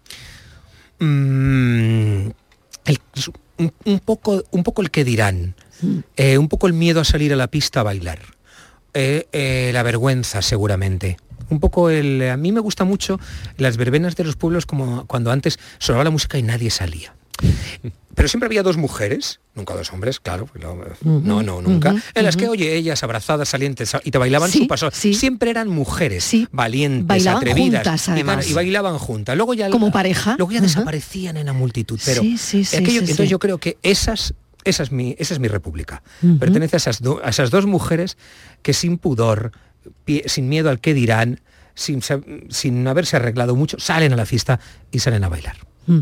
Mm, 1.00 2.30
el- 2.86 3.00
un, 3.58 3.74
un 3.86 4.00
poco, 4.00 4.44
un 4.52 4.64
poco 4.64 4.82
el 4.82 4.90
que 4.92 5.04
dirán, 5.04 5.56
Mm. 5.58 5.63
Eh, 6.18 6.38
un 6.38 6.48
poco 6.50 6.68
el 6.68 6.74
miedo 6.74 7.02
a 7.02 7.04
salir 7.06 7.34
a 7.34 7.36
la 7.36 7.48
pista 7.48 7.82
a 7.82 7.84
bailar, 7.84 8.20
eh, 8.94 9.28
eh, 9.32 9.72
la 9.74 9.84
vergüenza 9.84 10.42
seguramente. 10.42 11.18
Un 11.50 11.60
poco 11.60 11.90
el. 11.90 12.30
A 12.30 12.38
mí 12.38 12.52
me 12.52 12.60
gusta 12.62 12.84
mucho 12.84 13.20
las 13.58 13.78
verbenas 13.78 14.16
de 14.16 14.24
los 14.24 14.36
pueblos 14.36 14.66
como 14.66 15.06
cuando 15.08 15.32
antes 15.32 15.60
sonaba 15.78 16.04
la 16.04 16.10
música 16.10 16.38
y 16.38 16.44
nadie 16.44 16.70
salía. 16.70 17.14
Pero 18.16 18.28
siempre 18.30 18.46
había 18.46 18.62
dos 18.62 18.78
mujeres, 18.78 19.40
nunca 19.56 19.74
dos 19.74 19.92
hombres, 19.92 20.20
claro, 20.20 20.48
no, 21.04 21.42
no, 21.42 21.62
nunca, 21.64 21.96
en 22.14 22.24
las 22.24 22.38
que, 22.38 22.48
oye, 22.48 22.76
ellas 22.76 23.04
abrazadas, 23.04 23.50
salientes, 23.50 23.92
y 24.04 24.12
te 24.12 24.20
bailaban 24.20 24.52
Sí, 24.52 24.60
su 24.60 24.68
paso. 24.68 24.92
Siempre 24.92 25.50
eran 25.50 25.68
mujeres, 25.68 26.32
valientes, 26.52 27.08
Bailaban 27.08 27.38
atrevidas. 27.42 27.84
juntas, 27.88 28.46
y. 28.48 28.52
Y, 28.52 28.54
bailaban 28.54 29.00
juntas. 29.00 29.36
Luego 29.36 29.56
ya 29.56 29.70
Como 29.72 29.92
pareja. 29.92 30.36
Luego 30.38 30.52
ya 30.54 30.62
desaparecían 30.62 31.38
en 31.38 31.48
la 31.48 31.54
multitud. 31.54 32.00
Pero 32.06 32.22
Sí, 32.22 32.38
sí, 32.38 32.64
sí, 32.64 32.78
aquello- 32.78 32.92
sí, 33.02 33.12
entonces 33.12 33.26
sí. 33.26 33.32
yo 33.32 33.40
creo 33.40 33.58
que 33.58 33.78
esas, 33.82 34.36
esa, 34.66 34.84
es 34.84 34.92
mi, 34.92 35.16
esa 35.20 35.34
es 35.34 35.40
mi 35.40 35.48
república. 35.48 36.04
Pertenece 36.40 36.76
a 36.76 36.78
esas, 36.78 37.02
do- 37.02 37.22
a 37.24 37.30
esas 37.30 37.50
dos 37.52 37.66
mujeres 37.66 38.18
que 38.62 38.74
sin 38.74 38.98
pudor, 38.98 39.52
pie- 40.06 40.24
sin 40.28 40.48
miedo 40.50 40.70
al 40.70 40.80
que 40.80 40.94
dirán, 40.94 41.42
sin, 41.76 42.02
sin 42.50 42.88
haberse 42.88 43.16
arreglado 43.16 43.56
mucho, 43.56 43.78
salen 43.80 44.14
a 44.14 44.16
la 44.16 44.26
fiesta 44.26 44.60
y 44.92 45.00
salen 45.00 45.24
a 45.24 45.30
bailar. 45.30 45.58
Mm. 45.86 46.00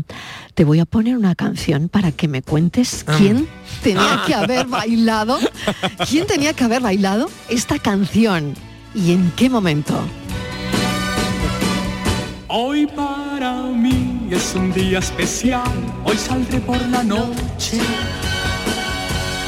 Te 0.54 0.64
voy 0.64 0.78
a 0.78 0.84
poner 0.84 1.16
una 1.16 1.34
canción 1.34 1.88
para 1.88 2.12
que 2.12 2.28
me 2.28 2.40
cuentes 2.42 3.04
Ah. 3.08 3.14
quién 3.18 3.48
tenía 3.82 4.22
que 4.26 4.34
haber 4.34 4.66
bailado, 4.68 5.38
quién 6.08 6.26
tenía 6.26 6.52
que 6.52 6.62
haber 6.64 6.82
bailado 6.82 7.28
esta 7.48 7.78
canción 7.80 8.54
y 8.94 9.12
en 9.12 9.32
qué 9.32 9.50
momento. 9.50 10.00
Hoy 12.48 12.86
para 12.86 13.54
mí 13.62 14.28
es 14.30 14.54
un 14.54 14.72
día 14.72 14.98
especial, 14.98 15.72
hoy 16.04 16.16
saldré 16.16 16.60
por 16.60 16.80
la 16.88 17.02
noche. 17.02 17.80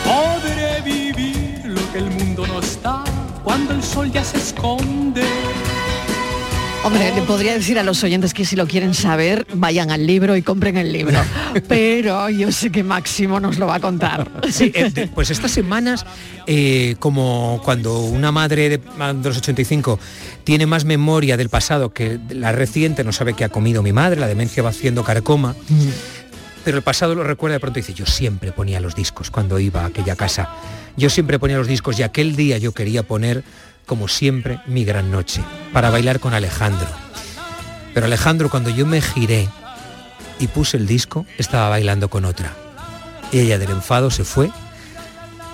Podré 0.05 0.81
vivir 0.83 1.63
lo 1.65 1.93
que 1.93 1.99
el 1.99 2.11
mundo 2.11 2.47
no 2.47 2.61
está 2.61 3.03
cuando 3.43 3.75
el 3.75 3.83
sol 3.83 4.11
ya 4.13 4.25
se 4.25 4.39
esconde. 4.39 5.25
Hombre, 6.85 7.15
le 7.15 7.23
podría 7.23 7.55
decir 7.55 7.79
a 7.79 7.83
los 7.83 8.05
oyentes 8.05 8.35
que 8.35 8.45
si 8.45 8.57
lo 8.57 8.67
quieren 8.67 8.93
saber, 8.93 9.47
vayan 9.55 9.91
al 9.91 10.07
libro 10.07 10.37
y 10.37 10.43
compren 10.43 10.77
el 10.77 10.93
libro. 10.93 11.19
Pero 11.69 12.29
yo 12.29 12.53
sé 12.53 12.71
que 12.71 12.83
Máximo 12.83 13.41
nos 13.41 13.57
lo 13.57 13.67
va 13.67 13.77
a 13.77 13.81
contar. 13.81 14.31
Sí, 14.51 14.71
eh, 14.75 15.09
pues 15.15 15.31
estas 15.31 15.51
semanas, 15.51 16.05
eh, 16.47 16.97
como 16.99 17.63
cuando 17.65 18.01
una 18.01 18.33
madre 18.33 18.69
de, 18.69 18.79
de 18.79 19.29
los 19.29 19.39
85 19.39 19.99
tiene 20.45 20.67
más 20.67 20.85
memoria 20.85 21.39
del 21.39 21.49
pasado 21.49 21.95
que 21.95 22.21
la 22.29 22.53
reciente, 22.53 23.03
no 23.03 23.13
sabe 23.13 23.33
qué 23.33 23.45
ha 23.45 23.49
comido 23.49 23.83
mi 23.83 23.95
madre, 23.95 24.21
la 24.21 24.27
demencia 24.27 24.63
va 24.63 24.69
haciendo 24.69 25.05
carcoma, 25.05 25.57
pero 26.65 26.79
el 26.79 26.83
pasado 26.83 27.15
lo 27.15 27.23
recuerda 27.23 27.55
de 27.55 27.61
pronto 27.61 27.79
y 27.79 27.83
dice, 27.83 27.93
yo 27.93 28.07
siempre 28.07 28.51
ponía 28.51 28.81
los 28.81 28.95
discos 28.95 29.31
cuando 29.31 29.59
iba 29.59 29.83
a 29.83 29.87
aquella 29.87 30.17
casa. 30.17 30.49
Yo 30.97 31.11
siempre 31.11 31.39
ponía 31.39 31.59
los 31.59 31.67
discos 31.67 31.99
y 31.99 32.03
aquel 32.03 32.37
día 32.37 32.57
yo 32.57 32.73
quería 32.73 33.03
poner, 33.03 33.45
como 33.85 34.09
siempre, 34.09 34.61
mi 34.67 34.85
gran 34.85 35.11
noche, 35.11 35.43
para 35.73 35.91
bailar 35.91 36.21
con 36.21 36.33
Alejandro. 36.33 36.89
Pero 37.93 38.07
Alejandro, 38.07 38.49
cuando 38.49 38.71
yo 38.71 38.87
me 38.87 39.03
giré 39.03 39.49
y 40.39 40.47
puse 40.47 40.79
el 40.79 40.87
disco, 40.87 41.27
estaba 41.37 41.69
bailando 41.69 42.09
con 42.09 42.25
otra. 42.25 42.55
Y 43.31 43.41
ella 43.41 43.59
del 43.59 43.71
enfado 43.71 44.11
se 44.11 44.25
fue 44.25 44.51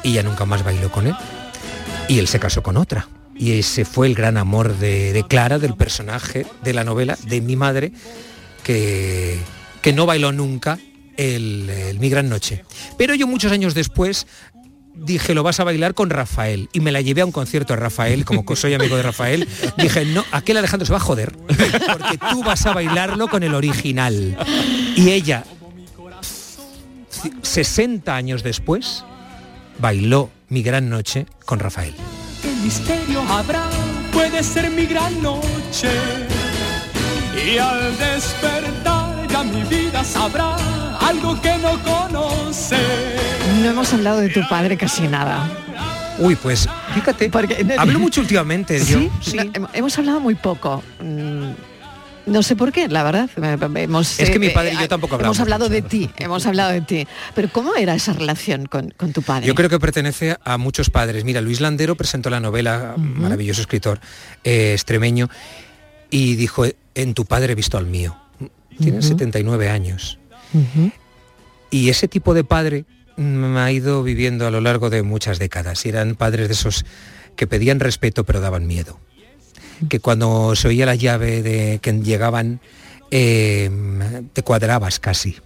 y 0.04 0.12
ya 0.12 0.22
nunca 0.22 0.44
más 0.44 0.62
bailó 0.62 0.92
con 0.92 1.08
él. 1.08 1.16
Y 2.08 2.20
él 2.20 2.28
se 2.28 2.38
casó 2.38 2.62
con 2.62 2.76
otra. 2.76 3.08
Y 3.36 3.58
ese 3.58 3.84
fue 3.84 4.06
el 4.06 4.14
gran 4.14 4.36
amor 4.36 4.76
de, 4.76 5.12
de 5.12 5.26
Clara, 5.26 5.58
del 5.58 5.74
personaje 5.74 6.46
de 6.62 6.72
la 6.72 6.84
novela, 6.84 7.16
de 7.26 7.40
mi 7.40 7.56
madre, 7.56 7.92
que, 8.62 9.38
que 9.80 9.92
no 9.92 10.06
bailó 10.06 10.30
nunca 10.30 10.78
el, 11.28 11.96
Mi 12.00 12.08
Gran 12.08 12.28
Noche. 12.28 12.64
Pero 12.96 13.14
yo 13.14 13.26
muchos 13.26 13.52
años 13.52 13.74
después 13.74 14.26
dije, 14.94 15.34
lo 15.34 15.42
vas 15.42 15.60
a 15.60 15.64
bailar 15.64 15.94
con 15.94 16.10
Rafael. 16.10 16.68
Y 16.72 16.80
me 16.80 16.92
la 16.92 17.00
llevé 17.00 17.20
a 17.22 17.26
un 17.26 17.32
concierto 17.32 17.72
a 17.72 17.76
Rafael, 17.76 18.24
como 18.24 18.44
soy 18.56 18.74
amigo 18.74 18.96
de 18.96 19.02
Rafael. 19.02 19.48
Dije, 19.76 20.04
no, 20.04 20.24
aquel 20.32 20.56
Alejandro 20.58 20.84
se 20.86 20.92
va 20.92 20.98
a 20.98 21.00
joder, 21.00 21.32
porque 21.36 22.18
tú 22.30 22.42
vas 22.42 22.66
a 22.66 22.72
bailarlo 22.72 23.28
con 23.28 23.42
el 23.42 23.54
original. 23.54 24.36
Y 24.96 25.10
ella, 25.10 25.44
c- 27.10 27.32
60 27.42 28.14
años 28.14 28.42
después, 28.42 29.04
bailó 29.78 30.30
Mi 30.48 30.62
Gran 30.62 30.88
Noche 30.90 31.26
con 31.44 31.58
Rafael. 31.60 31.94
¿Qué 32.42 32.52
misterio 32.62 33.20
habrá? 33.22 33.68
Puede 34.12 34.42
ser 34.42 34.70
mi 34.70 34.86
gran 34.86 35.22
noche. 35.22 35.88
Y 37.46 37.58
al 37.58 37.96
despertar 37.98 39.26
ya 39.28 39.42
mi 39.44 39.62
vida 39.62 40.02
sabrá 40.04 40.56
algo 41.10 41.40
que 41.40 41.58
no 41.58 41.78
conoce. 41.82 42.76
No 43.62 43.70
hemos 43.70 43.92
hablado 43.92 44.20
de 44.20 44.28
tu 44.28 44.40
padre 44.48 44.76
casi 44.76 45.02
nada. 45.08 45.48
Uy, 46.18 46.36
pues 46.36 46.68
fíjate, 46.94 47.30
hablo 47.78 47.98
mucho 47.98 48.20
últimamente. 48.20 48.78
yo. 48.84 49.00
¿Sí? 49.20 49.36
No, 49.36 49.42
hem- 49.44 49.68
hemos 49.72 49.98
hablado 49.98 50.20
muy 50.20 50.34
poco. 50.36 50.82
Mm, 51.02 51.50
No 52.26 52.42
sé 52.44 52.54
por 52.54 52.70
qué, 52.70 52.86
la 52.88 53.02
verdad. 53.02 53.28
Hemos, 53.76 54.20
es 54.20 54.30
que 54.30 54.38
mi 54.38 54.50
padre 54.50 54.74
y 54.74 54.78
yo 54.80 54.88
tampoco 54.88 55.16
hablamos. 55.16 55.36
Hemos 55.36 55.40
hablado 55.40 55.68
de 55.68 55.82
ti, 55.82 56.08
hemos 56.18 56.46
hablado 56.46 56.70
de 56.70 56.82
ti. 56.82 57.08
Pero 57.34 57.48
¿cómo 57.50 57.74
era 57.74 57.94
esa 57.94 58.12
relación 58.12 58.66
con, 58.66 58.92
tu 59.12 59.22
padre? 59.22 59.46
Yo 59.48 59.54
creo 59.56 59.68
que 59.68 59.80
pertenece 59.80 60.36
a 60.44 60.58
muchos 60.58 60.90
padres. 60.90 61.24
Mira, 61.24 61.40
Luis 61.40 61.60
Landero 61.60 61.96
presentó 61.96 62.30
la 62.30 62.38
novela, 62.38 62.94
maravilloso 62.96 63.62
escritor 63.62 63.98
eh, 64.44 64.72
extremeño, 64.74 65.28
y 66.10 66.36
dijo, 66.36 66.66
en 66.94 67.14
tu 67.14 67.24
padre 67.24 67.52
he 67.52 67.56
visto 67.56 67.78
al 67.78 67.86
mío. 67.86 68.16
Tiene 68.78 69.02
79 69.02 69.68
años. 69.68 70.19
Y 71.70 71.88
ese 71.88 72.08
tipo 72.08 72.34
de 72.34 72.44
padre 72.44 72.84
me 73.16 73.60
ha 73.60 73.70
ido 73.70 74.02
viviendo 74.02 74.46
a 74.46 74.50
lo 74.50 74.60
largo 74.60 74.90
de 74.90 75.02
muchas 75.02 75.38
décadas. 75.38 75.84
Y 75.86 75.90
eran 75.90 76.14
padres 76.16 76.48
de 76.48 76.54
esos 76.54 76.84
que 77.36 77.46
pedían 77.46 77.80
respeto 77.80 78.24
pero 78.24 78.40
daban 78.40 78.66
miedo 78.66 78.98
que 79.88 80.00
cuando 80.00 80.54
se 80.54 80.68
oía 80.68 80.86
la 80.86 80.94
llave 80.94 81.42
de 81.42 81.78
que 81.80 81.92
llegaban, 81.92 82.60
eh, 83.10 83.70
te 84.32 84.42
cuadrabas 84.42 85.00
casi. 85.00 85.36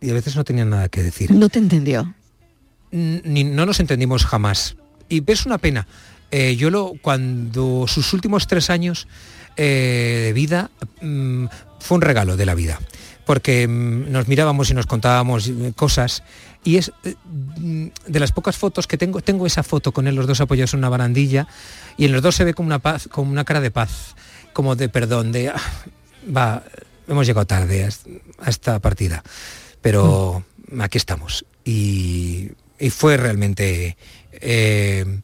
Y 0.00 0.10
a 0.10 0.14
veces 0.14 0.36
no 0.36 0.44
tenían 0.44 0.70
nada 0.70 0.88
que 0.88 1.02
decir. 1.02 1.30
No 1.30 1.48
te 1.48 1.58
entendió. 1.58 2.14
Ni, 2.90 3.44
no 3.44 3.66
nos 3.66 3.80
entendimos 3.80 4.24
jamás. 4.24 4.76
Y 5.08 5.22
es 5.30 5.46
una 5.46 5.58
pena. 5.58 5.86
Eh, 6.30 6.56
yo 6.56 6.70
lo, 6.70 6.94
cuando 7.02 7.86
sus 7.86 8.12
últimos 8.12 8.46
tres 8.46 8.70
años 8.70 9.06
eh, 9.56 10.22
de 10.24 10.32
vida 10.32 10.70
mm, 11.00 11.46
fue 11.78 11.96
un 11.96 12.02
regalo 12.02 12.36
de 12.36 12.46
la 12.46 12.54
vida 12.54 12.80
porque 13.24 13.66
mm, 13.68 14.10
nos 14.10 14.28
mirábamos 14.28 14.70
y 14.70 14.74
nos 14.74 14.86
contábamos 14.86 15.50
cosas 15.76 16.22
y 16.64 16.76
es 16.76 16.92
mm, 17.24 17.86
de 18.06 18.20
las 18.20 18.32
pocas 18.32 18.56
fotos 18.56 18.86
que 18.86 18.98
tengo, 18.98 19.20
tengo 19.20 19.46
esa 19.46 19.62
foto 19.62 19.92
con 19.92 20.06
él 20.06 20.14
los 20.14 20.26
dos 20.26 20.40
apoyados 20.40 20.74
en 20.74 20.78
una 20.78 20.88
barandilla 20.88 21.46
y 21.96 22.04
en 22.04 22.12
los 22.12 22.22
dos 22.22 22.36
se 22.36 22.44
ve 22.44 22.54
como 22.54 22.66
una 22.66 22.78
paz, 22.78 23.08
como 23.10 23.30
una 23.30 23.44
cara 23.44 23.60
de 23.60 23.70
paz, 23.70 24.14
como 24.52 24.76
de 24.76 24.88
perdón, 24.88 25.32
de 25.32 25.48
ah, 25.50 25.60
va, 26.34 26.62
hemos 27.08 27.26
llegado 27.26 27.46
tarde 27.46 27.84
a, 27.84 28.48
esta 28.50 28.78
partida, 28.80 29.22
pero 29.80 30.44
aquí 30.80 30.98
estamos. 30.98 31.44
Y, 31.64 32.50
fue 32.90 33.16
realmente 33.16 33.96
eh, 34.32 35.20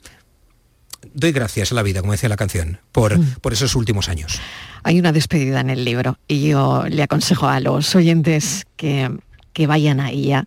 doy 1.13 1.33
gracias 1.33 1.73
a 1.73 1.75
la 1.75 1.83
vida, 1.83 2.01
como 2.01 2.13
decía 2.13 2.29
la 2.29 2.37
canción, 2.37 2.79
por, 2.93 3.19
por 3.41 3.53
esos 3.53 3.75
últimos 3.75 4.09
años. 4.09 4.41
Hay 4.83 4.99
una 4.99 5.13
despedida 5.13 5.61
en 5.61 5.71
el 5.71 5.85
libro 5.85 6.19
y 6.27 6.49
yo 6.49 6.85
le 6.89 7.03
aconsejo 7.03 7.49
a 7.49 7.61
los 7.61 7.95
oyentes 7.95 8.67
que 8.77 9.11
que 9.59 9.67
vayan 9.67 9.99
a 9.99 10.13
ella 10.13 10.47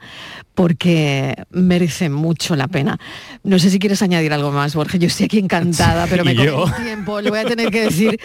porque 0.56 1.36
merece 1.50 2.10
mucho 2.10 2.56
la 2.56 2.70
pena. 2.70 2.98
No 3.44 3.60
sé 3.60 3.70
si 3.70 3.78
quieres 3.78 4.02
añadir 4.02 4.32
algo 4.32 4.52
más, 4.54 4.74
Borges. 4.74 5.02
Yo 5.02 5.08
estoy 5.08 5.26
aquí 5.26 5.38
encantada, 5.38 6.08
pero 6.10 6.24
me 6.24 6.34
coge 6.34 6.52
un 6.54 6.84
tiempo. 6.84 7.20
Le 7.20 7.30
voy 7.30 7.40
a 7.40 7.44
tener 7.44 7.72
que 7.72 7.82
decir 7.82 8.18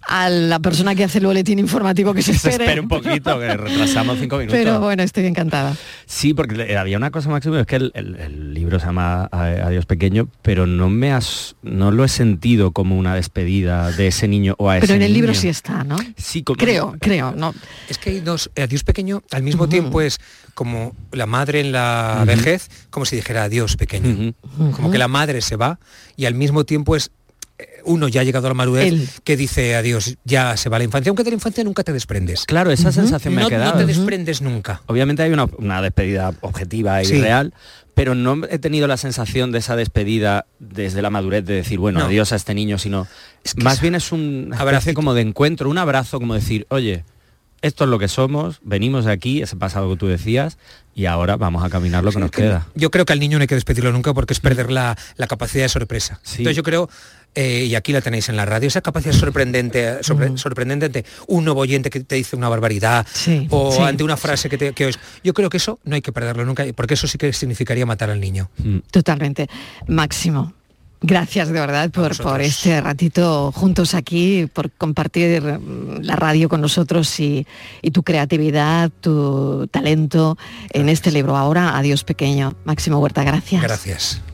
a 0.00 0.28
la 0.28 0.58
persona 0.58 0.96
que 0.96 1.04
hace 1.04 1.18
el 1.18 1.26
boletín 1.26 1.60
informativo 1.60 2.12
que 2.12 2.22
se 2.22 2.32
espere. 2.32 2.56
Se 2.56 2.62
espere 2.62 2.80
un 2.80 2.88
poquito, 2.88 3.38
que 3.38 3.56
retrasamos 3.56 4.18
cinco 4.18 4.38
minutos. 4.38 4.58
Pero 4.58 4.80
bueno, 4.80 5.04
estoy 5.04 5.26
encantada. 5.26 5.76
Sí, 6.06 6.34
porque 6.34 6.76
había 6.76 6.96
una 6.96 7.12
cosa, 7.12 7.28
Máximo, 7.28 7.58
es 7.58 7.66
que 7.66 7.76
el, 7.76 8.54
libro 8.54 8.80
se 8.80 8.86
llama 8.86 9.28
Adiós 9.30 9.86
Pequeño, 9.86 10.26
pero 10.42 10.66
no 10.66 10.90
me 10.90 11.12
has, 11.12 11.54
no 11.62 11.92
lo 11.92 12.02
he 12.02 12.08
sentido 12.08 12.72
como 12.72 12.98
una 12.98 13.14
despedida 13.14 13.92
de 13.92 14.08
ese 14.08 14.26
niño 14.26 14.56
o 14.58 14.68
a 14.68 14.78
ese 14.78 14.88
Pero 14.88 14.96
en 14.96 15.02
el 15.02 15.12
libro 15.12 15.32
sí 15.32 15.46
está, 15.46 15.84
¿no? 15.84 15.96
Sí, 16.16 16.42
creo, 16.42 16.96
creo. 17.00 17.34
No. 17.36 17.54
Es 17.88 17.98
que 17.98 18.10
hay 18.10 18.20
dos, 18.20 18.50
Adiós 18.56 18.82
Pequeño 18.82 19.22
al 19.30 19.44
mismo 19.44 19.68
tiempo 19.68 20.00
es 20.00 20.18
como 20.54 20.94
la 21.12 21.26
madre 21.26 21.60
en 21.60 21.72
la 21.72 22.24
vejez, 22.26 22.68
como 22.90 23.04
si 23.04 23.16
dijera 23.16 23.44
adiós 23.44 23.76
pequeño. 23.76 24.34
Como 24.72 24.90
que 24.90 24.98
la 24.98 25.08
madre 25.08 25.40
se 25.40 25.56
va 25.56 25.78
y 26.16 26.26
al 26.26 26.34
mismo 26.34 26.64
tiempo 26.64 26.96
es 26.96 27.10
eh, 27.56 27.82
uno 27.84 28.08
ya 28.08 28.22
ha 28.22 28.24
llegado 28.24 28.46
a 28.46 28.50
la 28.50 28.54
madurez 28.54 29.20
que 29.22 29.36
dice 29.36 29.76
adiós, 29.76 30.16
ya 30.24 30.56
se 30.56 30.68
va 30.68 30.78
la 30.78 30.84
infancia, 30.84 31.10
aunque 31.10 31.22
de 31.22 31.30
la 31.30 31.34
infancia 31.34 31.62
nunca 31.62 31.84
te 31.84 31.92
desprendes. 31.92 32.46
Claro, 32.46 32.72
esa 32.72 32.90
sensación 32.90 33.34
me 33.34 33.42
no, 33.42 33.46
ha 33.46 33.50
quedado. 33.50 33.72
No 33.72 33.78
te 33.78 33.86
desprendes 33.86 34.42
nunca. 34.42 34.82
Obviamente 34.86 35.22
hay 35.22 35.32
una, 35.32 35.82
despedida 35.82 36.34
objetiva 36.40 37.02
y 37.04 37.06
real, 37.20 37.54
pero 37.94 38.16
no 38.16 38.44
he 38.50 38.58
tenido 38.58 38.88
la 38.88 38.96
sensación 38.96 39.52
de 39.52 39.58
esa 39.58 39.76
despedida 39.76 40.46
desde 40.58 41.00
la 41.00 41.10
madurez 41.10 41.44
de 41.44 41.54
decir, 41.54 41.78
bueno, 41.78 42.00
adiós 42.00 42.32
a 42.32 42.36
este 42.36 42.54
niño, 42.54 42.78
sino 42.78 43.06
más 43.56 43.80
bien 43.80 43.94
es 43.94 44.10
un 44.10 44.52
abrazo 44.56 44.92
como 44.94 45.14
de 45.14 45.22
encuentro, 45.22 45.70
un 45.70 45.78
abrazo 45.78 46.18
como 46.18 46.34
decir, 46.34 46.66
oye, 46.70 47.04
esto 47.64 47.84
es 47.84 47.90
lo 47.90 47.98
que 47.98 48.08
somos, 48.08 48.60
venimos 48.62 49.06
de 49.06 49.12
aquí, 49.12 49.40
ese 49.40 49.56
pasado 49.56 49.88
que 49.90 49.96
tú 49.96 50.06
decías, 50.06 50.58
y 50.94 51.06
ahora 51.06 51.36
vamos 51.36 51.64
a 51.64 51.70
caminar 51.70 52.04
lo 52.04 52.12
que 52.12 52.18
nos 52.18 52.30
queda. 52.30 52.66
Yo 52.74 52.90
creo 52.90 53.06
que 53.06 53.14
al 53.14 53.20
niño 53.20 53.38
no 53.38 53.42
hay 53.42 53.48
que 53.48 53.54
despedirlo 53.54 53.90
nunca 53.90 54.12
porque 54.12 54.34
es 54.34 54.40
perder 54.40 54.70
la, 54.70 54.96
capacidad 55.26 55.64
de 55.64 55.70
sorpresa. 55.70 56.20
Entonces 56.26 56.56
yo 56.56 56.62
creo, 56.62 56.90
eh, 57.34 57.64
y 57.64 57.74
aquí 57.74 57.92
la 57.92 58.02
tenéis 58.02 58.28
en 58.28 58.36
la 58.36 58.44
radio, 58.44 58.68
esa 58.68 58.82
capacidad 58.82 59.14
sorprendente, 59.14 60.02
sorprendente 60.02 60.86
ante 60.86 61.06
un 61.26 61.46
nuevo 61.46 61.62
oyente 61.62 61.88
que 61.88 62.00
te 62.00 62.16
dice 62.16 62.36
una 62.36 62.50
barbaridad 62.50 63.06
o 63.48 63.82
ante 63.82 64.04
una 64.04 64.18
frase 64.18 64.50
que 64.50 64.58
te 64.58 64.72
que 64.74 64.90
Yo 65.22 65.32
creo 65.32 65.48
que 65.48 65.56
eso 65.56 65.80
no 65.84 65.94
hay 65.94 66.02
que 66.02 66.12
perderlo 66.12 66.44
nunca, 66.44 66.66
porque 66.76 66.92
eso 66.94 67.06
sí 67.06 67.16
que 67.16 67.32
significaría 67.32 67.86
matar 67.86 68.10
al 68.10 68.20
niño. 68.20 68.50
Mm. 68.58 68.80
Totalmente. 68.90 69.48
Máximo. 69.88 70.52
Gracias 71.06 71.48
de 71.48 71.60
verdad 71.60 71.90
por, 71.90 72.16
por, 72.16 72.40
este 72.40 72.80
ratito 72.80 73.52
juntos 73.52 73.92
aquí, 73.92 74.48
por 74.50 74.70
compartir 74.70 75.42
la 76.00 76.16
radio 76.16 76.48
con 76.48 76.62
nosotros 76.62 77.20
y, 77.20 77.46
y, 77.82 77.90
tu 77.90 78.02
creatividad, 78.02 78.90
tu 79.02 79.68
talento 79.70 80.38
en 80.70 80.88
este 80.88 81.12
libro. 81.12 81.36
Ahora, 81.36 81.76
adiós 81.76 82.04
pequeño. 82.04 82.54
Máximo 82.64 83.00
Huerta, 83.00 83.22
gracias. 83.22 83.62
Gracias. 83.62 84.33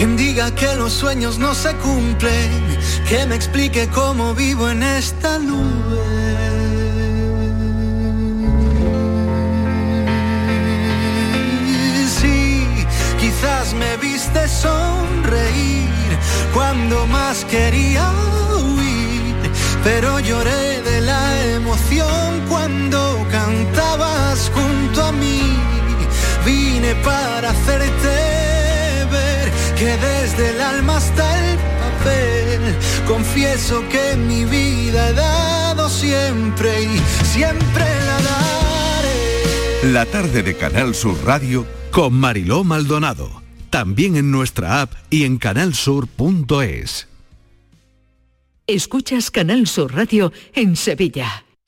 quien 0.00 0.16
diga 0.16 0.50
que 0.54 0.76
los 0.76 0.94
sueños 0.94 1.38
no 1.38 1.54
se 1.54 1.74
cumplen, 1.74 2.50
que 3.06 3.26
me 3.26 3.34
explique 3.34 3.86
cómo 3.88 4.34
vivo 4.34 4.70
en 4.70 4.82
esta 4.82 5.38
nube. 5.38 6.00
Sí, 12.18 12.64
quizás 13.20 13.74
me 13.74 13.98
viste 13.98 14.48
sonreír 14.48 15.90
cuando 16.54 17.06
más 17.06 17.44
quería 17.44 18.10
huir, 18.54 19.52
pero 19.84 20.18
lloré 20.18 20.80
de 20.80 21.02
la 21.02 21.44
emoción 21.56 22.40
cuando 22.48 23.26
cantabas 23.30 24.50
junto 24.54 25.04
a 25.04 25.12
mí. 25.12 25.42
Vine 26.46 26.94
para 27.04 27.50
hacerte 27.50 28.49
que 29.80 29.96
desde 29.96 30.50
el 30.50 30.60
alma 30.60 30.98
hasta 30.98 31.52
el 31.52 31.56
papel 31.56 32.60
confieso 33.08 33.82
que 33.88 34.14
mi 34.14 34.44
vida 34.44 35.08
he 35.08 35.14
dado 35.14 35.88
siempre 35.88 36.82
y 36.82 36.98
siempre 37.24 37.86
la 38.06 38.20
daré. 38.20 39.90
La 39.90 40.04
tarde 40.04 40.42
de 40.42 40.54
Canal 40.54 40.94
Sur 40.94 41.16
Radio 41.24 41.66
con 41.92 42.12
Mariló 42.12 42.62
Maldonado. 42.62 43.40
También 43.70 44.16
en 44.16 44.30
nuestra 44.30 44.82
app 44.82 44.92
y 45.08 45.24
en 45.24 45.38
canalsur.es. 45.38 47.08
Escuchas 48.66 49.30
Canal 49.30 49.66
Sur 49.66 49.94
Radio 49.94 50.30
en 50.52 50.76
Sevilla. 50.76 51.46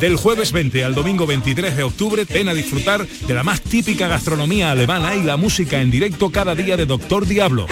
Del 0.00 0.16
jueves 0.16 0.52
20 0.52 0.84
al 0.84 0.94
domingo 0.94 1.26
23 1.26 1.74
de 1.74 1.82
octubre, 1.82 2.26
ven 2.28 2.50
a 2.50 2.54
disfrutar 2.54 3.06
de 3.06 3.34
la 3.34 3.42
más 3.42 3.62
típica 3.62 4.08
gastronomía 4.08 4.70
alemana 4.70 5.14
y 5.14 5.22
la 5.22 5.38
música 5.38 5.80
en 5.80 5.90
directo 5.90 6.30
cada 6.30 6.54
día 6.54 6.76
de 6.76 6.84
Doctor 6.84 7.26
Diablo. 7.26 7.66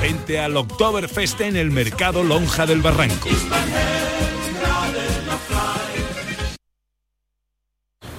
Vente 0.00 0.40
al 0.40 0.56
Oktoberfest 0.56 1.40
en 1.42 1.56
el 1.56 1.70
mercado 1.70 2.24
Lonja 2.24 2.66
del 2.66 2.82
Barranco. 2.82 3.28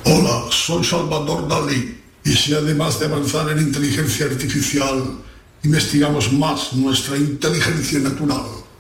Hola, 0.06 0.46
soy 0.50 0.86
Salvador 0.86 1.50
Dalí. 1.50 1.98
Y 2.24 2.32
si 2.32 2.54
además 2.54 3.00
de 3.00 3.08
avanzar 3.08 3.50
en 3.50 3.60
inteligencia 3.60 4.26
artificial, 4.26 5.18
investigamos 5.64 6.32
más 6.32 6.74
nuestra 6.74 7.18
inteligencia 7.18 8.00
natural, 8.00 8.44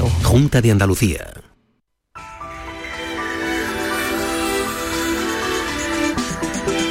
Junta 0.00 0.60
de 0.60 0.70
Andalucía. 0.70 1.32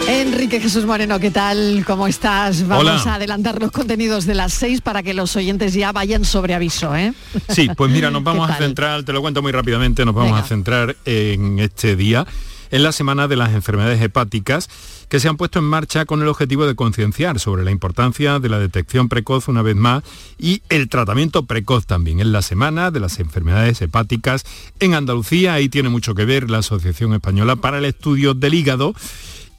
Enrique 0.08 0.60
Jesús 0.60 0.86
Moreno, 0.86 1.20
¿qué 1.20 1.32
tal? 1.32 1.84
¿Cómo 1.88 2.06
estás? 2.06 2.68
Vamos 2.68 3.02
Hola. 3.06 3.14
a 3.14 3.16
adelantar 3.16 3.62
los 3.62 3.72
contenidos 3.72 4.26
de 4.26 4.36
las 4.36 4.54
seis 4.54 4.82
para 4.82 5.04
que 5.04 5.14
los 5.14 5.36
oyentes 5.36 5.74
ya 5.74 5.92
vayan 5.92 6.26
sobre 6.26 6.54
aviso, 6.54 6.96
¿eh? 6.96 7.14
Sí, 7.50 7.70
pues 7.78 7.92
mira, 7.92 8.12
nos 8.12 8.24
vamos 8.24 8.48
¿Qué 8.48 8.54
a 8.54 8.58
centrar, 8.58 9.04
te 9.04 9.14
lo 9.14 9.22
cuento 9.22 9.42
muy 9.42 9.52
rápidamente, 9.52 10.04
nos 10.04 10.14
vamos 10.14 10.32
Venga. 10.32 10.44
a 10.44 10.48
centrar 10.48 10.96
en 11.06 11.60
este 11.60 11.96
día, 11.96 12.26
en 12.72 12.84
la 12.84 12.92
semana 12.92 13.28
de 13.28 13.36
las 13.36 13.54
enfermedades 13.54 14.02
hepáticas, 14.02 14.70
que 15.10 15.20
se 15.20 15.28
han 15.28 15.38
puesto 15.38 15.60
en 15.60 15.66
marcha 15.66 16.06
con 16.06 16.22
el 16.22 16.28
objetivo 16.28 16.66
de 16.66 16.76
concienciar 16.76 17.40
sobre 17.40 17.64
la 17.64 17.72
importancia 17.72 18.40
de 18.40 18.50
la 18.50 18.60
detección 18.60 19.10
precoz 19.10 19.48
una 19.48 19.62
vez 19.62 19.76
más 19.76 20.04
y 20.40 20.62
el 20.70 20.90
tratamiento 20.90 21.46
precoz 21.46 21.86
también. 21.86 22.20
En 22.20 22.32
la 22.32 22.42
semana 22.42 22.92
de 22.92 23.02
las 23.02 23.20
enfermedades 23.20 23.82
hepáticas 23.82 24.46
en 24.80 24.94
Andalucía, 24.94 25.54
ahí 25.54 25.70
tiene 25.70 25.90
mucho 25.90 26.16
que 26.16 26.26
ver 26.26 26.50
la 26.50 26.60
Asociación 26.60 27.14
Española 27.14 27.58
para 27.58 27.78
el 27.78 27.86
Estudio 27.86 28.34
del 28.34 28.54
Hígado. 28.54 28.96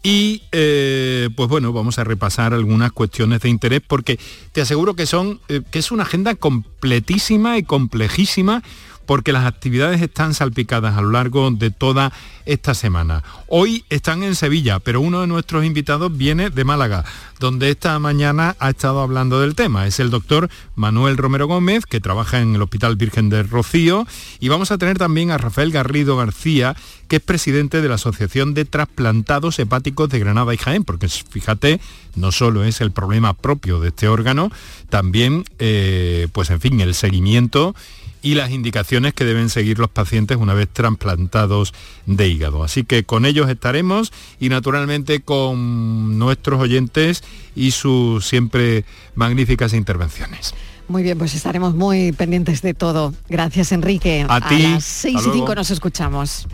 Y 0.04 0.42
eh, 0.50 1.28
pues 1.36 1.48
bueno, 1.48 1.72
vamos 1.72 2.00
a 2.00 2.04
repasar 2.04 2.54
algunas 2.54 2.90
cuestiones 2.90 3.40
de 3.40 3.48
interés 3.48 3.82
porque 3.86 4.18
te 4.50 4.60
aseguro 4.60 4.96
que 4.96 5.06
son 5.06 5.40
eh, 5.48 5.60
que 5.70 5.78
es 5.78 5.92
una 5.92 6.02
agenda 6.02 6.34
completísima 6.34 7.56
y 7.56 7.62
complejísima 7.62 8.64
porque 9.12 9.32
las 9.34 9.44
actividades 9.44 10.00
están 10.00 10.32
salpicadas 10.32 10.96
a 10.96 11.02
lo 11.02 11.10
largo 11.10 11.50
de 11.50 11.70
toda 11.70 12.14
esta 12.46 12.72
semana. 12.72 13.22
Hoy 13.46 13.84
están 13.90 14.22
en 14.22 14.34
Sevilla, 14.34 14.78
pero 14.78 15.02
uno 15.02 15.20
de 15.20 15.26
nuestros 15.26 15.66
invitados 15.66 16.16
viene 16.16 16.48
de 16.48 16.64
Málaga, 16.64 17.04
donde 17.38 17.68
esta 17.68 17.98
mañana 17.98 18.56
ha 18.58 18.70
estado 18.70 19.02
hablando 19.02 19.38
del 19.38 19.54
tema. 19.54 19.86
Es 19.86 20.00
el 20.00 20.08
doctor 20.08 20.48
Manuel 20.76 21.18
Romero 21.18 21.46
Gómez, 21.46 21.84
que 21.84 22.00
trabaja 22.00 22.40
en 22.40 22.54
el 22.54 22.62
Hospital 22.62 22.96
Virgen 22.96 23.28
del 23.28 23.50
Rocío, 23.50 24.06
y 24.40 24.48
vamos 24.48 24.70
a 24.70 24.78
tener 24.78 24.96
también 24.96 25.30
a 25.30 25.36
Rafael 25.36 25.72
Garrido 25.72 26.16
García, 26.16 26.74
que 27.06 27.16
es 27.16 27.22
presidente 27.22 27.82
de 27.82 27.90
la 27.90 27.96
Asociación 27.96 28.54
de 28.54 28.64
Trasplantados 28.64 29.58
Hepáticos 29.58 30.08
de 30.08 30.20
Granada 30.20 30.54
y 30.54 30.56
Jaén, 30.56 30.84
porque 30.84 31.08
fíjate, 31.08 31.82
no 32.16 32.32
solo 32.32 32.64
es 32.64 32.80
el 32.80 32.92
problema 32.92 33.34
propio 33.34 33.78
de 33.78 33.88
este 33.88 34.08
órgano, 34.08 34.50
también, 34.88 35.44
eh, 35.58 36.28
pues 36.32 36.48
en 36.48 36.60
fin, 36.60 36.80
el 36.80 36.94
seguimiento 36.94 37.74
y 38.22 38.34
las 38.34 38.50
indicaciones 38.50 39.12
que 39.14 39.24
deben 39.24 39.50
seguir 39.50 39.78
los 39.78 39.90
pacientes 39.90 40.36
una 40.36 40.54
vez 40.54 40.68
trasplantados 40.72 41.74
de 42.06 42.28
hígado. 42.28 42.62
Así 42.62 42.84
que 42.84 43.04
con 43.04 43.26
ellos 43.26 43.50
estaremos 43.50 44.12
y 44.40 44.48
naturalmente 44.48 45.20
con 45.20 46.18
nuestros 46.18 46.60
oyentes 46.60 47.24
y 47.54 47.72
sus 47.72 48.26
siempre 48.26 48.84
magníficas 49.14 49.74
intervenciones. 49.74 50.54
Muy 50.88 51.02
bien, 51.02 51.18
pues 51.18 51.34
estaremos 51.34 51.74
muy 51.74 52.12
pendientes 52.12 52.62
de 52.62 52.74
todo. 52.74 53.14
Gracias, 53.28 53.72
Enrique. 53.72 54.26
A 54.28 54.48
ti, 54.48 54.62
las 54.62 54.84
seis 54.84 55.16
hasta 55.16 55.28
y 55.28 55.32
cinco 55.32 55.46
luego. 55.46 55.54
nos 55.56 55.70
escuchamos. 55.70 56.46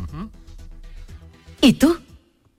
¿Y 1.60 1.72
tú? 1.74 1.96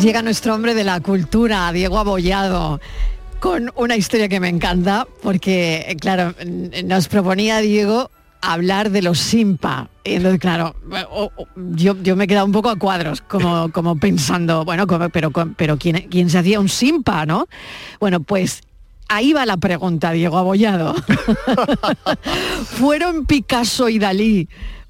Llega 0.00 0.20
nuestro 0.22 0.54
hombre 0.54 0.74
de 0.74 0.84
la 0.84 1.00
cultura, 1.00 1.72
Diego 1.72 1.98
Abollado, 1.98 2.80
con 3.40 3.70
una 3.76 3.96
historia 3.96 4.28
que 4.28 4.40
me 4.40 4.48
encanta, 4.48 5.06
porque, 5.22 5.96
claro, 6.00 6.34
nos 6.84 7.08
proponía 7.08 7.58
Diego 7.58 8.10
hablar 8.42 8.90
de 8.90 9.00
los 9.02 9.18
Simpa. 9.18 9.88
Y 10.04 10.14
entonces, 10.14 10.38
claro, 10.38 10.76
yo, 11.56 11.96
yo 12.02 12.14
me 12.14 12.24
he 12.24 12.26
quedado 12.26 12.44
un 12.46 12.52
poco 12.52 12.68
a 12.68 12.76
cuadros, 12.76 13.22
como, 13.22 13.70
como 13.72 13.96
pensando, 13.98 14.64
bueno, 14.64 14.86
como- 14.86 15.08
pero, 15.08 15.30
pero 15.30 15.78
¿quién, 15.78 16.06
¿quién 16.10 16.28
se 16.30 16.38
hacía 16.38 16.60
un 16.60 16.68
Simpa, 16.68 17.24
no? 17.24 17.48
Bueno, 17.98 18.20
pues 18.20 18.60
ahí 19.08 19.32
va 19.32 19.46
la 19.46 19.56
pregunta, 19.56 20.12
Diego 20.12 20.36
Abollado. 20.36 20.94
¿Fueron 22.64 23.24
Picasso 23.24 23.88
y 23.88 23.98
Dalí 23.98 24.48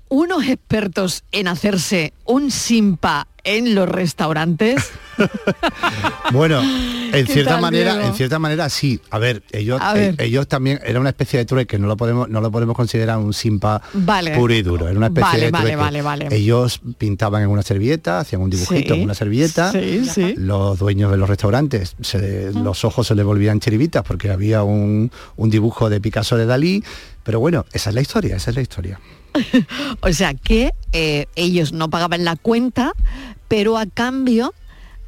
unos 0.09 0.47
expertos 0.47 1.24
en 1.32 1.49
hacerse 1.49 2.12
un 2.24 2.51
Simpa 2.51 3.26
en 3.47 3.74
los 3.74 3.88
restaurantes. 3.88 4.90
bueno, 6.32 6.61
en 6.61 7.26
cierta 7.26 7.59
manera, 7.59 8.07
en 8.07 8.14
cierta 8.14 8.38
manera 8.38 8.68
sí. 8.68 9.01
A 9.11 9.18
ver, 9.18 9.42
ellos, 9.53 9.80
eh, 9.94 10.14
ellos 10.18 10.47
también 10.49 10.80
era 10.84 11.01
una 11.01 11.11
especie 11.11 11.38
de 11.38 11.47
trueque, 11.47 11.78
no 11.78 11.86
lo 11.86 11.97
podemos, 11.97 12.28
no 12.28 12.40
lo 12.40 12.51
podemos 12.51 12.76
considerar 12.76 13.16
un 13.18 13.32
simpa 13.32 13.80
puro 14.34 14.53
y 14.53 14.62
duro. 14.62 14.88
Era 14.88 14.99
una 14.99 15.07
especie 15.07 15.40
de 15.40 15.53
trueque. 15.53 15.76
Vale, 15.76 16.03
vale, 16.03 16.28
ellos 16.32 16.80
pintaban 16.99 17.42
en 17.42 17.49
una 17.49 17.62
servilleta, 17.62 18.20
hacían 18.20 18.42
un 18.42 18.51
dibujito 18.51 18.94
en 18.94 19.05
una 19.05 19.14
servilleta. 19.14 19.72
Los 20.36 20.78
dueños 20.78 21.11
de 21.11 21.16
los 21.16 21.28
restaurantes, 21.28 21.97
los 22.53 22.84
ojos 22.84 23.07
se 23.07 23.14
les 23.14 23.24
volvían 23.24 23.61
chiribitas 23.61 24.03
porque 24.03 24.30
había 24.30 24.64
un, 24.64 25.11
un 25.36 25.51
dibujo 25.51 25.88
de 25.88 26.01
Picasso 26.01 26.36
de 26.36 26.47
Dalí. 26.47 26.82
Pero 27.22 27.40
bueno, 27.40 27.64
esa 27.72 27.90
es 27.90 27.94
la 27.94 28.01
historia, 28.01 28.36
esa 28.36 28.51
es 28.51 28.57
la 28.57 28.62
historia. 28.62 29.01
o 30.01 30.12
sea 30.12 30.34
que 30.34 30.72
eh, 30.92 31.26
ellos 31.34 31.72
no 31.72 31.90
pagaban 31.90 32.24
la 32.24 32.36
cuenta, 32.36 32.92
pero 33.49 33.78
a 33.78 33.86
cambio 33.86 34.55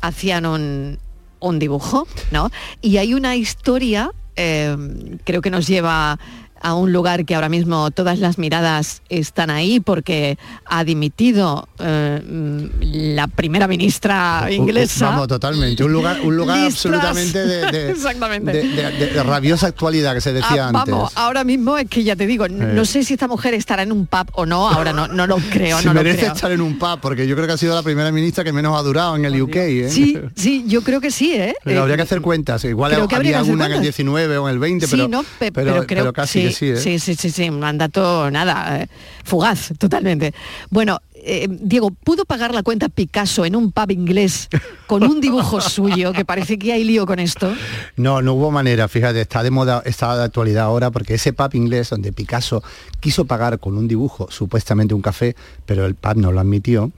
hacían 0.00 0.46
un, 0.46 1.58
dibujo, 1.58 2.06
¿no? 2.30 2.50
Y 2.82 2.98
hay 2.98 3.14
una 3.14 3.36
historia, 3.36 4.10
eh, 4.36 4.76
creo 5.24 5.40
que 5.42 5.50
nos 5.50 5.66
lleva 5.66 6.18
a 6.60 6.74
un 6.74 6.92
lugar 6.92 7.24
que 7.24 7.34
ahora 7.34 7.48
mismo 7.48 7.90
todas 7.90 8.18
las 8.18 8.38
miradas 8.38 9.02
están 9.08 9.50
ahí 9.50 9.80
porque 9.80 10.38
ha 10.64 10.84
dimitido 10.84 11.68
eh, 11.78 12.68
la 12.80 13.26
primera 13.26 13.68
ministra 13.68 14.48
inglesa. 14.50 15.10
Vamos, 15.10 15.28
totalmente. 15.28 15.84
Un 15.84 15.92
lugar, 15.92 16.20
un 16.22 16.36
lugar 16.36 16.64
absolutamente 16.64 17.38
de, 17.46 19.22
rabiosa 19.22 19.66
actualidad 19.66 20.14
que 20.14 20.20
se 20.20 20.32
decía 20.32 20.66
ah, 20.66 20.68
antes. 20.68 20.94
Vamos, 20.94 21.12
ahora 21.14 21.44
mismo 21.44 21.78
es 21.78 21.88
que 21.88 22.04
ya 22.04 22.16
te 22.16 22.26
digo, 22.26 22.48
no 22.48 22.84
sé 22.84 23.04
si 23.04 23.14
esta 23.14 23.28
mujer 23.28 23.54
estará 23.54 23.82
en 23.82 23.92
un 23.92 24.06
pub 24.06 24.26
o 24.32 24.46
no, 24.46 24.68
ahora 24.68 24.92
no, 24.92 25.08
no 25.08 25.26
lo 25.26 25.36
creo. 25.50 25.80
no 25.82 25.94
merece 25.94 26.26
estar 26.26 26.50
en 26.50 26.60
un 26.60 26.78
pub, 26.78 27.00
porque 27.00 27.26
yo 27.26 27.34
creo 27.34 27.46
que 27.46 27.54
ha 27.54 27.58
sido 27.58 27.74
la 27.74 27.82
primera 27.82 28.10
ministra 28.12 28.44
que 28.44 28.52
menos 28.52 28.78
ha 28.78 28.82
durado 28.82 29.16
en 29.16 29.24
el 29.24 29.40
UK. 29.40 29.56
¿eh? 29.56 29.90
Sí, 29.90 30.18
sí, 30.34 30.64
yo 30.66 30.82
creo 30.82 31.00
que 31.00 31.10
sí, 31.10 31.32
¿eh? 31.34 31.54
Pero 31.64 31.82
habría 31.82 31.96
que 31.96 32.02
hacer 32.02 32.20
cuentas. 32.20 32.64
Igual 32.64 32.94
había 32.94 33.42
una 33.42 33.66
en 33.66 33.72
el 33.72 33.82
19 33.82 34.38
o 34.38 34.48
en 34.48 34.54
el 34.54 34.58
20, 34.58 34.88
pero, 34.88 35.08
no, 35.08 35.24
pero, 35.38 35.86
creo, 35.86 36.12
casi 36.12 36.47
¿eh? 36.48 36.76
sí, 36.76 36.98
sí, 36.98 37.14
sí, 37.14 37.30
sí, 37.30 37.48
un 37.48 37.60
mandato, 37.60 38.30
nada, 38.30 38.80
eh, 38.82 38.88
fugaz, 39.24 39.72
totalmente. 39.78 40.34
Bueno, 40.70 41.00
eh, 41.14 41.48
Diego, 41.50 41.90
¿pudo 41.90 42.24
pagar 42.24 42.54
la 42.54 42.62
cuenta 42.62 42.88
Picasso 42.88 43.44
en 43.44 43.56
un 43.56 43.72
pub 43.72 43.90
inglés 43.90 44.48
con 44.86 45.02
un 45.02 45.20
dibujo 45.20 45.60
suyo? 45.60 46.12
Que 46.12 46.24
parece 46.24 46.58
que 46.58 46.72
hay 46.72 46.84
lío 46.84 47.06
con 47.06 47.18
esto. 47.18 47.54
No, 47.96 48.22
no 48.22 48.34
hubo 48.34 48.50
manera, 48.50 48.88
fíjate, 48.88 49.20
está 49.20 49.42
de 49.42 49.50
moda, 49.50 49.82
está 49.84 50.16
de 50.16 50.24
actualidad 50.24 50.64
ahora, 50.64 50.90
porque 50.90 51.14
ese 51.14 51.32
pub 51.32 51.54
inglés 51.54 51.90
donde 51.90 52.12
Picasso 52.12 52.62
quiso 53.00 53.24
pagar 53.24 53.58
con 53.58 53.76
un 53.76 53.88
dibujo, 53.88 54.28
supuestamente 54.30 54.94
un 54.94 55.02
café, 55.02 55.36
pero 55.66 55.86
el 55.86 55.94
pub 55.94 56.16
no 56.16 56.32
lo 56.32 56.40
admitió, 56.40 56.92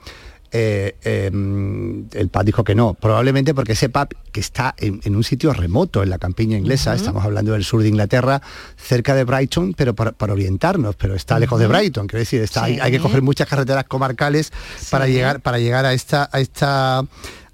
eh, 0.53 0.96
em, 1.03 2.07
el 2.12 2.28
pub 2.28 2.44
dijo 2.44 2.64
que 2.64 2.74
no, 2.74 2.94
probablemente 2.94 3.55
porque 3.55 3.72
ese 3.72 3.88
pub 3.88 4.09
que 4.32 4.40
está 4.40 4.74
en, 4.78 5.14
un 5.14 5.24
sitio 5.24 5.53
remoto 5.53 6.03
en 6.03 6.11
la 6.11 6.18
campiña 6.18 6.59
inglesa, 6.59 6.94
estamos 6.94 7.24
hablando 7.24 7.53
del 7.53 7.64
sur 7.64 7.82
de 7.82 7.88
Inglaterra, 7.88 8.42
cerca 8.76 9.14
de 9.14 9.24
Brighton, 9.24 9.74
pero 9.74 9.94
para, 9.94 10.14
orientarnos, 10.32 10.96
pero 10.96 11.14
está 11.14 11.38
lejos 11.38 11.59
de 11.61 11.66
Brighton, 11.66 12.07
quiero 12.07 12.20
decir, 12.20 12.42
está, 12.42 12.64
hay, 12.64 12.78
hay, 12.80 12.90
que 12.90 13.01
coger 13.01 13.22
muchas 13.22 13.48
carreteras 13.48 13.84
comarcales 13.84 14.53
para 14.90 15.07
llegar, 15.07 15.40
para 15.40 15.59
llegar 15.59 15.84
a 15.84 15.92
esta, 15.92 16.28
a 16.32 16.40
esta 16.40 17.05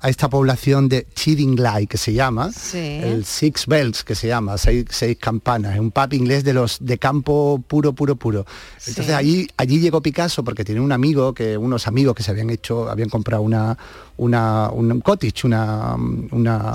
a 0.07 0.09
esta 0.09 0.31
población 0.31 0.89
de 0.89 1.05
Chidingley, 1.17 1.89
que 1.89 1.99
se 1.99 2.13
llama, 2.13 2.53
el 2.75 3.25
Six 3.25 3.67
Bells, 3.67 4.05
que 4.05 4.15
se 4.15 4.29
llama, 4.29 4.57
seis, 4.57 4.85
seis 4.89 5.17
campanas, 5.19 5.77
un 5.81 5.91
pub 5.91 6.13
inglés 6.13 6.45
de 6.45 6.53
los 6.53 6.79
de 6.81 6.97
campo 6.97 7.61
puro, 7.67 7.93
puro, 7.93 8.15
puro. 8.15 8.47
Entonces 8.87 9.13
allí, 9.13 9.49
allí 9.57 9.81
llegó 9.81 10.01
Picasso 10.01 10.45
porque 10.45 10.65
tiene 10.65 10.81
un 10.81 10.93
amigo, 10.93 11.35
que 11.35 11.59
unos 11.59 11.89
amigos 11.89 12.15
que 12.15 12.23
se 12.23 12.31
habían 12.31 12.51
hecho, 12.51 12.89
habían 12.89 13.09
comprado 13.09 13.43
una, 13.43 13.77
una, 14.19 14.71
un 14.71 15.01
cottage, 15.01 15.47
una, 15.47 15.95
una 16.31 16.73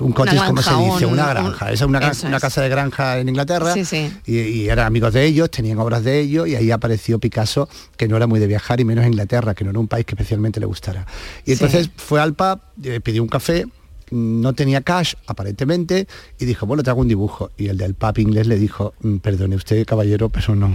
un, 0.00 0.12
cottage, 0.12 0.46
como 0.46 0.62
se 0.62 0.74
dice, 0.74 1.06
una 1.06 1.28
granja. 1.28 1.66
Esa 1.66 1.84
es 1.84 1.88
una, 1.88 2.12
una, 2.24 2.40
casa 2.40 2.62
de 2.62 2.68
granja 2.68 3.18
en 3.18 3.28
Inglaterra. 3.28 3.74
Y, 4.26 4.38
y, 4.38 4.68
eran 4.68 4.86
amigos 4.86 5.12
de 5.12 5.24
ellos, 5.24 5.50
tenían 5.50 5.78
obras 5.78 6.02
de 6.04 6.18
ellos 6.18 6.48
y 6.48 6.56
ahí 6.56 6.70
apareció 6.70 7.18
Picasso, 7.18 7.68
que 7.96 8.08
no 8.08 8.16
era 8.16 8.26
muy 8.26 8.40
de 8.40 8.46
viajar 8.46 8.80
y 8.80 8.84
menos 8.84 9.06
Inglaterra, 9.06 9.54
que 9.54 9.64
no 9.64 9.70
era 9.70 9.78
un 9.78 9.88
país 9.88 10.04
que 10.04 10.14
especialmente 10.14 10.58
le 10.60 10.66
gustara. 10.66 11.06
Y 11.44 11.52
entonces 11.52 11.90
fue 11.96 12.20
al 12.20 12.34
pub, 12.34 12.60
eh, 12.82 13.00
pidió 13.00 13.22
un 13.22 13.28
café 13.28 13.66
no 14.10 14.52
tenía 14.52 14.80
cash, 14.80 15.14
aparentemente, 15.26 16.06
y 16.38 16.44
dijo, 16.44 16.66
bueno, 16.66 16.82
te 16.82 16.90
hago 16.90 17.00
un 17.00 17.08
dibujo. 17.08 17.50
Y 17.56 17.68
el 17.68 17.78
del 17.78 17.94
pub 17.94 18.18
inglés 18.18 18.46
le 18.46 18.56
dijo, 18.56 18.94
mm, 19.00 19.16
perdone 19.18 19.56
usted, 19.56 19.84
caballero, 19.86 20.28
pero 20.28 20.54
no. 20.54 20.74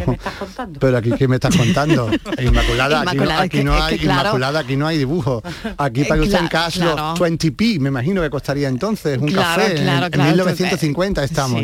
Pero 0.80 0.98
aquí, 0.98 1.12
¿qué 1.18 1.28
me 1.28 1.36
estás 1.36 1.56
contando? 1.56 2.10
Inmaculada, 2.42 3.02
aquí, 3.42 3.64
no, 3.64 3.74
hay, 3.74 4.00
Inmaculada, 4.02 4.60
aquí 4.60 4.76
no 4.76 4.88
hay 4.88 4.98
dibujo. 4.98 5.42
Aquí 5.78 6.04
para 6.06 6.22
usted 6.22 6.40
en 6.40 6.48
cash 6.48 6.80
20p, 6.80 7.80
me 7.80 7.90
imagino 7.90 8.22
que 8.22 8.30
costaría 8.30 8.68
entonces 8.68 9.18
un 9.18 9.32
café. 9.32 9.78
en, 9.78 10.24
1950 10.24 11.24
estamos. 11.24 11.62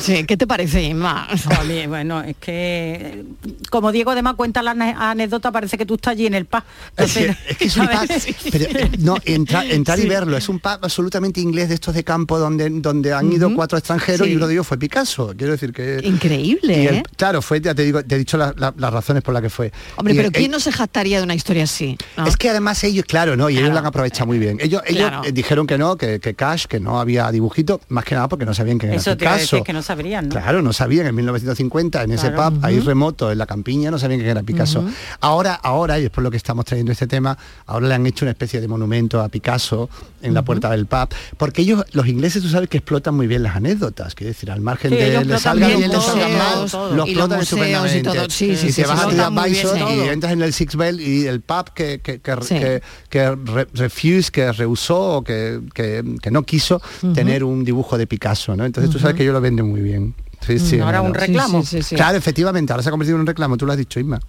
Sí, 0.00 0.24
¿qué 0.24 0.36
te 0.36 0.46
parece, 0.46 0.82
Inma? 0.82 1.28
bueno, 1.88 2.22
es 2.22 2.36
que 2.36 3.24
como 3.70 3.92
Diego 3.92 4.10
además 4.10 4.34
cuenta 4.34 4.62
la 4.62 4.72
anécdota, 4.72 5.52
parece 5.52 5.78
que 5.78 5.86
tú 5.86 5.94
estás 5.94 6.12
allí 6.12 6.26
en 6.26 6.34
el 6.34 6.46
pub. 6.46 6.62
es 6.96 7.14
que, 7.14 7.36
es, 7.60 7.76
un 7.76 7.86
pub, 7.86 8.08
pero, 8.52 8.64
eh, 8.64 8.90
no, 8.98 9.16
entrar 9.24 9.98
y 9.98 10.06
verlo, 10.06 10.36
es 10.36 10.48
un 10.48 10.58
pub 10.58 10.78
absolutamente 10.82 11.11
inglés 11.36 11.68
de 11.68 11.74
estos 11.74 11.94
de 11.94 12.04
campo 12.04 12.38
donde, 12.38 12.68
donde 12.70 13.12
han 13.12 13.32
ido 13.32 13.54
cuatro 13.54 13.78
extranjeros 13.78 14.26
y 14.28 14.36
uno 14.36 14.46
de 14.46 14.54
ellos 14.54 14.66
fue 14.66 14.78
Picasso. 14.78 15.32
Quiero 15.36 15.52
decir 15.52 15.72
que... 15.72 16.00
Increíble, 16.02 16.84
¿eh? 16.84 17.02
Claro, 17.16 17.42
fue, 17.42 17.60
ya 17.60 17.74
te 17.74 17.84
digo, 17.84 18.04
te 18.04 18.14
he 18.14 18.18
dicho 18.18 18.36
las 18.36 18.92
razones 18.92 19.22
por 19.22 19.34
las 19.34 19.42
que 19.42 19.50
fue. 19.50 19.72
Hombre, 19.96 20.14
pero 20.14 20.30
¿quién 20.30 20.50
no 20.50 20.60
se 20.60 20.72
jactaría 20.72 21.18
de 21.18 21.24
una 21.24 21.34
historia 21.34 21.64
así? 21.64 21.96
Es 22.26 22.36
que 22.36 22.50
además 22.50 22.82
ellos, 22.84 23.04
claro, 23.06 23.36
¿no? 23.36 23.50
Y 23.50 23.58
ellos 23.58 23.70
lo 23.70 23.78
han 23.78 23.86
aprovechado 23.86 24.26
muy 24.26 24.38
bien. 24.38 24.58
Ellos, 24.60 24.82
ellos 24.86 25.10
eh, 25.24 25.32
dijeron 25.32 25.66
que 25.66 25.78
no, 25.78 25.96
que, 25.96 26.20
que, 26.20 26.34
Cash, 26.34 26.66
que 26.66 26.80
no 26.80 27.00
había 27.00 27.30
dibujito, 27.30 27.80
más 27.88 28.04
que 28.04 28.14
nada 28.14 28.28
porque 28.28 28.44
no 28.44 28.54
sabían 28.54 28.78
que 28.78 28.86
era 28.86 28.96
Eso 28.96 29.16
Picasso. 29.16 29.62
que 29.62 29.72
no 29.72 29.82
sabrían, 29.82 30.28
¿no? 30.28 30.34
Claro, 30.34 30.62
no 30.62 30.72
sabían 30.72 31.06
en 31.06 31.14
1950, 31.14 32.02
en 32.02 32.12
ese 32.12 32.30
pub, 32.30 32.58
ahí 32.62 32.80
remoto, 32.80 33.30
en 33.30 33.38
la 33.38 33.46
campiña, 33.46 33.90
no 33.90 33.98
sabían 33.98 34.20
que 34.20 34.28
era 34.28 34.42
Picasso. 34.42 34.84
Ahora, 35.20 35.54
ahora, 35.54 35.98
y 35.98 36.04
es 36.04 36.10
por 36.10 36.24
lo 36.24 36.30
que 36.30 36.36
estamos 36.36 36.64
trayendo 36.64 36.92
este 36.92 37.06
tema, 37.06 37.36
ahora 37.66 37.88
le 37.88 37.94
han 37.94 38.06
hecho 38.06 38.24
una 38.24 38.32
especie 38.32 38.60
de 38.60 38.68
monumento 38.68 39.20
a 39.20 39.28
Picasso 39.28 39.88
en 40.22 40.34
la 40.34 40.42
puerta 40.42 40.70
del 40.70 40.86
pub, 40.86 41.01
porque 41.36 41.62
ellos 41.62 41.84
los 41.92 42.06
ingleses 42.06 42.42
tú 42.42 42.48
sabes 42.48 42.68
que 42.68 42.78
explotan 42.78 43.14
muy 43.14 43.26
bien 43.26 43.42
las 43.42 43.56
anécdotas, 43.56 44.14
quiero 44.14 44.28
decir, 44.28 44.50
al 44.50 44.60
margen 44.60 44.90
de 44.90 45.24
le 45.24 45.38
salga 45.38 45.68
bien, 45.68 45.90
le 45.90 46.00
salga 46.00 46.28
mal, 46.28 46.96
lo 46.96 47.04
explotan 47.04 47.40
estupendamente. 47.40 48.10
Y, 48.10 48.30
sí, 48.30 48.56
sí, 48.56 48.68
y 48.68 48.72
te 48.72 48.84
vas 48.84 49.00
a 49.00 49.30
Bison 49.30 49.78
y 49.78 50.08
entras 50.08 50.32
en 50.32 50.42
el 50.42 50.52
Six 50.52 50.76
Bell 50.76 51.00
y 51.00 51.26
el 51.26 51.40
pub 51.40 51.72
que, 51.74 52.00
que, 52.00 52.20
que, 52.20 52.82
que, 53.08 53.36
refuse, 53.74 54.30
que 54.30 54.52
rehusó 54.52 55.16
o 55.16 55.24
que, 55.24 55.60
que, 55.74 56.02
no 56.30 56.42
quiso 56.44 56.80
tener 57.14 57.44
un 57.44 57.64
dibujo 57.64 57.98
de 57.98 58.06
Picasso, 58.06 58.56
¿no? 58.56 58.64
Entonces 58.64 58.90
tú 58.90 58.98
sabes 58.98 59.16
que 59.16 59.22
ellos 59.22 59.34
lo 59.34 59.40
venden 59.40 59.68
muy 59.68 59.80
bien. 59.80 60.14
Sí, 60.46 60.58
sí, 60.58 60.80
ahora 60.80 61.02
un 61.02 61.14
reclamo. 61.14 61.62
claro, 61.90 62.18
efectivamente, 62.18 62.72
ahora 62.72 62.82
se 62.82 62.88
ha 62.88 62.92
convertido 62.92 63.16
en 63.16 63.22
un 63.22 63.26
reclamo, 63.26 63.56
tú 63.56 63.66
lo 63.66 63.72
has 63.72 63.78
dicho, 63.78 64.00
Isma. 64.00 64.20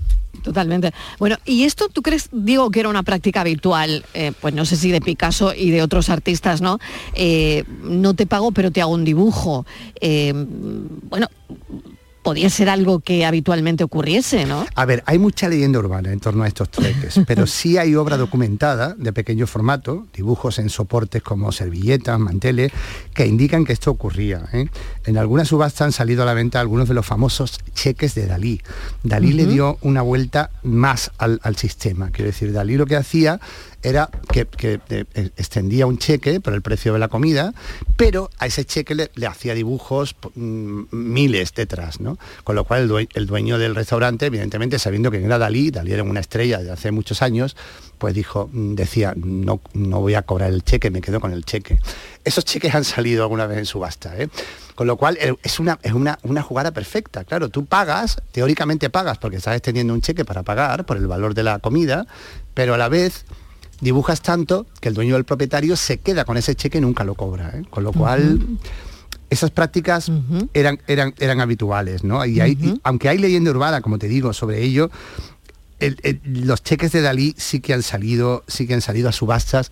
Totalmente. 0.41 0.91
Bueno, 1.19 1.37
¿y 1.45 1.63
esto 1.63 1.89
tú 1.89 2.01
crees, 2.01 2.29
digo, 2.31 2.69
que 2.69 2.79
era 2.79 2.89
una 2.89 3.03
práctica 3.03 3.41
habitual, 3.41 4.05
eh, 4.13 4.31
pues 4.41 4.53
no 4.53 4.65
sé 4.65 4.75
si 4.75 4.91
de 4.91 4.99
Picasso 4.99 5.53
y 5.53 5.71
de 5.71 5.81
otros 5.81 6.09
artistas, 6.09 6.61
¿no? 6.61 6.79
Eh, 7.13 7.63
no 7.83 8.13
te 8.13 8.25
pago, 8.25 8.51
pero 8.51 8.71
te 8.71 8.81
hago 8.81 8.91
un 8.91 9.05
dibujo. 9.05 9.65
Eh, 10.01 10.33
bueno, 11.09 11.29
podía 12.23 12.49
ser 12.49 12.69
algo 12.69 13.01
que 13.01 13.25
habitualmente 13.25 13.83
ocurriese, 13.83 14.45
¿no? 14.45 14.65
A 14.75 14.85
ver, 14.85 15.03
hay 15.05 15.19
mucha 15.19 15.49
leyenda 15.49 15.79
urbana 15.79 16.11
en 16.11 16.19
torno 16.19 16.43
a 16.43 16.47
estos 16.47 16.69
treques, 16.69 17.19
pero 17.27 17.45
sí 17.45 17.77
hay 17.77 17.95
obra 17.95 18.17
documentada 18.17 18.95
de 18.97 19.13
pequeño 19.13 19.45
formato, 19.45 20.07
dibujos 20.13 20.57
en 20.59 20.69
soportes 20.69 21.21
como 21.21 21.51
servilletas, 21.51 22.19
manteles, 22.19 22.71
que 23.13 23.27
indican 23.27 23.65
que 23.65 23.73
esto 23.73 23.91
ocurría. 23.91 24.45
¿eh? 24.53 24.67
En 25.05 25.17
algunas 25.17 25.49
subastas 25.49 25.81
han 25.81 25.91
salido 25.91 26.23
a 26.23 26.25
la 26.25 26.33
venta 26.33 26.59
algunos 26.59 26.87
de 26.87 26.95
los 26.95 27.05
famosos 27.05 27.59
cheques 27.73 28.15
de 28.15 28.25
Dalí. 28.25 28.61
Dalí 29.03 29.33
le 29.33 29.45
dio 29.45 29.77
una 29.81 30.01
vuelta 30.01 30.49
más 30.63 31.11
al, 31.17 31.39
al 31.43 31.57
sistema. 31.57 32.09
Quiero 32.11 32.31
decir, 32.31 32.53
Dalí 32.53 32.77
lo 32.77 32.85
que 32.85 32.95
hacía 32.95 33.39
era 33.83 34.09
que, 34.31 34.47
eh, 34.89 35.05
extendía 35.37 35.85
un 35.85 35.97
cheque 35.97 36.39
por 36.39 36.53
el 36.53 36.61
precio 36.61 36.93
de 36.93 36.99
la 36.99 37.09
comida, 37.09 37.53
pero 37.97 38.29
a 38.39 38.47
ese 38.47 38.65
cheque 38.65 38.95
le, 38.95 39.27
hacía 39.27 39.53
dibujos 39.53 40.15
mm, 40.35 40.83
miles 40.91 41.53
detrás, 41.53 41.99
¿no? 41.99 42.17
Con 42.43 42.55
lo 42.55 42.63
cual 42.63 42.89
el 43.13 43.27
dueño, 43.27 43.57
del 43.57 43.75
restaurante, 43.75 44.27
evidentemente 44.27 44.79
sabiendo 44.79 45.11
que 45.11 45.23
era 45.23 45.37
Dalí, 45.37 45.69
Dalí 45.69 45.91
era 45.91 46.03
una 46.03 46.21
estrella 46.21 46.59
de 46.59 46.71
hace 46.71 46.91
muchos 46.91 47.21
años, 47.21 47.55
pues 47.97 48.13
dijo, 48.13 48.49
mm, 48.51 48.75
decía, 48.75 49.13
no, 49.17 49.61
no 49.73 49.99
voy 49.99 50.15
a 50.15 50.21
cobrar 50.21 50.51
el 50.51 50.63
cheque, 50.63 50.89
me 50.89 51.01
quedo 51.01 51.19
con 51.19 51.33
el 51.33 51.43
cheque. 51.43 51.79
Esos 52.23 52.45
cheques 52.45 52.73
han 52.73 52.85
salido 52.85 53.23
alguna 53.23 53.47
vez 53.47 53.57
en 53.57 53.65
subasta, 53.65 54.17
¿eh? 54.17 54.29
Con 54.75 54.87
lo 54.87 54.97
cual 54.97 55.17
es, 55.43 55.59
una, 55.59 55.77
es 55.83 55.93
una, 55.93 56.17
una 56.23 56.41
jugada 56.41 56.71
perfecta. 56.71 57.25
Claro, 57.25 57.49
tú 57.49 57.65
pagas, 57.65 58.21
teóricamente 58.31 58.89
pagas 58.89 59.19
porque 59.19 59.37
estás 59.37 59.55
extendiendo 59.55 59.93
un 59.93 60.01
cheque 60.01 60.25
para 60.25 60.41
pagar 60.41 60.85
por 60.85 60.97
el 60.97 61.05
valor 61.05 61.35
de 61.35 61.43
la 61.43 61.59
comida, 61.59 62.07
pero 62.55 62.73
a 62.73 62.77
la 62.77 62.89
vez 62.89 63.25
dibujas 63.83 64.21
tanto 64.21 64.65
que 64.79 64.89
el 64.89 64.95
dueño 64.95 65.15
del 65.15 65.25
propietario 65.25 65.75
se 65.75 65.99
queda 65.99 66.25
con 66.25 66.37
ese 66.37 66.55
cheque 66.55 66.79
y 66.79 66.81
nunca 66.81 67.03
lo 67.03 67.15
cobra. 67.15 67.51
¿eh? 67.55 67.63
Con 67.69 67.83
lo 67.83 67.93
cual, 67.93 68.39
esas 69.29 69.51
prácticas 69.51 70.11
eran, 70.53 70.79
eran, 70.87 71.13
eran 71.19 71.41
habituales, 71.41 72.03
¿no? 72.03 72.25
Y 72.25 72.79
aunque 72.83 73.09
hay 73.09 73.17
leyenda 73.17 73.51
urbana, 73.51 73.81
como 73.81 73.99
te 73.99 74.07
digo, 74.07 74.33
sobre 74.33 74.61
ello, 74.63 74.89
los 76.23 76.63
cheques 76.63 76.91
de 76.91 77.01
Dalí 77.01 77.35
sí 77.37 77.59
que 77.59 77.73
han 77.73 77.83
salido, 77.83 78.43
sí 78.47 78.67
que 78.67 78.73
han 78.73 78.81
salido 78.81 79.09
a 79.09 79.11
subastas 79.11 79.71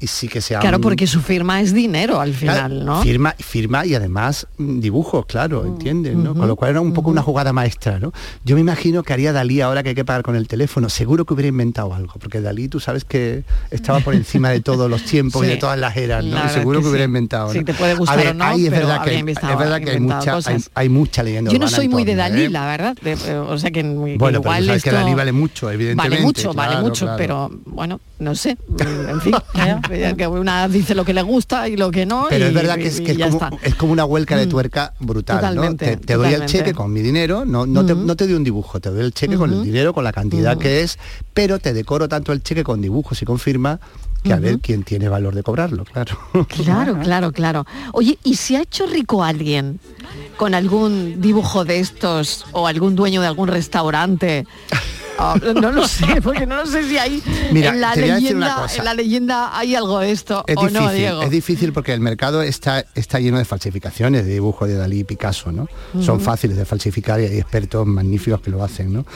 y 0.00 0.06
sí 0.06 0.28
que 0.28 0.40
se 0.40 0.56
Claro, 0.56 0.80
porque 0.80 1.06
su 1.06 1.20
firma 1.20 1.60
es 1.60 1.72
dinero 1.72 2.20
al 2.20 2.34
final, 2.34 2.84
¿no? 2.84 3.02
Firma, 3.02 3.34
firma 3.38 3.86
y 3.86 3.94
además 3.94 4.46
mm, 4.58 4.80
dibujos, 4.80 5.26
claro, 5.26 5.62
mm, 5.62 5.66
¿entiendes? 5.66 6.16
¿no? 6.16 6.34
Con 6.34 6.48
lo 6.48 6.56
cual 6.56 6.72
era 6.72 6.80
un 6.80 6.92
poco 6.92 7.10
una 7.10 7.22
jugada 7.22 7.52
maestra, 7.52 7.98
¿no? 7.98 8.12
Yo 8.44 8.54
me 8.56 8.60
imagino 8.60 9.02
que 9.02 9.12
haría 9.12 9.32
Dalí 9.32 9.60
ahora 9.60 9.82
que 9.82 9.90
hay 9.90 9.94
que 9.94 10.04
pagar 10.04 10.22
con 10.22 10.36
el 10.36 10.48
teléfono, 10.48 10.88
seguro 10.88 11.24
que 11.24 11.34
hubiera 11.34 11.48
inventado 11.48 11.94
algo, 11.94 12.14
porque 12.18 12.40
Dalí 12.40 12.68
tú 12.68 12.80
sabes 12.80 13.04
que 13.04 13.44
estaba 13.70 14.00
por 14.00 14.14
encima 14.14 14.50
de 14.50 14.60
todos 14.60 14.90
los 14.90 15.04
tiempos 15.04 15.44
y 15.44 15.48
de 15.48 15.56
todas 15.56 15.78
las 15.78 15.96
eras, 15.96 16.24
¿no? 16.24 16.44
Y 16.44 16.48
seguro 16.48 16.80
que, 16.80 16.88
hubiera 16.88 17.04
inventado. 17.04 17.52
Sí, 17.52 17.64
te 17.64 17.74
puede 17.74 17.94
gustar 17.94 18.26
o 18.26 18.34
no, 18.34 18.52
es 18.52 18.70
verdad 18.70 19.04
que, 19.04 19.18
es 19.18 19.24
verdad 19.24 19.80
que 19.80 19.90
hay 19.92 20.00
mucha, 20.00 20.38
hay, 20.74 20.88
mucha 20.88 21.22
leyenda 21.22 21.50
Yo 21.50 21.58
no 21.58 21.68
soy 21.68 21.88
muy 21.88 22.04
de 22.04 22.14
Dalí, 22.14 22.42
¿eh? 22.42 22.50
la 22.50 22.66
verdad. 22.66 22.96
o 23.48 23.58
sea 23.58 23.70
que, 23.70 23.82
bueno, 23.82 24.38
igual 24.38 24.64
pero 24.66 24.80
que 24.80 24.90
Dalí 24.90 25.14
vale 25.14 25.32
mucho, 25.32 25.70
evidentemente. 25.70 26.16
Vale 26.16 26.22
mucho, 26.24 26.52
vale 26.52 26.80
mucho, 26.80 27.08
pero 27.16 27.50
bueno, 27.66 28.00
no 28.18 28.34
sé, 28.34 28.56
en 28.78 29.20
fin, 29.20 29.34
que 30.16 30.26
una 30.26 30.68
dice 30.68 30.94
lo 30.94 31.04
que 31.04 31.14
le 31.14 31.22
gusta 31.22 31.68
y 31.68 31.76
lo 31.76 31.90
que 31.90 32.06
no. 32.06 32.26
Pero 32.28 32.46
es 32.46 32.54
verdad 32.54 32.76
que, 32.76 32.86
es, 32.86 33.00
es, 33.00 33.74
como, 33.76 33.92
una 33.92 34.04
huelca 34.04 34.36
de 34.36 34.46
mm. 34.46 34.48
tuerca 34.48 34.94
brutal. 35.00 35.76
Te, 35.76 36.14
doy 36.14 36.32
el 36.32 36.46
cheque 36.46 36.74
con 36.74 36.92
mi 36.92 37.02
dinero, 37.02 37.44
no, 37.44 37.66
no, 37.66 37.84
te, 37.84 37.94
no, 37.94 38.16
te, 38.16 38.26
doy 38.26 38.34
un 38.34 38.44
dibujo, 38.44 38.80
te 38.80 38.90
doy 38.90 39.04
el 39.04 39.12
cheque 39.12 39.36
con 39.36 39.52
el 39.52 39.62
dinero, 39.62 39.92
con 39.92 40.04
la 40.04 40.12
cantidad 40.12 40.56
que 40.56 40.82
es, 40.82 40.98
pero 41.32 41.58
te 41.58 41.72
decoro 41.72 42.08
tanto 42.08 42.32
el 42.32 42.42
cheque 42.42 42.64
con 42.64 42.80
dibujos 42.80 43.20
y 43.22 43.24
con 43.24 43.38
firma 43.38 43.80
que 44.24 44.32
a 44.32 44.36
ver 44.36 44.58
quién 44.58 44.84
tiene 44.84 45.08
valor 45.08 45.34
de 45.34 45.42
cobrarlo, 45.42 45.84
claro. 45.84 46.18
Claro, 46.48 46.98
claro, 47.02 47.32
claro. 47.32 47.66
Oye, 47.92 48.18
¿y 48.24 48.36
si 48.36 48.56
ha 48.56 48.62
hecho 48.62 48.86
rico 48.86 49.22
alguien 49.22 49.80
con 50.36 50.54
algún 50.54 51.20
dibujo 51.20 51.64
de 51.64 51.78
estos 51.78 52.46
o 52.52 52.66
algún 52.66 52.94
dueño 52.96 53.20
de 53.20 53.26
algún 53.26 53.48
restaurante? 53.48 54.46
Ah, 55.18 55.36
no 55.54 55.70
lo 55.70 55.86
sé, 55.86 56.20
porque 56.22 56.46
no 56.46 56.56
lo 56.56 56.66
sé 56.66 56.88
si 56.88 56.98
hay 56.98 57.22
en, 57.26 57.80
la 57.80 57.94
leyenda, 57.94 58.66
en 58.76 58.84
la 58.84 58.94
leyenda 58.94 59.56
hay 59.56 59.74
algo 59.74 60.00
de 60.00 60.10
esto 60.10 60.44
es 60.46 60.56
o 60.56 60.62
difícil, 60.62 60.82
no, 60.82 60.92
Diego. 60.92 61.22
Es 61.22 61.30
difícil 61.30 61.72
porque 61.72 61.92
el 61.92 62.00
mercado 62.00 62.42
está, 62.42 62.84
está 62.94 63.20
lleno 63.20 63.38
de 63.38 63.44
falsificaciones 63.44 64.24
de 64.26 64.32
dibujos 64.32 64.68
de 64.68 64.74
Dalí 64.74 65.00
y 65.00 65.04
Picasso, 65.04 65.52
¿no? 65.52 65.68
Son 66.00 66.20
fáciles 66.20 66.56
de 66.56 66.64
falsificar 66.64 67.20
y 67.20 67.24
hay 67.24 67.38
expertos 67.38 67.86
magníficos 67.86 68.40
que 68.40 68.50
lo 68.50 68.62
hacen, 68.62 68.92
¿no? 68.92 69.06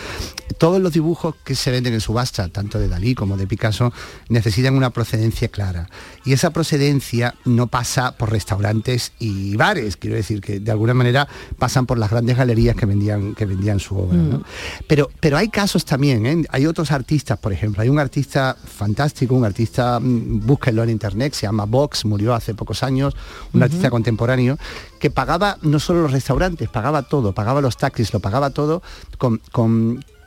Todos 0.59 0.80
los 0.80 0.92
dibujos 0.92 1.34
que 1.44 1.55
se 1.55 1.70
venden 1.70 1.94
en 1.94 2.01
subasta, 2.01 2.49
tanto 2.49 2.78
de 2.78 2.88
Dalí 2.88 3.14
como 3.14 3.36
de 3.36 3.46
Picasso, 3.46 3.92
necesitan 4.28 4.74
una 4.74 4.90
procedencia 4.90 5.49
clara. 5.49 5.88
Y 6.24 6.32
esa 6.32 6.51
procedencia 6.51 7.34
no 7.44 7.66
pasa 7.66 8.12
por 8.16 8.30
restaurantes 8.30 9.12
y 9.18 9.57
bares, 9.57 9.96
quiero 9.96 10.16
decir 10.16 10.40
que 10.40 10.61
de 10.61 10.70
alguna 10.70 10.94
manera 10.94 11.28
pasan 11.59 11.86
por 11.86 11.99
las 11.99 12.11
grandes 12.11 12.36
galerías 12.36 12.76
que 12.76 12.86
vendían, 12.86 13.34
que 13.34 13.46
vendían 13.46 13.80
su 13.80 13.96
obra. 13.96 14.16
¿no? 14.16 14.42
Pero, 14.86 15.11
pero 15.20 15.36
hay 15.36 15.49
casos 15.49 15.84
también, 15.89 16.26
¿eh? 16.26 16.45
hay 16.51 16.66
otros 16.66 16.93
artistas, 16.93 17.39
por 17.39 17.53
ejemplo, 17.53 17.82
hay 17.82 17.89
un 17.89 17.99
artista 17.99 18.57
fantástico, 18.62 19.34
un 19.34 19.45
artista, 19.45 19.99
mm, 19.99 20.47
búsquenlo 20.47 20.82
en 20.82 20.91
internet, 20.91 21.34
se 21.34 21.47
llama 21.47 21.64
Vox, 21.64 22.05
murió 22.05 22.34
hace 22.34 22.55
pocos 22.55 22.82
años, 22.82 23.16
un 23.53 23.62
artista 23.62 23.91
contemporáneo, 23.91 24.59
que 25.01 25.11
pagaba 25.11 25.59
no 25.62 25.80
solo 25.80 26.03
los 26.03 26.12
restaurantes, 26.12 26.68
pagaba 26.68 27.03
todo, 27.03 27.32
pagaba 27.32 27.61
los 27.61 27.76
taxis, 27.76 28.12
lo 28.12 28.20
pagaba 28.20 28.51
todo 28.51 28.82
con, 29.18 29.41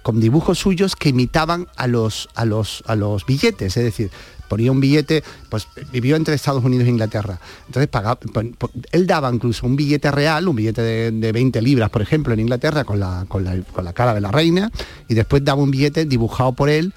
con 0.02 0.20
dibujos 0.20 0.60
suyos 0.60 0.96
que 0.96 1.10
imitaban 1.10 1.68
a 1.76 1.88
los, 1.88 2.30
a 2.36 2.46
los, 2.46 2.84
a 2.88 2.96
los 2.96 3.26
billetes, 3.26 3.78
es 3.78 3.84
decir, 3.84 4.12
ponía 4.52 4.70
un 4.70 4.82
billete, 4.82 5.24
pues 5.48 5.66
vivió 5.94 6.18
entre 6.18 6.36
Estados 6.36 6.62
Unidos 6.62 6.86
e 6.86 6.90
Inglaterra. 6.90 7.40
Entonces 7.68 7.88
pagaba, 7.88 8.20
él 8.92 9.08
daba 9.08 9.34
incluso 9.34 9.66
un 9.66 9.78
billete 9.78 10.12
real, 10.12 10.46
un 10.46 10.58
billete 10.58 10.82
de, 10.82 11.32
20 11.32 11.62
libras, 11.62 11.90
por 11.90 12.02
ejemplo, 12.02 12.34
en 12.34 12.42
Inglaterra, 12.42 12.84
con 12.84 13.00
la, 13.00 13.24
con 13.30 13.46
la, 13.46 13.94
cara 13.94 14.14
de 14.14 14.20
la 14.20 14.30
reina, 14.30 14.70
y 15.08 15.14
después 15.14 15.46
daba 15.46 15.64
un 15.64 15.72
billete 15.72 16.04
dibujado 16.04 16.52
por 16.52 16.70
él 16.70 16.94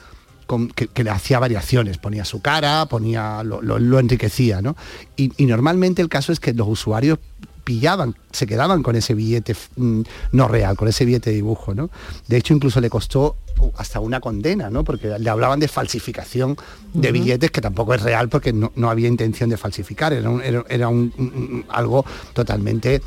con, 0.49 0.67
que, 0.67 1.05
le 1.05 1.11
hacía 1.11 1.39
variaciones, 1.39 1.99
ponía 1.99 2.25
su 2.25 2.43
cara, 2.43 2.87
ponía 2.87 3.45
lo, 3.45 3.99
enriquecía, 4.01 4.61
¿no? 4.61 4.75
Y, 5.17 5.31
normalmente 5.47 6.03
el 6.03 6.09
caso 6.09 6.33
es 6.33 6.41
que 6.41 6.53
los 6.55 6.67
usuarios 6.67 7.21
pillaban, 7.65 8.15
se 8.31 8.47
quedaban 8.47 8.83
con 8.83 8.95
ese 8.95 9.15
billete 9.15 9.57
mm, 9.77 10.03
no 10.33 10.49
real, 10.49 10.77
con 10.77 10.89
ese 10.89 11.05
billete 11.05 11.31
de 11.31 11.37
dibujo, 11.37 11.75
¿no? 11.75 11.91
De 12.29 12.37
hecho, 12.37 12.55
incluso 12.55 12.81
le 12.81 12.91
costó 12.91 13.37
hasta 13.77 14.01
una 14.01 14.21
condena, 14.21 14.71
¿no? 14.71 14.85
Porque 14.85 15.19
le 15.19 15.31
hablaban 15.31 15.61
de 15.61 15.69
falsificación 15.69 16.57
de 16.93 17.13
billetes, 17.13 17.51
que 17.51 17.61
tampoco 17.61 17.95
es 17.95 18.03
real 18.03 18.29
porque 18.29 18.53
no, 18.53 18.91
había 18.91 19.09
intención 19.09 19.51
de 19.51 19.57
falsificar, 19.57 20.13
era, 20.13 20.31
era, 20.69 20.89
un, 20.89 21.65
algo 21.69 22.05
totalmente 22.33 23.01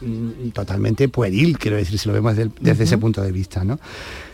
mm, 0.00 0.50
totalmente 0.50 1.08
pueril, 1.08 1.58
quiero 1.58 1.76
decir, 1.76 1.98
si 1.98 2.08
lo 2.08 2.14
vemos 2.14 2.36
desde, 2.36 2.84
ese 2.84 2.98
punto 2.98 3.20
de 3.22 3.32
vista, 3.32 3.64
¿no? 3.64 3.78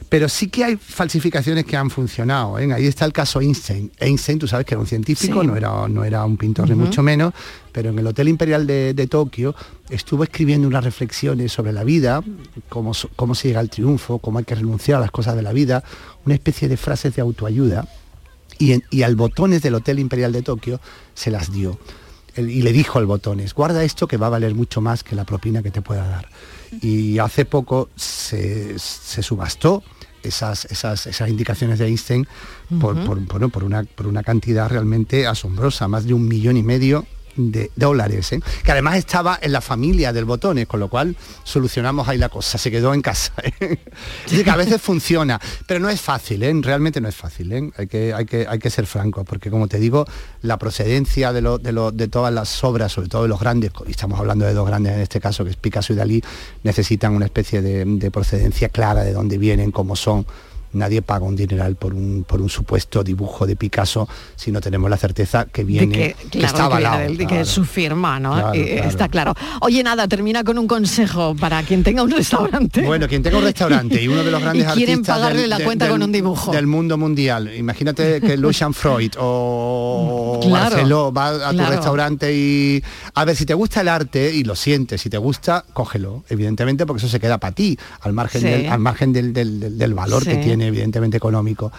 Pero 0.09 0.29
sí 0.29 0.49
que 0.49 0.63
hay 0.63 0.77
falsificaciones 0.77 1.65
que 1.65 1.77
han 1.77 1.91
funcionado. 1.91 2.57
¿eh? 2.59 2.73
Ahí 2.73 2.87
está 2.87 3.05
el 3.05 3.13
caso 3.13 3.41
Einstein. 3.41 3.91
Einstein, 3.99 4.39
tú 4.39 4.47
sabes 4.47 4.65
que 4.65 4.75
era 4.75 4.81
un 4.81 4.87
científico, 4.87 5.43
no, 5.43 5.57
era, 5.57 5.89
no 5.89 6.05
era 6.05 6.25
un 6.25 6.37
pintor 6.37 6.69
ni 6.69 6.77
mucho 6.77 7.03
menos, 7.03 7.33
pero 7.75 7.91
en 7.91 7.99
el 7.99 8.07
Hotel 8.07 8.29
Imperial 8.29 8.69
de, 8.69 9.07
Tokio 9.11 9.53
estuvo 9.91 10.23
escribiendo 10.23 10.69
unas 10.69 10.85
reflexiones 10.85 11.53
sobre 11.53 11.73
la 11.73 11.83
vida, 11.83 12.23
cómo, 12.69 12.93
cómo 13.17 13.35
se 13.35 13.49
llega 13.49 13.59
al 13.59 13.69
triunfo, 13.69 14.21
cómo 14.21 14.39
hay 14.39 14.45
que 14.45 14.55
renunciar 14.55 14.99
a 14.99 15.01
las 15.01 15.11
cosas 15.11 15.35
de 15.35 15.43
la 15.43 15.53
vida, 15.53 15.83
una 16.25 16.37
especie 16.37 16.69
de 16.69 16.77
frases 16.77 17.17
de 17.17 17.23
autoayuda. 17.23 17.89
Y, 18.61 18.81
y 18.91 19.03
al 19.03 19.17
botones 19.17 19.61
del 19.61 19.75
Hotel 19.75 19.99
Imperial 19.99 20.31
de 20.31 20.43
Tokio 20.43 20.81
se 21.15 21.33
las 21.33 21.53
dio. 21.53 21.77
y 22.37 22.63
le 22.63 22.73
dijo 22.73 23.01
al 23.01 23.07
botones, 23.07 23.53
guarda 23.55 23.83
esto 23.83 24.07
que 24.07 24.19
va 24.19 24.29
a 24.29 24.31
valer 24.31 24.55
mucho 24.55 24.81
más 24.81 25.03
que 25.03 25.17
la 25.17 25.25
propina 25.25 25.61
que 25.61 25.73
te 25.73 25.83
pueda 25.83 26.07
dar. 26.07 26.29
Y 26.81 27.19
hace 27.19 27.45
poco 27.45 27.89
se, 27.97 28.79
se 28.79 29.21
subastó 29.25 29.83
esas, 30.23 30.67
esas, 30.67 31.09
esas 31.09 31.29
indicaciones 31.29 31.81
de 31.81 31.87
Einstein 31.87 32.29
por, 32.81 32.95
por, 33.05 33.65
una, 33.65 33.83
por 33.83 34.07
una 34.07 34.23
cantidad 34.23 34.69
realmente 34.69 35.27
asombrosa, 35.27 35.89
más 35.89 36.05
de 36.07 36.15
un 36.15 36.29
millón 36.29 36.57
y 36.57 36.63
medio 36.63 37.05
de 37.37 37.71
dólares, 37.77 38.33
¿eh? 38.33 38.41
que 38.63 38.73
además 38.73 38.97
estaba 38.97 39.39
en 39.41 39.53
la 39.53 39.61
familia 39.61 40.13
del 40.13 40.25
botones, 40.25 40.67
con 40.67 40.81
lo 40.81 40.89
cual 40.89 41.17
solucionamos 41.43 42.09
ahí 42.09 42.19
la 42.19 42.29
cosa, 42.29 42.59
se 42.59 42.71
quedó 42.71 42.95
en 42.95 43.03
casa. 43.03 43.33
¿eh? 43.61 43.79
que 44.45 44.51
a 44.51 44.57
veces 44.57 44.81
funciona, 44.81 45.41
pero 45.67 45.81
no 45.81 45.89
es 45.89 46.01
fácil, 46.01 46.43
¿eh? 46.43 46.53
realmente 46.61 47.01
no 47.01 47.09
es 47.09 47.17
fácil, 47.17 47.53
¿eh? 47.53 47.71
hay, 47.77 47.87
que, 47.87 48.13
hay, 48.13 48.27
que, 48.27 48.47
hay 48.49 48.59
que 48.59 48.71
ser 48.71 48.87
franco, 48.87 49.25
porque 49.25 49.51
como 49.51 49.69
te 49.69 49.79
digo, 49.79 50.05
la 50.43 50.59
procedencia 50.59 51.33
de, 51.33 51.41
lo, 51.41 51.59
de, 51.59 51.73
lo, 51.73 51.91
de 51.91 52.09
todas 52.09 52.33
las 52.33 52.63
obras, 52.65 52.93
sobre 52.93 53.09
todo 53.09 53.23
de 53.23 53.29
los 53.29 53.41
grandes, 53.41 53.73
y 53.87 53.91
estamos 53.91 54.19
hablando 54.19 54.45
de 54.45 54.55
dos 54.55 54.67
grandes 54.67 54.95
en 54.95 55.01
este 55.01 55.21
caso, 55.21 55.45
que 55.45 55.51
es 55.51 55.57
Picasso 55.57 55.93
y 55.93 55.97
Dalí, 55.97 56.23
necesitan 56.63 57.15
una 57.15 57.25
especie 57.25 57.63
de, 57.63 57.85
de 57.85 58.11
procedencia 58.11 58.69
clara 58.69 59.03
de 59.03 59.13
dónde 59.13 59.39
vienen, 59.39 59.71
cómo 59.71 59.97
son 59.97 60.27
nadie 60.75 61.03
paga 61.03 61.25
un 61.25 61.37
dineral 61.37 61.77
por 61.77 61.95
un, 61.95 62.25
por 62.27 62.41
un 62.41 62.49
supuesto 62.49 63.03
dibujo 63.03 63.47
de 63.47 63.57
Picasso 63.57 64.09
si 64.37 64.51
no 64.51 64.61
tenemos 64.61 64.91
la 64.91 64.97
certeza 64.97 65.47
que 65.47 65.65
viene, 65.65 66.15
que, 66.31 66.45
está 66.45 66.65
avalado. 66.65 67.17
Que, 67.17 67.41
es 67.41 67.49
su 67.49 67.65
firma, 67.65 68.21
¿no? 68.21 68.53
Eh, 68.53 68.83
está 68.85 69.09
claro. 69.09 69.35
Oye, 69.61 69.83
nada, 69.83 70.09
termina 70.09 70.45
con 70.45 70.59
un 70.59 70.67
consejo 70.67 71.35
para 71.35 71.63
quien 71.63 71.83
tenga 71.83 72.03
un 72.03 72.11
restaurante. 72.11 72.83
Bueno, 72.83 73.09
quien 73.09 73.23
tenga 73.23 73.39
un 73.39 73.45
restaurante 73.45 74.03
y 74.03 74.09
uno 74.09 74.23
de 74.23 74.31
los 74.31 74.41
grandes 74.43 74.69
y 74.69 74.73
quieren 74.75 75.03
pagarle 75.03 75.47
la 75.47 75.61
cuenta 75.61 75.89
con 75.89 76.03
un 76.03 76.13
dibujo. 76.13 76.53
Del 76.53 76.67
mundo 76.67 76.99
mundial. 76.99 77.55
Imagínate 77.57 78.21
que 78.21 78.37
Lucian 78.45 78.75
Freud 78.75 79.13
o 79.19 80.41
Marcelo 80.51 81.13
va 81.13 81.49
a 81.49 81.53
tu 81.53 81.65
restaurante 81.65 82.35
y 82.35 82.83
a 83.15 83.25
ver 83.25 83.37
si 83.37 83.47
te 83.47 83.55
gusta 83.55 83.81
el 83.81 83.89
arte 83.89 84.35
y 84.35 84.45
lo 84.45 84.55
sientes, 84.55 85.01
si 85.01 85.11
te 85.11 85.19
gusta, 85.19 85.65
cógelo, 85.73 86.25
evidentemente, 86.29 86.87
porque 86.87 86.99
eso 86.99 87.09
se 87.09 87.21
queda 87.21 87.39
para 87.39 87.55
ti, 87.55 87.79
al 88.01 88.13
margen 88.13 88.43
del, 88.43 88.67
al 88.67 88.79
margen 88.79 89.13
del, 89.13 89.33
del, 89.33 89.95
valor 89.95 90.25
que 90.25 90.37
tiene 90.37 90.64
evidentemente 90.67 91.17
económico. 91.17 91.71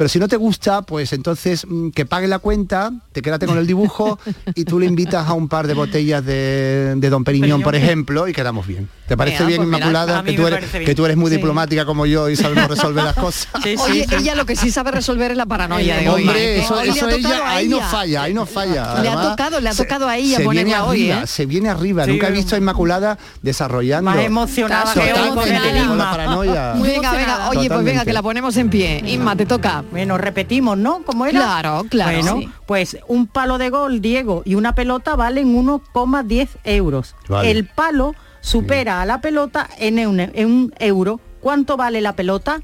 Pero 0.00 0.08
si 0.08 0.18
no 0.18 0.28
te 0.28 0.36
gusta, 0.36 0.80
pues 0.80 1.12
entonces 1.12 1.66
mm, 1.68 1.90
que 1.90 2.06
pague 2.06 2.26
la 2.26 2.38
cuenta, 2.38 2.90
te 3.12 3.20
quédate 3.20 3.46
con 3.46 3.58
el 3.58 3.66
dibujo 3.66 4.18
y 4.54 4.64
tú 4.64 4.80
le 4.80 4.86
invitas 4.86 5.28
a 5.28 5.34
un 5.34 5.46
par 5.46 5.66
de 5.66 5.74
botellas 5.74 6.24
de, 6.24 6.96
Don 7.10 7.22
Periñón, 7.22 7.60
por 7.60 7.74
ejemplo, 7.74 8.26
y 8.26 8.32
quedamos 8.32 8.66
bien. 8.66 8.88
¿Te 9.06 9.14
parece 9.14 9.44
bien, 9.44 9.58
pues 9.58 9.66
Inmaculada? 9.66 10.22
Que 10.22 10.32
tú, 10.32 10.46
eres, 10.46 10.70
que 10.70 10.94
tú 10.94 11.04
eres 11.04 11.18
muy 11.18 11.30
diplomática 11.30 11.84
como 11.84 12.06
yo 12.06 12.30
y 12.30 12.36
sabemos 12.36 12.68
resolver 12.68 13.04
las 13.04 13.14
cosas. 13.14 13.48
Oye, 13.80 14.06
ella 14.10 14.34
lo 14.36 14.46
que 14.46 14.56
sí 14.56 14.70
sabe 14.70 14.90
resolver 14.90 15.32
es 15.32 15.36
la 15.36 15.44
paranoia 15.44 15.98
de 15.98 16.08
hoy. 16.08 16.22
Hombre, 16.22 16.60
eso, 16.60 16.80
ella, 16.80 17.50
ahí 17.50 17.68
no 17.68 17.82
falla, 17.82 18.22
ahí 18.22 18.32
no 18.32 18.46
falla. 18.46 19.02
le 19.02 19.08
ha 19.10 19.20
tocado, 19.20 19.60
le 19.60 19.68
ha 19.68 19.74
tocado 19.74 20.08
a 20.08 20.16
ella 20.16 20.38
ponerla 20.42 20.84
hoy. 20.84 21.10
¿eh? 21.10 21.26
Se 21.26 21.44
viene 21.44 21.68
arriba, 21.68 22.06
nunca 22.06 22.28
he 22.28 22.32
visto 22.32 22.54
a 22.54 22.58
Inmaculada 22.58 23.18
desarrollando. 23.42 24.10
Más 24.12 24.24
emocionada 24.24 24.94
que 24.94 25.12
con 25.34 25.98
la 25.98 26.10
paranoia. 26.10 26.72
Venga, 26.72 27.12
venga, 27.12 27.50
oye, 27.50 27.68
pues 27.68 27.84
venga, 27.84 28.04
que 28.06 28.14
la 28.14 28.22
ponemos 28.22 28.56
en 28.56 28.70
pie. 28.70 29.02
Inma, 29.04 29.36
te 29.36 29.44
toca. 29.44 29.84
Bueno, 29.90 30.18
repetimos, 30.18 30.78
¿no? 30.78 31.02
¿Cómo 31.04 31.26
era? 31.26 31.40
Claro, 31.40 31.84
claro. 31.88 32.22
Bueno, 32.22 32.52
pues 32.66 32.98
un 33.08 33.26
palo 33.26 33.58
de 33.58 33.70
gol, 33.70 34.00
Diego, 34.00 34.42
y 34.44 34.54
una 34.54 34.74
pelota 34.74 35.16
valen 35.16 35.54
1,10 35.54 36.48
euros. 36.64 37.16
El 37.42 37.66
palo 37.66 38.14
supera 38.40 39.02
a 39.02 39.06
la 39.06 39.20
pelota 39.20 39.68
en 39.78 40.06
un, 40.06 40.20
en 40.20 40.46
un 40.46 40.74
euro. 40.78 41.20
¿Cuánto 41.40 41.76
vale 41.76 42.00
la 42.00 42.14
pelota? 42.14 42.60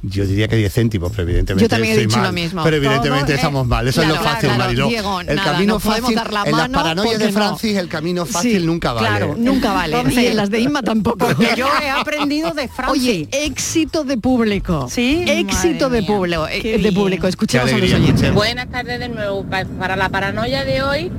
Yo 0.00 0.24
diría 0.26 0.46
que 0.46 0.54
10 0.54 0.72
céntimos, 0.72 1.10
pero 1.10 1.24
evidentemente 1.24 1.64
Yo 1.64 1.68
también 1.68 1.96
he 1.98 2.02
dicho 2.02 2.18
mal. 2.18 2.26
lo 2.28 2.32
mismo. 2.32 2.62
Pero 2.62 2.76
evidentemente 2.76 3.24
Todo, 3.26 3.34
estamos 3.34 3.66
mal. 3.66 3.88
Eso 3.88 4.00
es 4.02 4.08
lo 4.08 4.14
fácil, 4.14 4.48
claro, 4.48 4.58
Mariló. 4.64 4.88
Diego, 4.88 5.20
el 5.22 5.26
nada, 5.34 5.52
camino 5.52 5.72
no 5.74 5.80
fácil, 5.80 6.14
dar 6.14 6.32
la 6.32 6.42
en 6.44 6.56
las 6.56 6.68
paranoias 6.68 7.18
de 7.18 7.26
no. 7.26 7.32
Francis, 7.32 7.76
el 7.76 7.88
camino 7.88 8.24
fácil 8.24 8.60
Sí, 8.60 8.64
nunca 8.66 8.92
vale. 8.92 9.08
Claro, 9.08 9.34
nunca 9.36 9.72
vale. 9.72 9.96
Entonces- 9.98 10.22
y 10.22 10.26
en 10.28 10.36
las 10.36 10.50
de 10.50 10.60
Inma 10.60 10.82
tampoco. 10.82 11.18
Porque 11.18 11.48
yo 11.56 11.66
he 11.82 11.90
aprendido 11.90 12.52
de 12.52 12.68
Francis. 12.68 13.02
Oye, 13.02 13.28
éxito 13.32 14.04
de 14.04 14.18
público. 14.18 14.86
Sí, 14.88 15.24
Éxito 15.26 15.88
madre 15.88 16.00
de 16.02 16.06
público. 16.06 16.46
eh, 16.46 16.60
qué 16.62 16.78
de 16.78 16.92
público. 16.92 17.26
Escuchemos 17.26 17.72
a 17.72 17.76
los 17.78 17.92
oyentes. 17.92 18.32
Buenas 18.32 18.68
tardes 18.70 19.00
de 19.00 19.08
nuevo. 19.08 19.44
Pa- 19.46 19.64
Para 19.80 19.96
la 19.96 20.08
paranoia 20.10 20.64
de 20.64 20.80
hoy, 20.82 21.10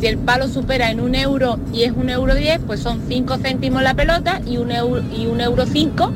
si 0.00 0.06
el 0.08 0.18
palo 0.18 0.48
supera 0.48 0.90
en 0.90 0.98
un 1.00 1.14
euro 1.14 1.60
y 1.72 1.84
es 1.84 1.92
un 1.94 2.10
euro 2.10 2.34
10, 2.34 2.58
pues 2.66 2.80
son 2.80 3.02
5 3.08 3.38
céntimos 3.38 3.82
la 3.84 3.94
pelota 3.94 4.40
y 4.44 4.56
un 4.56 4.72
euro 4.72 5.00
y 5.16 5.26
un 5.26 5.40
euro 5.40 5.64
5 5.64 6.12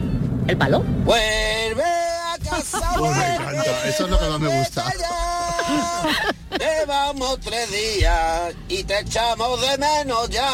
el 0.51 0.57
palo. 0.57 0.81
Vuelve 1.05 1.83
a 1.85 2.37
casa, 2.39 2.81
Oh, 2.99 3.03
me 3.09 3.35
encanta. 3.35 3.89
Eso 3.89 4.05
es 4.05 4.11
lo 4.11 4.19
que 4.19 4.29
más 4.29 4.41
me 4.41 4.59
gusta. 4.59 4.85
Llevamos 6.59 7.39
tres 7.41 7.71
días 7.71 8.55
y 8.69 8.83
te 8.85 8.99
echamos 9.01 9.61
de 9.61 9.79
menos 9.79 10.29
ya. 10.29 10.51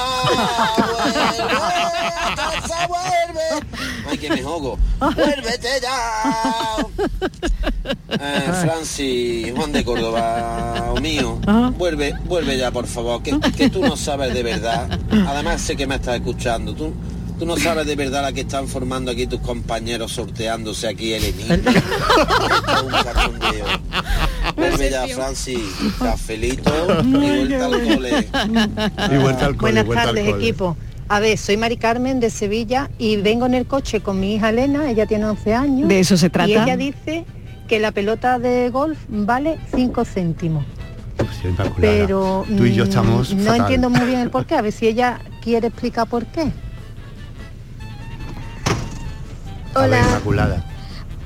Vuelve 0.77 1.53
a 1.53 2.35
casa, 2.37 2.87
vuelve. 2.87 3.67
Ay, 4.09 4.19
que 4.19 4.31
me 4.31 4.43
jogo. 4.43 4.79
Vuélvete 5.01 5.81
ya. 5.81 6.77
Eh, 8.09 8.53
Francis, 8.63 9.53
Juan 9.57 9.73
de 9.73 9.85
Córdoba, 9.85 10.93
o 10.93 11.01
mío, 11.01 11.39
vuelve, 11.77 12.15
vuelve 12.25 12.57
ya, 12.57 12.71
por 12.71 12.87
favor, 12.87 13.23
que, 13.23 13.39
que 13.57 13.69
tú 13.71 13.81
no 13.81 13.97
sabes 13.97 14.33
de 14.35 14.43
verdad. 14.43 14.89
Además 15.27 15.61
sé 15.61 15.77
que 15.77 15.87
me 15.87 15.97
estás 15.97 16.17
escuchando. 16.17 16.73
Tú, 16.75 16.93
tú 17.39 17.47
no 17.47 17.57
sabes 17.57 17.87
de 17.87 17.97
verdad 17.97 18.23
la 18.23 18.33
que 18.33 18.43
están 18.43 18.69
formando 18.69 19.11
aquí 19.11 19.27
tus 19.27 19.41
compañeros 19.41 20.13
sorteándose 20.13 20.89
aquí 20.89 21.13
el 21.13 21.25
enigma. 21.25 21.57
Ya, 24.91 25.07
Francis. 25.15 25.59
Cafelito 25.99 26.73
y 27.03 27.13
vuelta 27.13 27.65
al 27.67 27.71
cole. 27.73 28.29
Y 29.15 29.17
vuelta 29.19 29.47
al 29.47 29.57
cole, 29.57 29.73
Buenas 29.73 29.87
vuelta 29.87 30.03
al 30.03 30.09
tardes, 30.15 30.31
cole. 30.31 30.43
equipo. 30.45 30.77
A 31.09 31.21
ver, 31.21 31.39
soy 31.39 31.57
Mari 31.57 31.77
Carmen 31.77 32.19
de 32.21 32.31
Sevilla 32.31 32.91
y 32.99 33.17
vengo 33.17 33.47
en 33.47 33.55
el 33.55 33.67
coche 33.67 34.01
con 34.01 34.19
mi 34.19 34.35
hija 34.35 34.51
Elena, 34.51 34.91
ella 34.91 35.07
tiene 35.07 35.27
11 35.27 35.55
años. 35.55 35.89
De 35.89 36.01
eso 36.01 36.17
se 36.17 36.31
trata. 36.31 36.49
Y 36.51 36.55
ella 36.55 36.77
dice 36.77 37.25
que 37.69 37.79
la 37.79 37.93
pelota 37.93 38.39
de 38.39 38.71
golf 38.71 38.99
vale 39.09 39.59
5 39.75 40.05
céntimos. 40.05 40.65
Pero 41.81 42.45
Tú 42.57 42.65
y 42.65 42.75
yo 42.75 42.85
mm, 42.85 42.89
estamos 42.89 43.35
no 43.35 43.43
fatal. 43.45 43.61
entiendo 43.61 43.91
muy 43.91 44.07
bien 44.07 44.21
el 44.21 44.31
por 44.31 44.47
qué. 44.47 44.55
A 44.57 44.63
ver 44.63 44.73
si 44.73 44.87
ella 44.89 45.21
quiere 45.43 45.69
explicar 45.69 46.07
por 46.09 46.27
qué. 46.27 46.51
A 49.77 49.87
ver, 49.87 49.91
Hola. 49.91 50.09
Inmaculada. 50.09 50.65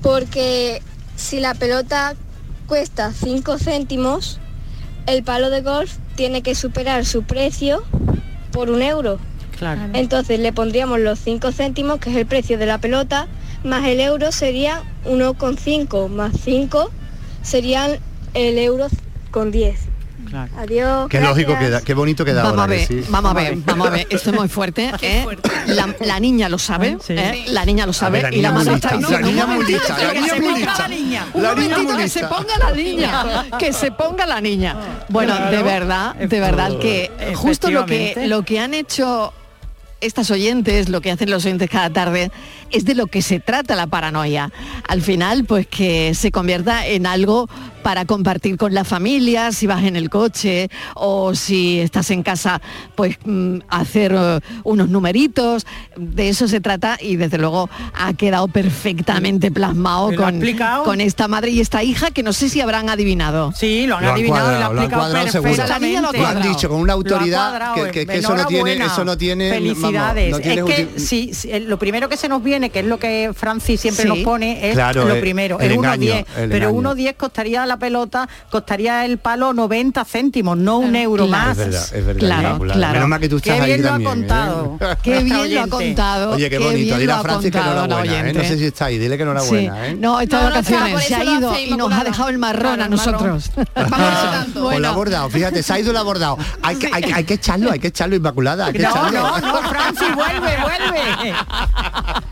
Porque 0.03 0.83
si 1.17 1.41
la 1.41 1.55
pelota 1.55 2.15
cuesta 2.67 3.13
5 3.13 3.59
céntimos, 3.59 4.41
el 5.07 5.23
palo 5.23 5.51
de 5.51 5.63
golf 5.63 5.97
tiene 6.17 6.43
que 6.43 6.55
superar 6.55 7.05
su 7.05 7.23
precio 7.23 7.83
por 8.53 8.71
un 8.71 8.83
euro. 8.83 9.19
Claro. 9.59 9.83
Entonces 9.93 10.41
le 10.41 10.53
pondríamos 10.53 11.01
los 11.01 11.19
5 11.21 11.53
céntimos, 11.53 12.01
que 12.01 12.11
es 12.11 12.17
el 12.17 12.27
precio 12.27 12.59
de 12.59 12.67
la 12.67 12.79
pelota, 12.79 13.29
más 13.63 13.85
el 13.87 14.01
euro 14.01 14.33
sería 14.33 14.83
1,5, 15.05 16.09
más 16.09 16.33
5 16.43 16.91
serían 17.43 17.99
el 18.35 18.59
euro 18.59 18.89
con 19.31 19.51
10. 19.51 19.90
Adiós. 20.59 21.09
Qué 21.09 21.21
lógico 21.21 21.59
queda, 21.59 21.81
qué 21.83 21.95
bonito 21.95 22.25
queda 22.25 22.43
Vamos 22.43 22.59
a 22.59 22.63
ahora. 22.63 22.71
ver, 22.77 22.89
que 22.89 23.03
sí. 23.03 23.09
vamos 23.09 23.31
a 23.31 23.35
ver, 23.35 23.57
vamos 23.65 23.87
a 23.87 23.91
ver. 23.91 24.07
Esto 24.11 24.31
es 24.31 24.37
muy 24.37 24.49
fuerte. 24.49 24.91
¿eh? 25.03 25.27
La, 25.67 25.95
la 26.01 26.21
niña 26.21 26.49
lo 26.49 26.59
sabe, 26.59 26.97
¿eh? 27.09 27.45
la 27.49 27.65
niña 27.65 27.87
lo 27.87 27.93
sabe 27.93 28.23
ver, 28.23 28.33
la 28.33 28.39
y 28.39 28.43
la 28.43 28.51
niña 28.51 28.65
madre 28.65 28.75
está 28.75 28.97
diciendo, 28.97 29.11
la 29.11 29.27
niña 29.27 29.45
"Un 29.45 29.51
muy 29.51 29.59
momentito, 29.59 29.79
lista, 29.79 29.99
la 30.05 30.13
que 30.13 30.21
niña 30.21 30.35
se 30.35 30.41
muy 30.41 30.49
ponga 30.51 30.59
lista. 30.67 30.83
la 30.83 30.89
niña, 30.89 31.27
La 31.35 31.53
un 31.53 31.57
momentito 31.61 31.97
que 31.97 32.09
se 32.09 32.21
lista". 32.21 32.29
ponga 32.37 32.59
la 32.59 32.73
niña, 32.73 33.47
que 33.59 33.73
se 33.73 33.93
ponga 33.93 34.27
la 34.27 34.41
niña. 34.41 34.77
Bueno, 35.09 35.35
de 35.51 35.63
verdad, 35.63 36.15
de 36.15 36.41
verdad 36.41 36.79
que 36.79 37.11
justo 37.35 37.71
lo 37.71 37.87
que 37.87 38.25
lo 38.27 38.43
que 38.43 38.61
han 38.61 38.75
hecho 38.75 39.33
estas 40.01 40.31
oyentes, 40.31 40.89
lo 40.89 41.01
que 41.03 41.11
hacen 41.11 41.29
los 41.31 41.45
oyentes 41.45 41.69
cada 41.69 41.91
tarde, 41.91 42.31
es 42.71 42.85
de 42.85 42.95
lo 42.95 43.07
que 43.07 43.23
se 43.23 43.41
trata 43.41 43.75
la 43.77 43.87
paranoia. 43.87 44.51
Al 44.89 45.03
final, 45.03 45.45
pues 45.45 45.67
que 45.67 46.15
se 46.15 46.31
convierta 46.31 46.87
en 46.87 47.07
algo 47.07 47.49
para 47.83 48.05
compartir 48.05 48.59
con 48.59 48.75
la 48.75 48.85
familia, 48.85 49.53
si 49.53 49.67
vas 49.67 49.83
en 49.85 49.97
el 49.97 50.11
coche 50.11 50.69
o 50.95 51.35
si 51.35 51.81
estás 51.81 52.11
en 52.11 52.23
casa, 52.23 52.61
pues 52.95 53.17
mm, 53.25 53.61
hacer 53.69 54.13
eh, 54.15 54.41
unos 54.65 54.89
numeritos. 54.91 55.67
De 55.97 56.29
eso 56.29 56.47
se 56.47 56.61
trata 56.61 56.99
y 57.01 57.17
desde 57.17 57.39
luego 57.39 57.71
ha 57.95 58.13
quedado 58.13 58.49
perfectamente 58.49 59.51
plasmado 59.51 60.13
Y 60.13 60.17
con, 60.17 60.41
con 60.85 61.01
esta 61.01 61.27
madre 61.29 61.53
y 61.53 61.61
esta 61.61 61.83
hija 61.83 62.11
que 62.11 62.23
no 62.23 62.33
sé 62.35 62.49
si 62.51 62.61
habrán 62.61 62.91
adivinado. 62.91 63.53
Sí, 63.57 63.87
lo 63.87 63.97
han 63.97 64.03
Lo 64.05 64.09
han 64.11 64.15
adivinado 64.17 64.51
y 64.51 64.53
lo 64.53 64.59
cuadrado, 64.61 64.71
han 64.71 65.13
lo 65.13 65.19
han 65.19 65.27
explicado 65.27 65.43
perfectamente. 65.43 66.01
Lo 66.03 66.13
Lo 66.13 66.27
han 66.27 66.43
dicho 66.43 66.69
con 66.69 66.81
una 66.81 66.93
autoridad 66.93 67.49
cuadrado, 67.51 67.75
que, 67.77 67.91
que- 67.93 68.07
que 68.07 68.19
eso 68.19 68.35
no 68.37 68.47
tiene, 68.47 68.73
eso 68.85 69.05
no 69.07 69.17
tiene. 69.17 69.51
vamos, 69.51 69.59
Felicidades. 69.63 70.31
no 70.33 70.39
tiene 70.41 70.61
es 70.61 70.65
que 70.77 70.87
uti- 70.89 70.99
sí, 70.99 71.31
sí, 71.33 71.49
eh, 71.51 71.61
lo 71.61 71.79
primero 71.79 72.09
que 72.11 72.17
se 72.19 72.29
nos 72.29 72.43
viene, 72.43 72.60
que 72.69 72.81
es 72.81 72.85
lo 72.85 72.99
que 72.99 73.31
Francis 73.35 73.81
siempre 73.81 74.03
Sí. 74.03 74.09
nos 74.11 74.19
pone, 74.19 74.69
es 74.69 74.75
Claro, 74.75 75.07
lo 75.07 75.19
primero, 75.21 75.59
el 75.59 75.67
el 75.67 75.73
engaño, 75.79 76.13
1.10. 76.13 76.27
el 76.37 76.51
Pero 76.51 76.69
engaño. 76.69 76.95
1.10 76.95 77.15
costaría 77.17 77.65
la 77.65 77.79
pelota, 77.79 78.29
costaría 78.51 79.07
el 79.07 79.17
palo 79.17 79.55
90 79.55 80.05
céntimos, 80.05 80.59
no 80.59 80.79
un 80.79 80.95
euro 80.97 81.27
Claro. 81.27 81.47
más. 81.47 81.59
Es 81.59 81.65
verdad, 81.67 81.85
es 81.95 82.05
verdad. 82.07 82.19
Claro, 82.21 82.59
claro. 82.59 82.93
Menos 82.93 83.09
mal 83.09 83.21
que 83.21 83.29
tú 83.31 83.37
estás 83.39 83.55
Qué 83.57 83.61
ahí 83.63 83.67
bien 83.71 83.83
lo 83.83 83.93
ha 83.95 83.97
¿eh? 84.01 84.05
contado. 84.05 84.79
Qué 85.03 85.19
bien 85.23 85.55
lo 85.55 85.63
ha 85.63 85.67
contado. 85.69 86.31
Oye, 86.33 86.51
qué, 86.51 86.59
bonito. 86.59 86.75
bien 86.75 86.99
Dile 86.99 87.07
lo 87.07 87.15
a 87.15 87.19
ha 87.19 87.23
Francis 87.23 87.51
que 87.51 87.59
contado 87.59 87.75
la 87.77 87.85
enhorabuena, 87.87 88.29
¿eh? 88.29 88.33
No 88.35 88.41
sé 88.45 88.59
si 88.59 88.65
está 88.67 88.85
ahí, 88.87 88.99
dile 88.99 89.17
que 89.17 89.23
enhorabuena, 89.23 89.75
Sí. 89.87 89.91
¿eh? 89.93 89.97
No, 89.99 90.21
está 90.21 90.39
de 90.39 90.45
No, 90.45 90.51
no 90.51 90.59
está, 90.59 90.73
vacaciones, 90.75 91.05
se 91.07 91.15
ha 91.15 91.25
ido 91.25 91.59
y 91.59 91.71
nos 91.77 91.93
ha 91.93 92.05
dejado 92.05 92.29
el 92.29 92.39
marrón 92.39 92.83
a 92.83 92.89
nosotros. 92.89 93.51
Pues 93.55 94.79
lo 94.81 94.89
ha 94.89 94.93
bordado, 94.93 95.31
fíjate, 95.31 95.63
se 95.63 95.73
ha 95.73 95.79
ido 95.79 95.91
el 95.93 95.97
abordado. 95.97 96.37
Hay 96.63 96.77
que, 96.77 96.91
hay, 96.93 97.03
que- 97.03 97.15
hay 97.15 97.25
que 97.25 97.35
echarlo, 97.35 97.71
hay 97.71 97.79
que 97.79 97.89
echarlo, 97.89 98.17
Inmaculada. 98.17 98.67
Hay 98.67 98.73
que 98.73 98.79
No, 98.81 98.91
echarlo. 98.91 99.21
no, 99.21 99.39
no, 99.41 99.69
Francis, 99.69 100.15
vuelve, 100.15 100.57
vuelve. 100.61 101.35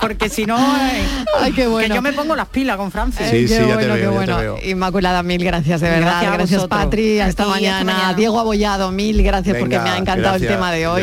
Porque 0.00 0.16
si 0.28 0.44
no, 0.46 0.56
eh, 0.58 1.02
Ay, 1.40 1.52
qué 1.52 1.66
bueno. 1.66 1.88
que 1.88 1.94
yo 1.94 2.02
me 2.02 2.12
pongo 2.12 2.34
las 2.36 2.48
pilas 2.48 2.76
con 2.76 2.90
Francis. 2.90 3.26
Sí, 3.26 3.46
qué 3.46 3.48
sí, 3.48 3.54
ya 3.54 3.58
te 3.58 3.64
bueno, 3.74 3.94
veo, 3.94 3.94
qué 3.94 4.00
ya 4.02 4.08
te 4.08 4.14
bueno. 4.16 4.36
veo. 4.38 4.58
Inmaculada, 4.64 5.22
mil 5.22 5.44
gracias, 5.44 5.80
de 5.80 5.90
verdad. 5.90 6.20
Gracias 6.22 6.32
Gracias. 6.38 6.66
Patri. 6.66 7.20
Hasta 7.20 7.46
mañana. 7.46 8.14
Diego 8.14 8.38
Abollado, 8.40 8.90
mil 8.90 9.22
gracias 9.22 9.56
porque 9.58 9.78
me 9.78 9.90
ha 9.90 9.96
encantado 9.98 10.36
el 10.36 10.46
tema 10.46 10.72
de 10.72 10.86
hoy. 10.86 11.02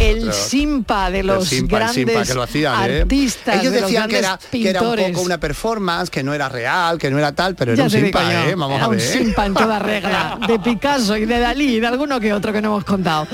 el 0.00 0.32
simpa 0.32 1.10
de 1.10 1.22
los 1.22 1.46
Simpa, 1.48 1.78
grandes 1.78 1.94
Simpa, 1.96 2.24
que 2.24 2.34
lo 2.34 2.42
hacían, 2.42 2.90
¿eh? 2.90 3.00
artistas, 3.02 3.60
Ellos 3.60 3.72
de 3.72 3.80
los 3.80 3.90
decían 3.90 4.08
que 4.08 4.18
era, 4.18 4.28
grandes 4.28 4.48
que 4.50 4.68
era 4.70 4.80
un 4.80 4.86
pintores. 4.86 5.10
poco 5.12 5.24
una 5.26 5.38
performance, 5.38 6.10
que 6.10 6.22
no 6.22 6.32
era 6.34 6.48
real, 6.48 6.98
que 6.98 7.10
no 7.10 7.18
era 7.18 7.32
tal, 7.32 7.54
pero 7.54 7.72
era 7.72 7.78
Ya 7.78 7.84
un 7.84 7.90
Simpa, 7.90 8.22
¿eh? 8.48 8.54
Vamos 8.56 8.76
era 8.76 8.84
a 8.84 8.88
un 8.88 8.96
ver. 8.96 9.00
simpa 9.06 9.46
en 9.46 9.54
toda 9.54 9.78
regla, 9.78 10.38
de 10.46 10.58
Picasso 10.64 11.16
y 11.16 11.24
de 11.26 11.38
Dalí 11.38 11.76
y 11.76 11.80
de 11.80 11.86
alguno 11.86 12.20
que 12.20 12.32
otro 12.32 12.52
que 12.52 12.60
no 12.62 12.68
hemos 12.68 12.84
contado. 12.84 13.26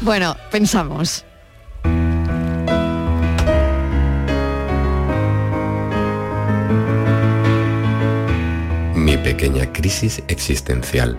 Bueno, 0.00 0.36
pensamos. 0.50 1.24
Pequeña 9.28 9.70
crisis 9.74 10.22
existencial. 10.28 11.18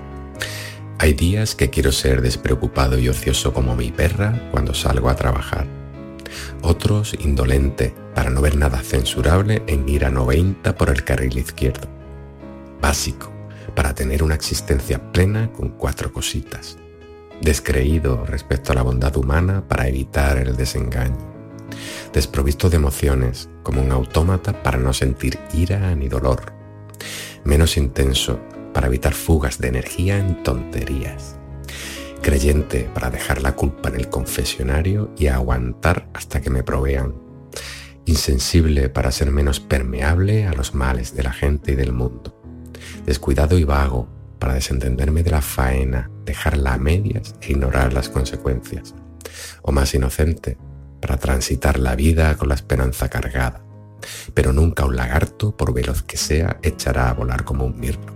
Hay 0.98 1.14
días 1.14 1.54
que 1.54 1.70
quiero 1.70 1.92
ser 1.92 2.24
despreocupado 2.24 2.98
y 2.98 3.08
ocioso 3.08 3.54
como 3.54 3.76
mi 3.76 3.92
perra 3.92 4.50
cuando 4.50 4.74
salgo 4.74 5.10
a 5.10 5.16
trabajar. 5.16 5.68
Otros 6.64 7.16
indolente 7.20 7.94
para 8.16 8.32
no 8.32 8.42
ver 8.42 8.56
nada 8.56 8.82
censurable 8.82 9.62
en 9.68 9.88
ir 9.88 10.06
a 10.06 10.10
90 10.10 10.76
por 10.76 10.90
el 10.90 11.04
carril 11.04 11.38
izquierdo. 11.38 11.88
Básico 12.82 13.32
para 13.76 13.94
tener 13.94 14.24
una 14.24 14.34
existencia 14.34 15.12
plena 15.12 15.54
con 15.54 15.70
cuatro 15.70 16.12
cositas. 16.12 16.80
Descreído 17.42 18.26
respecto 18.26 18.72
a 18.72 18.76
la 18.76 18.82
bondad 18.82 19.16
humana 19.18 19.68
para 19.68 19.88
evitar 19.88 20.40
el 20.40 20.58
desengaño. 20.58 21.32
Desprovisto 22.12 22.72
de 22.72 22.78
emociones 22.78 23.50
como 23.62 23.84
un 23.84 23.92
autómata 23.92 24.64
para 24.64 24.80
no 24.80 24.94
sentir 24.94 25.38
ira 25.54 25.94
ni 25.94 26.08
dolor 26.08 26.58
menos 27.44 27.78
intenso 27.78 28.40
para 28.74 28.88
evitar 28.88 29.14
fugas 29.14 29.60
de 29.60 29.68
energía 29.68 30.18
en 30.18 30.44
tonterías. 30.44 31.38
Creyente 32.22 32.90
para 32.94 33.10
dejar 33.10 33.42
la 33.42 33.56
culpa 33.56 33.90
en 33.90 33.96
el 33.96 34.10
confesionario 34.10 35.12
y 35.18 35.28
aguantar 35.28 36.10
hasta 36.14 36.42
que 36.42 36.50
me 36.50 36.64
provean. 36.64 37.16
Insensible 38.06 38.90
para 38.90 39.12
ser 39.12 39.32
menos 39.32 39.60
permeable 39.60 40.46
a 40.46 40.54
los 40.54 40.74
males 40.74 41.16
de 41.16 41.24
la 41.24 41.32
gente 41.32 41.74
y 41.74 41.76
del 41.76 41.94
mundo. 41.94 42.42
Descuidado 43.06 43.58
y 43.58 43.64
vago 43.64 44.10
para 44.40 44.54
desentenderme 44.54 45.24
de 45.24 45.32
la 45.32 45.42
faena, 45.42 46.10
dejarla 46.26 46.74
a 46.74 46.78
medias 46.78 47.36
e 47.42 47.52
ignorar 47.52 47.94
las 47.94 48.10
consecuencias. 48.10 48.96
O 49.62 49.72
más 49.72 49.94
inocente 49.94 50.58
para 51.02 51.18
transitar 51.18 51.80
la 51.80 51.96
vida 51.96 52.36
con 52.36 52.50
la 52.50 52.56
esperanza 52.56 53.10
cargada 53.10 53.69
pero 54.34 54.54
nunca 54.54 54.86
un 54.86 54.96
lagarto, 54.96 55.52
por 55.52 55.74
veloz 55.74 56.04
que 56.04 56.18
sea, 56.18 56.58
echará 56.62 57.10
a 57.10 57.14
volar 57.14 57.44
como 57.44 57.66
un 57.66 57.80
mirlo. 57.80 58.14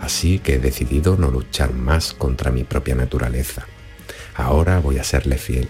Así 0.00 0.38
que 0.38 0.54
he 0.54 0.58
decidido 0.58 1.16
no 1.16 1.30
luchar 1.30 1.72
más 1.72 2.12
contra 2.12 2.50
mi 2.50 2.64
propia 2.64 2.94
naturaleza. 2.94 3.66
Ahora 4.34 4.78
voy 4.80 4.98
a 4.98 5.04
serle 5.04 5.38
fiel, 5.38 5.68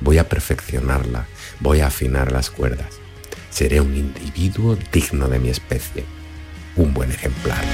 voy 0.00 0.18
a 0.18 0.28
perfeccionarla, 0.28 1.26
voy 1.60 1.80
a 1.80 1.88
afinar 1.88 2.32
las 2.32 2.50
cuerdas. 2.50 3.00
seré 3.50 3.80
un 3.80 3.94
individuo 3.94 4.76
digno 4.92 5.28
de 5.28 5.38
mi 5.38 5.48
especie, 5.48 6.04
un 6.74 6.92
buen 6.92 7.12
ejemplar. 7.12 7.64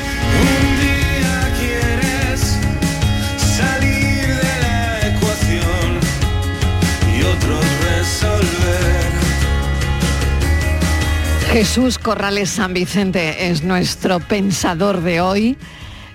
Jesús 11.53 11.99
Corrales 11.99 12.49
San 12.49 12.73
Vicente 12.75 13.51
es 13.51 13.65
nuestro 13.65 14.21
pensador 14.21 15.01
de 15.01 15.21
hoy, 15.21 15.57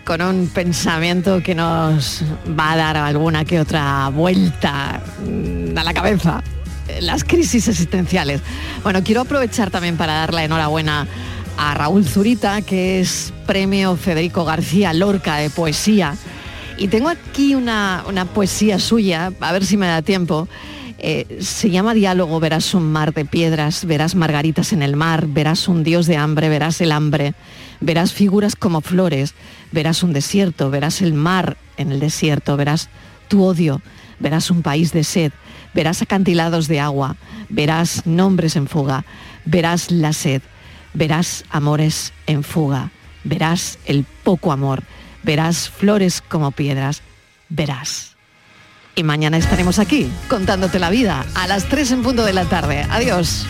con 0.06 0.22
un 0.22 0.48
pensamiento 0.48 1.44
que 1.44 1.54
nos 1.54 2.24
va 2.58 2.72
a 2.72 2.78
dar 2.78 2.96
alguna 2.96 3.44
que 3.44 3.60
otra 3.60 4.08
vuelta 4.14 5.02
mm, 5.28 5.78
a 5.78 5.84
la 5.84 5.94
cabeza. 5.94 6.42
Las 7.02 7.26
crisis 7.26 7.68
existenciales. 7.68 8.40
Bueno, 8.82 9.04
quiero 9.04 9.22
aprovechar 9.22 9.72
también 9.72 9.98
para 9.98 10.14
dar 10.14 10.34
la 10.34 10.46
enhorabuena 10.46 11.06
a 11.58 11.74
Raúl 11.74 12.06
Zurita, 12.06 12.62
que 12.62 13.02
es 13.02 13.34
premio 13.46 13.98
Federico 13.98 14.46
García 14.46 14.94
Lorca 14.94 15.36
de 15.36 15.50
poesía. 15.50 16.16
Y 16.78 16.88
tengo 16.88 17.10
aquí 17.10 17.56
una, 17.56 18.06
una 18.08 18.24
poesía 18.24 18.80
suya, 18.80 19.34
a 19.42 19.52
ver 19.52 19.66
si 19.66 19.76
me 19.76 19.88
da 19.88 20.02
tiempo. 20.02 20.48
Eh, 21.08 21.38
se 21.40 21.70
llama 21.70 21.94
Diálogo, 21.94 22.40
verás 22.40 22.74
un 22.74 22.92
mar 22.92 23.14
de 23.14 23.26
piedras, 23.26 23.86
verás 23.86 24.16
margaritas 24.16 24.74
en 24.74 24.82
el 24.82 24.96
mar, 24.96 25.28
verás 25.28 25.68
un 25.68 25.84
dios 25.84 26.08
de 26.08 26.18
hambre, 26.18 26.50
verás 26.50 26.82
el 26.82 26.92
hambre, 26.92 27.36
verás 27.80 28.12
figuras 28.12 28.56
como 28.56 28.82
flores, 28.82 29.36
verás 29.72 30.02
un 30.02 30.14
desierto, 30.14 30.72
verás 30.72 31.04
el 31.04 31.14
mar 31.14 31.58
en 31.78 31.92
el 31.92 32.00
desierto, 32.00 32.58
verás 32.58 32.90
tu 33.28 33.44
odio, 33.44 33.84
verás 34.18 34.50
un 34.50 34.64
país 34.64 34.94
de 34.94 35.04
sed, 35.04 35.32
verás 35.76 36.02
acantilados 36.02 36.68
de 36.68 36.80
agua, 36.80 37.18
verás 37.50 38.08
nombres 38.08 38.56
en 38.56 38.66
fuga, 38.66 39.06
verás 39.46 39.92
la 39.92 40.12
sed, 40.12 40.42
verás 40.96 41.46
amores 41.52 42.14
en 42.26 42.44
fuga, 42.44 42.90
verás 43.24 43.78
el 43.86 44.08
poco 44.24 44.52
amor, 44.52 44.82
verás 45.22 45.70
flores 45.70 46.24
como 46.28 46.50
piedras, 46.50 47.04
verás. 47.48 48.15
Y 48.96 49.04
mañana 49.04 49.38
estaremos 49.38 49.78
aquí 49.78 50.10
contándote 50.30 50.80
la 50.80 50.90
vida 50.90 51.26
a 51.36 51.48
las 51.48 51.66
3 51.66 51.92
en 51.92 52.04
punto 52.04 52.24
de 52.24 52.34
la 52.34 52.46
tarde. 52.46 52.88
Adiós. 52.90 53.46